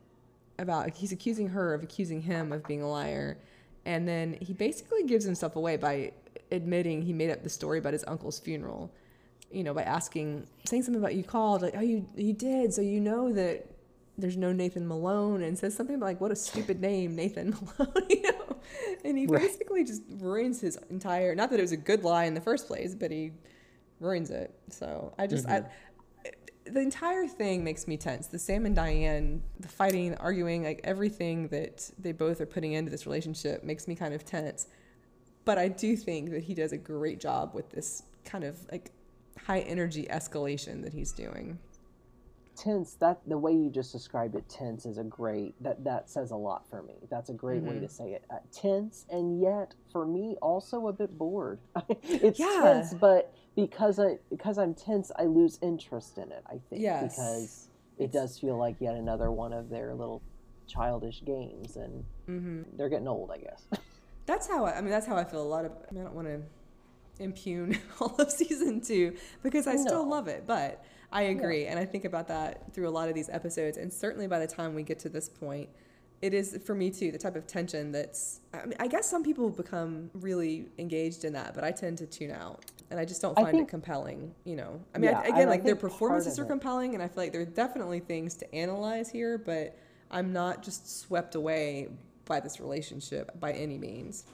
[0.59, 3.39] about, he's accusing her of accusing him of being a liar,
[3.85, 6.13] and then he basically gives himself away by
[6.51, 8.91] admitting he made up the story about his uncle's funeral.
[9.51, 12.83] You know, by asking, saying something about you called, like, oh, you you did, so
[12.83, 13.67] you know that
[14.17, 18.07] there's no Nathan Malone, and says something like, what a stupid name, Nathan Malone.
[18.09, 18.57] you know,
[19.05, 19.43] and he right.
[19.43, 21.35] basically just ruins his entire.
[21.35, 23.33] Not that it was a good lie in the first place, but he
[24.01, 24.55] ruins it.
[24.71, 25.67] So I just mm-hmm.
[25.67, 25.71] I
[26.67, 28.27] the entire thing makes me tense.
[28.27, 32.73] The Sam and Diane, the fighting, the arguing, like everything that they both are putting
[32.73, 34.67] into this relationship makes me kind of tense.
[35.45, 38.93] But I do think that he does a great job with this kind of like
[39.47, 41.59] high energy escalation that he's doing
[42.57, 46.31] tense that the way you just described it tense is a great that that says
[46.31, 47.75] a lot for me that's a great mm-hmm.
[47.75, 51.59] way to say it uh, tense and yet for me also a bit bored
[52.03, 52.61] it's yeah.
[52.63, 57.03] tense but because i because i'm tense i lose interest in it i think yes.
[57.15, 57.69] because
[57.99, 58.13] it it's...
[58.13, 60.23] does feel like yet another one of their little
[60.67, 62.63] childish games and mm-hmm.
[62.77, 63.67] they're getting old i guess
[64.27, 66.05] that's how I, I mean that's how i feel a lot of I, mean, I
[66.05, 66.41] don't want to
[67.19, 70.85] impugn all of season two because i still love it but
[71.15, 71.63] I agree.
[71.63, 71.71] Yeah.
[71.71, 73.77] And I think about that through a lot of these episodes.
[73.77, 75.69] And certainly by the time we get to this point,
[76.23, 79.23] it is for me too the type of tension that's I mean I guess some
[79.23, 83.21] people become really engaged in that but I tend to tune out and I just
[83.21, 85.77] don't find think, it compelling you know I mean yeah, I, again I, like their
[85.77, 89.77] performances are compelling and I feel like there are definitely things to analyze here but
[90.11, 91.89] I'm not just swept away
[92.25, 94.25] by this relationship by any means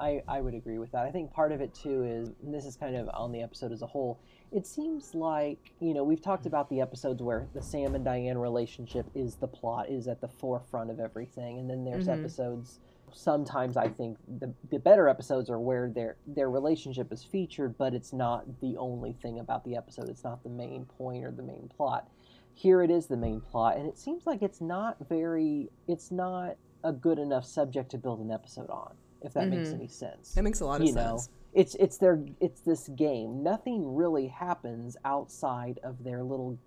[0.00, 2.76] I, I would agree with that I think part of it too is this is
[2.76, 4.20] kind of on the episode as a whole
[4.50, 8.38] it seems like you know we've talked about the episodes where the Sam and Diane
[8.38, 12.20] relationship is the plot is at the forefront of everything, and then there's mm-hmm.
[12.20, 12.80] episodes.
[13.12, 17.94] Sometimes I think the the better episodes are where their their relationship is featured, but
[17.94, 20.08] it's not the only thing about the episode.
[20.08, 22.08] It's not the main point or the main plot.
[22.54, 25.70] Here it is the main plot, and it seems like it's not very.
[25.86, 28.94] It's not a good enough subject to build an episode on.
[29.22, 29.58] If that mm-hmm.
[29.58, 30.32] makes any sense.
[30.34, 31.28] That makes a lot of you sense.
[31.28, 31.34] Know?
[31.52, 33.42] it's it's their it's this game.
[33.42, 36.58] Nothing really happens outside of their little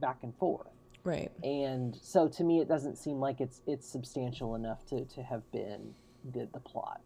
[0.00, 0.68] back and forth.
[1.04, 1.30] Right.
[1.42, 5.50] And so to me it doesn't seem like it's it's substantial enough to, to have
[5.52, 5.94] been
[6.32, 7.00] the, the plot.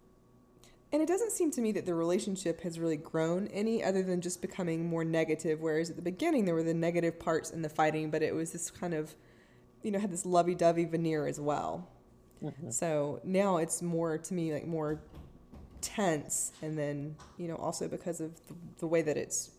[0.92, 4.20] And it doesn't seem to me that the relationship has really grown any other than
[4.20, 5.60] just becoming more negative.
[5.60, 8.50] Whereas at the beginning there were the negative parts in the fighting, but it was
[8.50, 9.14] this kind of
[9.82, 11.88] you know, had this lovey dovey veneer as well.
[12.42, 12.70] Mm-hmm.
[12.70, 15.00] So now it's more to me like more
[15.80, 19.50] tense and then you know also because of the, the, way that it's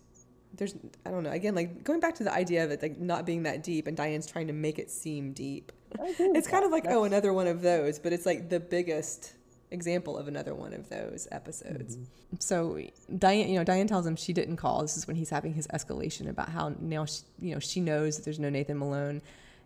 [0.55, 0.75] there's
[1.05, 3.43] i don't know again like going back to the idea of it like not being
[3.43, 5.71] that deep and diane's trying to make it seem deep.
[6.19, 6.95] It's kind of like That's...
[6.95, 9.33] oh another one of those but it's like the biggest
[9.71, 11.95] example of another one of those episodes.
[11.95, 12.35] Mm-hmm.
[12.39, 12.79] so
[13.17, 14.81] diane you know diane tells him she didn't call.
[14.81, 18.17] This is when he's having his escalation about how now she, you know she knows
[18.17, 19.21] that there's no nathan malone.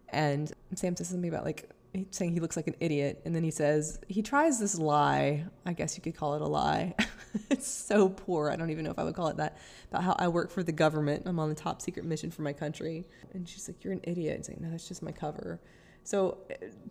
[0.09, 1.69] And sam says something about like
[2.11, 5.45] saying he looks like an idiot, and then he says he tries this lie.
[5.65, 6.95] I guess you could call it a lie.
[7.49, 8.49] it's so poor.
[8.49, 9.57] I don't even know if I would call it that.
[9.91, 11.23] About how I work for the government.
[11.25, 14.35] I'm on the top secret mission for my country, and she's like, "You're an idiot."
[14.35, 15.59] And saying, "No, that's just my cover."
[16.03, 16.37] So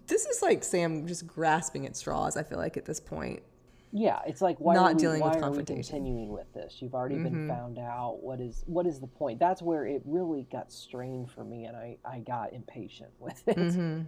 [0.07, 2.37] this is like Sam just grasping at straws.
[2.37, 3.43] I feel like at this point.
[3.97, 5.83] Yeah, it's like why not are we, dealing why with confrontation.
[5.83, 6.79] continuing with this?
[6.81, 7.47] You've already mm-hmm.
[7.47, 8.19] been found out.
[8.23, 9.39] What is what is the point?
[9.39, 13.57] That's where it really got strained for me, and I I got impatient with it.
[13.57, 14.03] Mm-hmm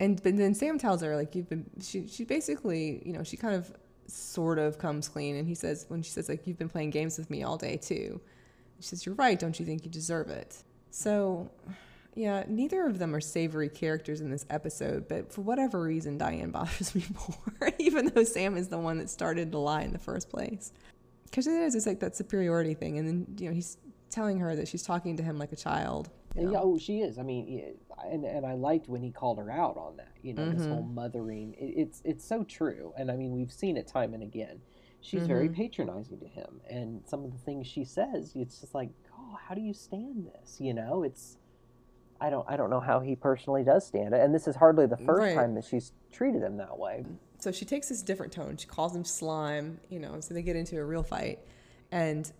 [0.00, 3.36] and but then Sam tells her like you've been she she basically you know she
[3.36, 3.72] kind of
[4.06, 7.16] sort of comes clean and he says when she says like you've been playing games
[7.18, 8.20] with me all day too.
[8.80, 10.64] She says you're right don't you think you deserve it?
[10.90, 11.50] So
[12.16, 16.50] yeah neither of them are savory characters in this episode but for whatever reason diane
[16.58, 19.98] bothers me more even though sam is the one that started the lie in the
[19.98, 20.72] first place.
[21.24, 22.98] Because it is it's like that superiority thing.
[22.98, 23.76] And then you know he's
[24.08, 26.50] telling her that she's talking to him like a child know?
[26.52, 27.18] Yeah, oh, she is.
[27.18, 27.74] I mean,
[28.10, 30.12] and and I liked when he called her out on that.
[30.22, 30.56] You know, Mm-hmm.
[30.58, 31.54] this whole mothering.
[31.58, 34.60] It, it's it's so true, and I mean, we've seen it time and again.
[35.02, 35.54] She's very Mm-hmm.
[35.62, 39.54] patronizing to him, and some of the things she says, it's just like, oh, how
[39.54, 40.56] do you stand this?
[40.60, 41.38] You know, it's.
[42.20, 42.44] I don't.
[42.48, 45.20] I don't know how he personally does stand it, and this is hardly the first
[45.22, 45.34] Right.
[45.34, 47.04] time that she's treated him that way.
[47.38, 48.58] so she takes this different tone.
[48.58, 51.38] She calls him slime, you know, so they get into a real fight.
[51.90, 52.30] And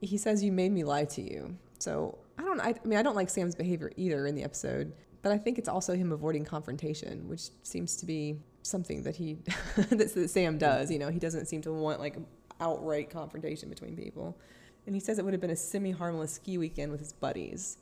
[0.00, 1.56] he says, You made me lie to you.
[1.80, 4.92] So I don't I, I mean, I don't like Sam's behavior either in the episode,
[5.22, 9.34] but I think it's also him avoiding confrontation, which seems to be something that he,
[9.76, 10.90] that, Sam does.
[10.90, 12.16] You know, he doesn't seem to want like
[12.60, 14.38] outright confrontation between people.
[14.86, 17.78] And he says it would have been a semi harmless ski weekend with his buddies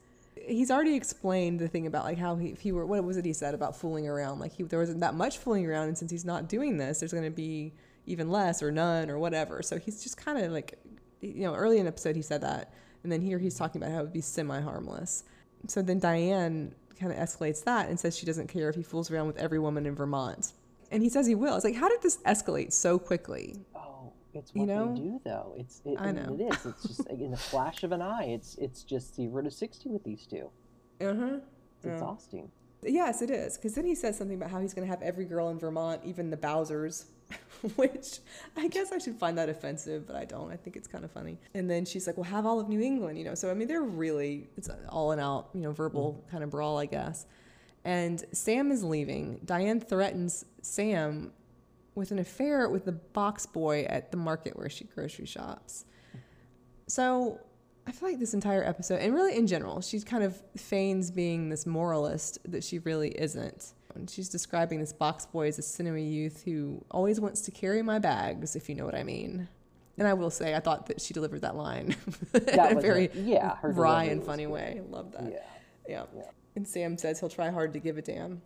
[0.46, 3.24] he's already explained the thing about like how he, if he were what was it
[3.24, 6.10] he said about fooling around like he, there wasn't that much fooling around and since
[6.10, 7.72] he's not doing this there's going to be
[8.06, 10.78] even less or none or whatever so he's just kind of like
[11.20, 12.72] you know early in the episode he said that
[13.02, 15.24] and then here he's talking about how it would be semi harmless
[15.66, 19.10] so then diane kind of escalates that and says she doesn't care if he fools
[19.10, 20.52] around with every woman in vermont
[20.90, 24.52] and he says he will it's like how did this escalate so quickly Oh, it's
[24.54, 24.94] You what know?
[24.94, 25.54] they do, though.
[25.58, 26.34] It's it, I know.
[26.38, 26.64] it is.
[26.66, 28.24] It's just in the flash of an eye.
[28.24, 30.48] It's it's just zero to sixty with these two.
[31.00, 31.36] uh-huh
[31.76, 32.50] It's exhausting.
[32.82, 33.56] Yes, it is.
[33.58, 36.00] Because then he says something about how he's going to have every girl in Vermont,
[36.04, 37.04] even the Bowsers,
[37.76, 38.18] which
[38.56, 40.52] I guess I should find that offensive, but I don't.
[40.52, 41.38] I think it's kind of funny.
[41.54, 43.34] And then she's like, well, have all of New England, you know.
[43.34, 46.30] So, I mean, they're really, it's all in out, you know, verbal mm-hmm.
[46.30, 47.26] kind of brawl, I guess.
[47.84, 49.40] And Sam is leaving.
[49.44, 51.32] Diane threatens Sam
[51.94, 55.84] with an affair with the box boy at the market where she grocery shops.
[56.86, 57.40] So
[57.86, 61.48] I feel like this entire episode, and really in general, she kind of feigns being
[61.48, 63.72] this moralist that she really isn't.
[63.94, 67.82] And she's describing this box boy as a sinewy youth who always wants to carry
[67.82, 69.48] my bags, if you know what I mean.
[69.98, 71.94] And I will say, I thought that she delivered that line
[72.34, 74.52] in That a very yeah, her wry and funny good.
[74.52, 74.80] way.
[74.88, 75.30] Love that.
[75.30, 75.38] Yeah.
[75.88, 76.04] Yeah.
[76.16, 76.22] Yeah.
[76.56, 78.40] And Sam says he'll try hard to give a damn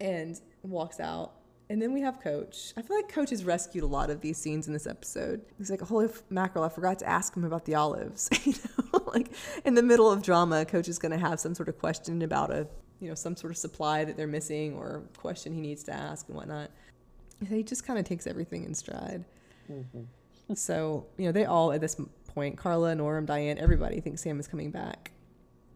[0.00, 1.32] and walks out.
[1.70, 2.72] And then we have Coach.
[2.76, 5.42] I feel like Coach has rescued a lot of these scenes in this episode.
[5.56, 8.28] He's like, holy f- mackerel, I forgot to ask him about the olives.
[8.44, 8.54] you
[8.92, 9.30] know, like
[9.64, 12.50] in the middle of drama, Coach is going to have some sort of question about
[12.50, 12.66] a,
[13.00, 16.28] you know, some sort of supply that they're missing or question he needs to ask
[16.28, 16.70] and whatnot.
[17.48, 19.24] He just kind of takes everything in stride.
[19.70, 20.54] Mm-hmm.
[20.54, 21.96] So, you know, they all at this
[22.26, 25.12] point, Carla, Norm, Diane, everybody thinks Sam is coming back.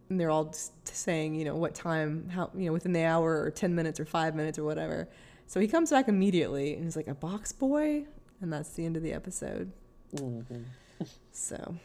[0.09, 3.41] And they're all just saying, you know, what time, how, you know, within the hour
[3.41, 5.09] or 10 minutes or five minutes or whatever.
[5.47, 8.05] So he comes back immediately and he's like, a box boy?
[8.41, 9.71] And that's the end of the episode.
[10.15, 10.61] Mm-hmm.
[11.31, 11.75] So,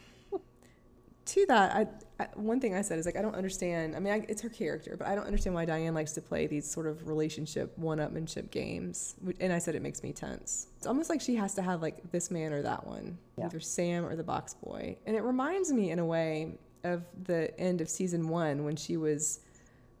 [1.31, 1.87] to that, I,
[2.23, 3.95] I one thing I said is like I don't understand.
[3.95, 6.47] I mean, I, it's her character, but I don't understand why Diane likes to play
[6.47, 9.15] these sort of relationship one-upmanship games.
[9.39, 10.67] And I said it makes me tense.
[10.77, 13.45] It's almost like she has to have like this man or that one, Yeah.
[13.45, 14.97] either Sam or the box boy.
[15.05, 18.97] And it reminds me in a way of the end of season one when she
[18.97, 19.39] was,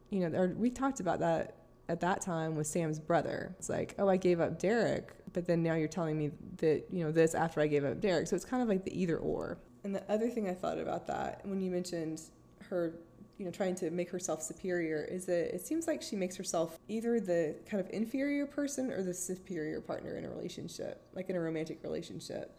[0.09, 1.55] you know, or we talked about that
[1.89, 3.55] at that time with Sam's brother.
[3.59, 7.03] It's like, oh, I gave up Derek, but then now you're telling me that, you
[7.03, 8.27] know, this after I gave up Derek.
[8.27, 9.57] So it's kind of like the either or.
[9.83, 12.21] And the other thing I thought about that when you mentioned
[12.69, 12.93] her,
[13.37, 16.77] you know, trying to make herself superior is that it seems like she makes herself
[16.87, 21.35] either the kind of inferior person or the superior partner in a relationship, like in
[21.35, 22.55] a romantic relationship.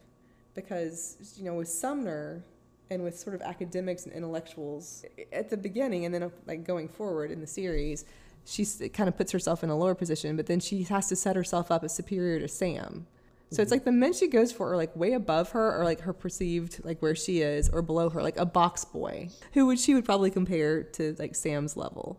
[0.54, 2.44] Because, you know, with Sumner,
[2.92, 7.30] and with sort of academics and intellectuals at the beginning and then like going forward
[7.30, 8.04] in the series
[8.44, 11.34] she kind of puts herself in a lower position but then she has to set
[11.34, 13.06] herself up as superior to sam
[13.52, 13.74] so it's mm-hmm.
[13.74, 16.84] like the men she goes for are like way above her or like her perceived
[16.84, 20.04] like where she is or below her like a box boy who would she would
[20.04, 22.18] probably compare to like sam's level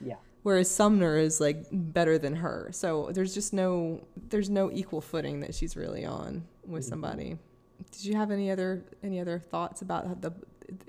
[0.00, 0.16] Yeah.
[0.42, 2.70] whereas Sumner is like better than her.
[2.72, 6.90] So there's just no there's no equal footing that she's really on with mm-hmm.
[6.90, 7.38] somebody.
[7.92, 10.32] Did you have any other any other thoughts about the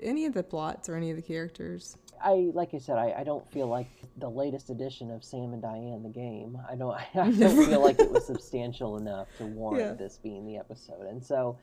[0.00, 1.96] any of the plots or any of the characters?
[2.24, 5.62] I like I said, I, I don't feel like the latest edition of Sam and
[5.62, 6.58] Diane the game.
[6.68, 10.04] I don't I don't feel like it was substantial enough to warrant Yeah.
[10.04, 11.06] this being the episode.
[11.06, 11.58] And so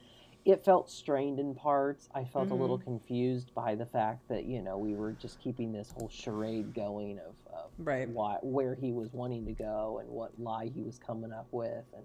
[0.46, 2.10] it felt strained in parts.
[2.14, 2.84] I felt a little Mm-hmm.
[2.84, 7.20] confused by the fact that, you know, we were just keeping this whole charade going
[7.20, 8.10] of, of Right.
[8.10, 11.86] why, where he was wanting to go and what lie he was coming up with
[11.94, 12.04] and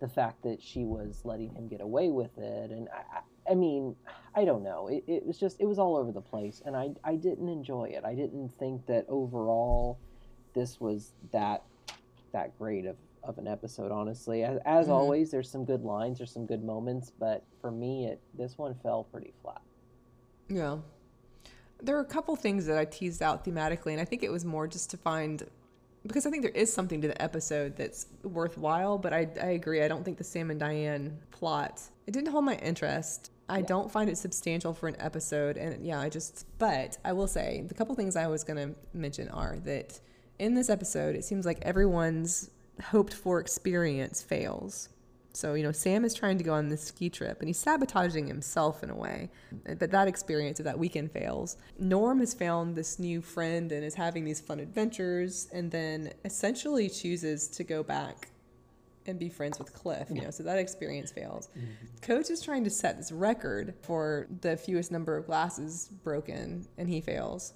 [0.00, 3.96] the fact that she was letting him get away with it and I, I- mean
[4.34, 6.90] I don't know it, it was just it was all over the place and I,
[7.04, 9.98] I didn't enjoy it I didn't think that overall
[10.54, 11.64] this was that
[12.32, 13.90] that great of, of an episode.
[13.90, 14.92] Honestly, as, as mm-hmm.
[14.92, 18.74] always, there's some good lines, there's some good moments, but for me, it this one
[18.82, 19.62] fell pretty flat.
[20.48, 20.78] Yeah,
[21.82, 24.44] there are a couple things that I teased out thematically, and I think it was
[24.44, 25.46] more just to find
[26.06, 28.98] because I think there is something to the episode that's worthwhile.
[28.98, 29.82] But I, I agree.
[29.82, 33.30] I don't think the Sam and Diane plot it didn't hold my interest.
[33.48, 33.66] I yeah.
[33.66, 36.44] don't find it substantial for an episode, and yeah, I just.
[36.58, 40.00] But I will say the couple things I was going to mention are that
[40.40, 42.50] in this episode, it seems like everyone's
[42.82, 44.88] hoped for experience fails.
[45.32, 48.26] So, you know, Sam is trying to go on this ski trip and he's sabotaging
[48.26, 49.30] himself in a way.
[49.78, 51.56] But that experience of that weekend fails.
[51.78, 56.88] Norm has found this new friend and is having these fun adventures and then essentially
[56.88, 58.30] chooses to go back
[59.06, 61.48] and be friends with Cliff, you know, so that experience fails.
[61.56, 61.68] Mm-hmm.
[62.02, 66.88] Coach is trying to set this record for the fewest number of glasses broken and
[66.88, 67.54] he fails.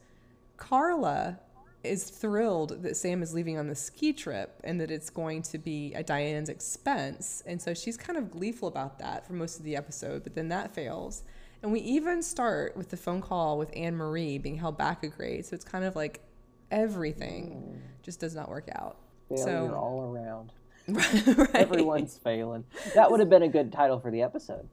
[0.57, 1.39] Carla
[1.83, 5.59] is thrilled that Sam is leaving on the ski trip and that it's going to
[5.59, 7.43] be at Diane's expense.
[7.47, 10.49] And so she's kind of gleeful about that for most of the episode, but then
[10.49, 11.25] that fails.
[11.63, 15.09] And we even start with the phone call with Anne Marie being held back a
[15.09, 15.47] grade.
[15.47, 16.21] So it's kind of like
[16.71, 18.03] everything mm.
[18.03, 18.99] just does not work out.
[19.29, 20.53] Failure so, all around.
[20.89, 21.49] right.
[21.55, 22.65] Everyone's failing.
[22.95, 24.69] That would have been a good title for the episode.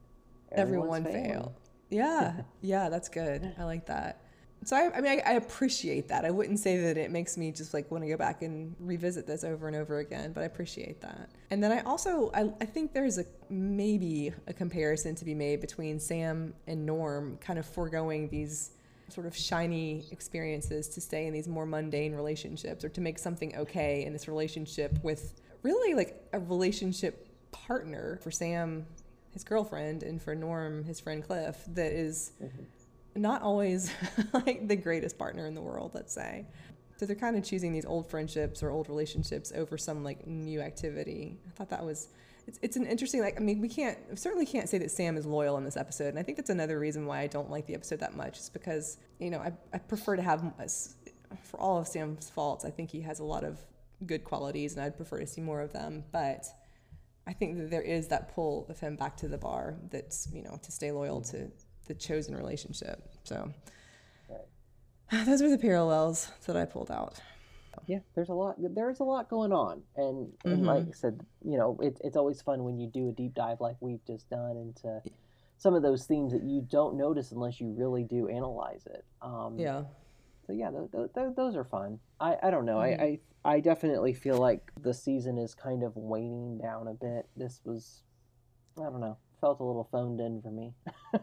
[0.50, 1.54] Everyone fail.
[1.90, 2.42] Yeah.
[2.60, 3.54] yeah, that's good.
[3.58, 4.22] I like that
[4.64, 6.24] so I, I mean, I, I, appreciate that.
[6.24, 9.26] I wouldn't say that it makes me just like want to go back and revisit
[9.26, 11.30] this over and over again, but I appreciate that.
[11.50, 15.60] And then I also, I, I think there's a maybe a comparison to be made
[15.60, 18.70] between Sam and Norm, kind of foregoing these
[19.08, 23.54] sort of shiny experiences to stay in these more mundane relationships or to make something
[23.56, 28.86] okay in this relationship with really like a relationship partner for Sam,
[29.32, 32.62] his girlfriend, and for Norm, his friend Cliff, that is, mm-hmm
[33.14, 33.92] not always
[34.32, 36.46] like the greatest partner in the world, let's say.
[36.96, 40.60] So they're kind of choosing these old friendships or old relationships over some like new
[40.60, 41.38] activity.
[41.46, 42.08] I thought that was
[42.46, 45.26] it's, it's an interesting like I mean we can't certainly can't say that Sam is
[45.26, 47.74] loyal in this episode, and I think that's another reason why I don't like the
[47.74, 48.38] episode that much.
[48.38, 50.44] Is because you know I, I prefer to have
[51.42, 53.58] for all of Sam's faults, I think he has a lot of
[54.06, 56.04] good qualities, and I'd prefer to see more of them.
[56.12, 56.46] But
[57.26, 60.42] I think that there is that pull of him back to the bar that's you
[60.42, 61.50] know to stay loyal to
[61.86, 63.02] the chosen relationship.
[63.24, 63.52] So
[65.12, 67.20] those are the parallels that I pulled out.
[67.86, 68.56] Yeah, there's a lot.
[68.58, 70.66] There's a lot going on, and, and mm-hmm.
[70.66, 73.60] like I said, you know, it, it's always fun when you do a deep dive
[73.60, 75.02] like we've just done into
[75.58, 79.04] some of those themes that you don't notice unless you really do analyze it.
[79.20, 79.82] Um, yeah.
[80.46, 81.98] So yeah, th- th- those are fun.
[82.20, 82.78] I, I don't know.
[82.78, 83.02] Mm-hmm.
[83.02, 87.28] I, I I definitely feel like the season is kind of waning down a bit.
[87.36, 88.02] This was,
[88.78, 90.72] I don't know felt a little phoned in for me.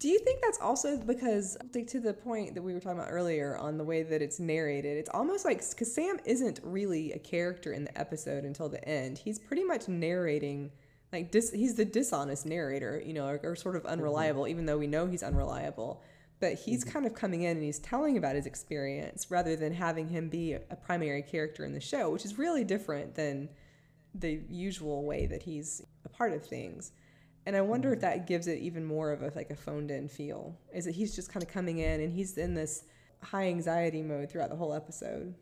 [0.00, 1.56] Do you think that's also because,
[1.86, 4.96] to the point that we were talking about earlier on the way that it's narrated,
[4.96, 9.18] it's almost like because Sam isn't really a character in the episode until the end.
[9.18, 10.72] He's pretty much narrating,
[11.12, 13.92] like, dis- he's the dishonest narrator, you know, or, or sort of mm-hmm.
[13.92, 14.50] unreliable, mm-hmm.
[14.50, 16.02] even though we know he's unreliable.
[16.42, 16.90] But he's mm-hmm.
[16.90, 20.54] kind of coming in and he's telling about his experience rather than having him be
[20.54, 23.48] a primary character in the show, which is really different than
[24.12, 26.90] the usual way that he's a part of things.
[27.46, 28.02] And I wonder if mm.
[28.02, 30.58] that gives it even more of a like a phoned in feel.
[30.74, 32.86] Is that he's just kind of coming in and he's in this
[33.22, 35.36] high anxiety mode throughout the whole episode.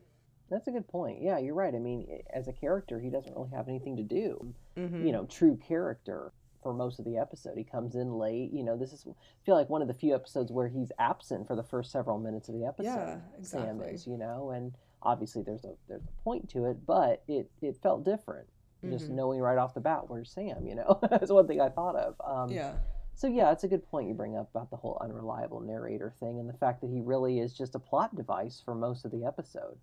[0.50, 1.22] That's a good point.
[1.22, 1.74] Yeah, you're right.
[1.74, 4.54] I mean, as a character, he doesn't really have anything to do.
[4.76, 5.06] Mm-hmm.
[5.06, 6.32] You know, true character
[6.62, 7.56] for most of the episode.
[7.56, 8.52] He comes in late.
[8.52, 9.12] You know, this is I
[9.44, 12.48] feel like one of the few episodes where he's absent for the first several minutes
[12.48, 12.88] of the episode.
[12.88, 13.68] Yeah, exactly.
[13.68, 14.72] Sam is, you know, and
[15.02, 18.46] obviously there's a there's a point to it, but it it felt different
[18.82, 18.96] mm-hmm.
[18.96, 20.66] just knowing right off the bat where's Sam.
[20.66, 22.14] You know, that's one thing I thought of.
[22.24, 22.74] Um, yeah.
[23.14, 26.38] So yeah, it's a good point you bring up about the whole unreliable narrator thing
[26.40, 29.26] and the fact that he really is just a plot device for most of the
[29.26, 29.76] episode,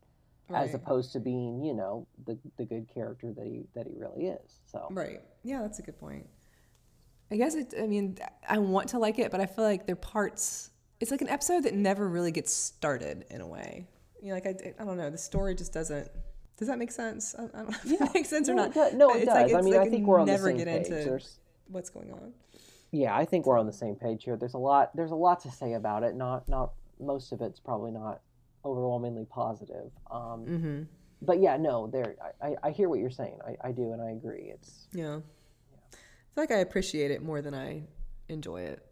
[0.49, 0.63] right.
[0.63, 4.27] as opposed to being you know the the good character that he that he really
[4.27, 4.59] is.
[4.65, 6.25] So right, yeah, that's a good point.
[7.31, 7.73] I guess it.
[7.81, 8.17] I mean,
[8.47, 10.71] I want to like it, but I feel like there are parts.
[10.99, 13.87] It's like an episode that never really gets started in a way.
[14.21, 16.09] You know, like I, I don't know, the story just doesn't
[16.57, 17.35] does that make sense?
[17.37, 18.07] I, don't know if yeah.
[18.07, 18.75] it makes sense no, or not.
[18.75, 18.95] It.
[18.95, 19.51] No, it does.
[19.51, 20.87] Like, I mean, like I think we're on the same page.
[20.89, 21.39] There's...
[21.67, 22.33] what's going on.
[22.91, 24.35] Yeah, I think we're on the same page here.
[24.37, 24.95] There's a lot.
[24.95, 26.15] There's a lot to say about it.
[26.15, 28.21] Not not most of it's probably not
[28.65, 29.91] overwhelmingly positive.
[30.09, 30.81] Um, mm-hmm.
[31.21, 32.15] But yeah, no, there.
[32.41, 33.37] I, I hear what you're saying.
[33.45, 34.51] I, I do, and I agree.
[34.51, 35.19] It's yeah.
[36.37, 37.81] Feel like I appreciate it more than I
[38.29, 38.83] enjoy it.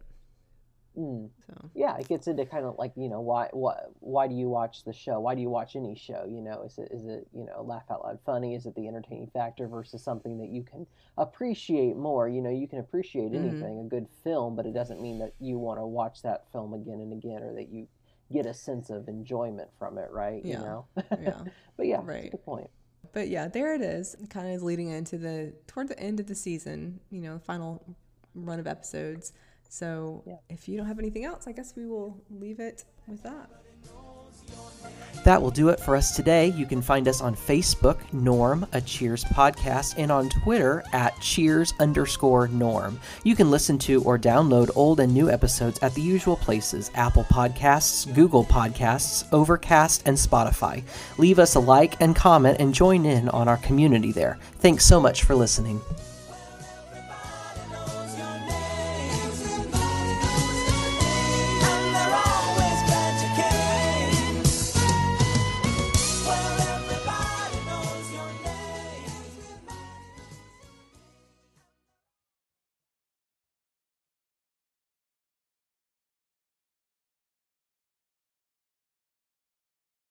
[0.98, 1.28] Mm.
[1.46, 4.48] So yeah, it gets into kind of like you know why why why do you
[4.48, 5.20] watch the show?
[5.20, 6.24] Why do you watch any show?
[6.26, 8.54] You know, is it is it you know laugh out loud funny?
[8.54, 10.86] Is it the entertaining factor versus something that you can
[11.18, 12.28] appreciate more?
[12.28, 13.48] You know, you can appreciate mm-hmm.
[13.48, 13.86] anything, mm-hmm.
[13.86, 17.00] a good film, but it doesn't mean that you want to watch that film again
[17.00, 17.86] and again, or that you
[18.32, 20.42] get a sense of enjoyment from it, right?
[20.44, 20.58] Yeah.
[20.58, 20.86] You know.
[21.20, 21.42] yeah.
[21.76, 22.30] but yeah, right.
[22.30, 22.70] good point.
[23.12, 24.16] But yeah, there it is.
[24.30, 27.82] Kind of leading into the toward the end of the season, you know, final
[28.34, 29.32] run of episodes.
[29.68, 30.36] So Yeah.
[30.48, 33.50] if you don't have anything else, I guess we will leave it with that.
[35.26, 36.46] That will do it for us today.
[36.52, 41.74] You can find us on Facebook, Norm, a Cheers podcast, and on Twitter at Cheers
[41.80, 43.00] underscore Norm.
[43.24, 47.24] You can listen to or download old and new episodes at the usual places Apple
[47.24, 50.84] Podcasts, Google Podcasts, Overcast, and Spotify.
[51.18, 54.38] Leave us a like and comment and join in on our community there.
[54.60, 55.80] Thanks so much for listening.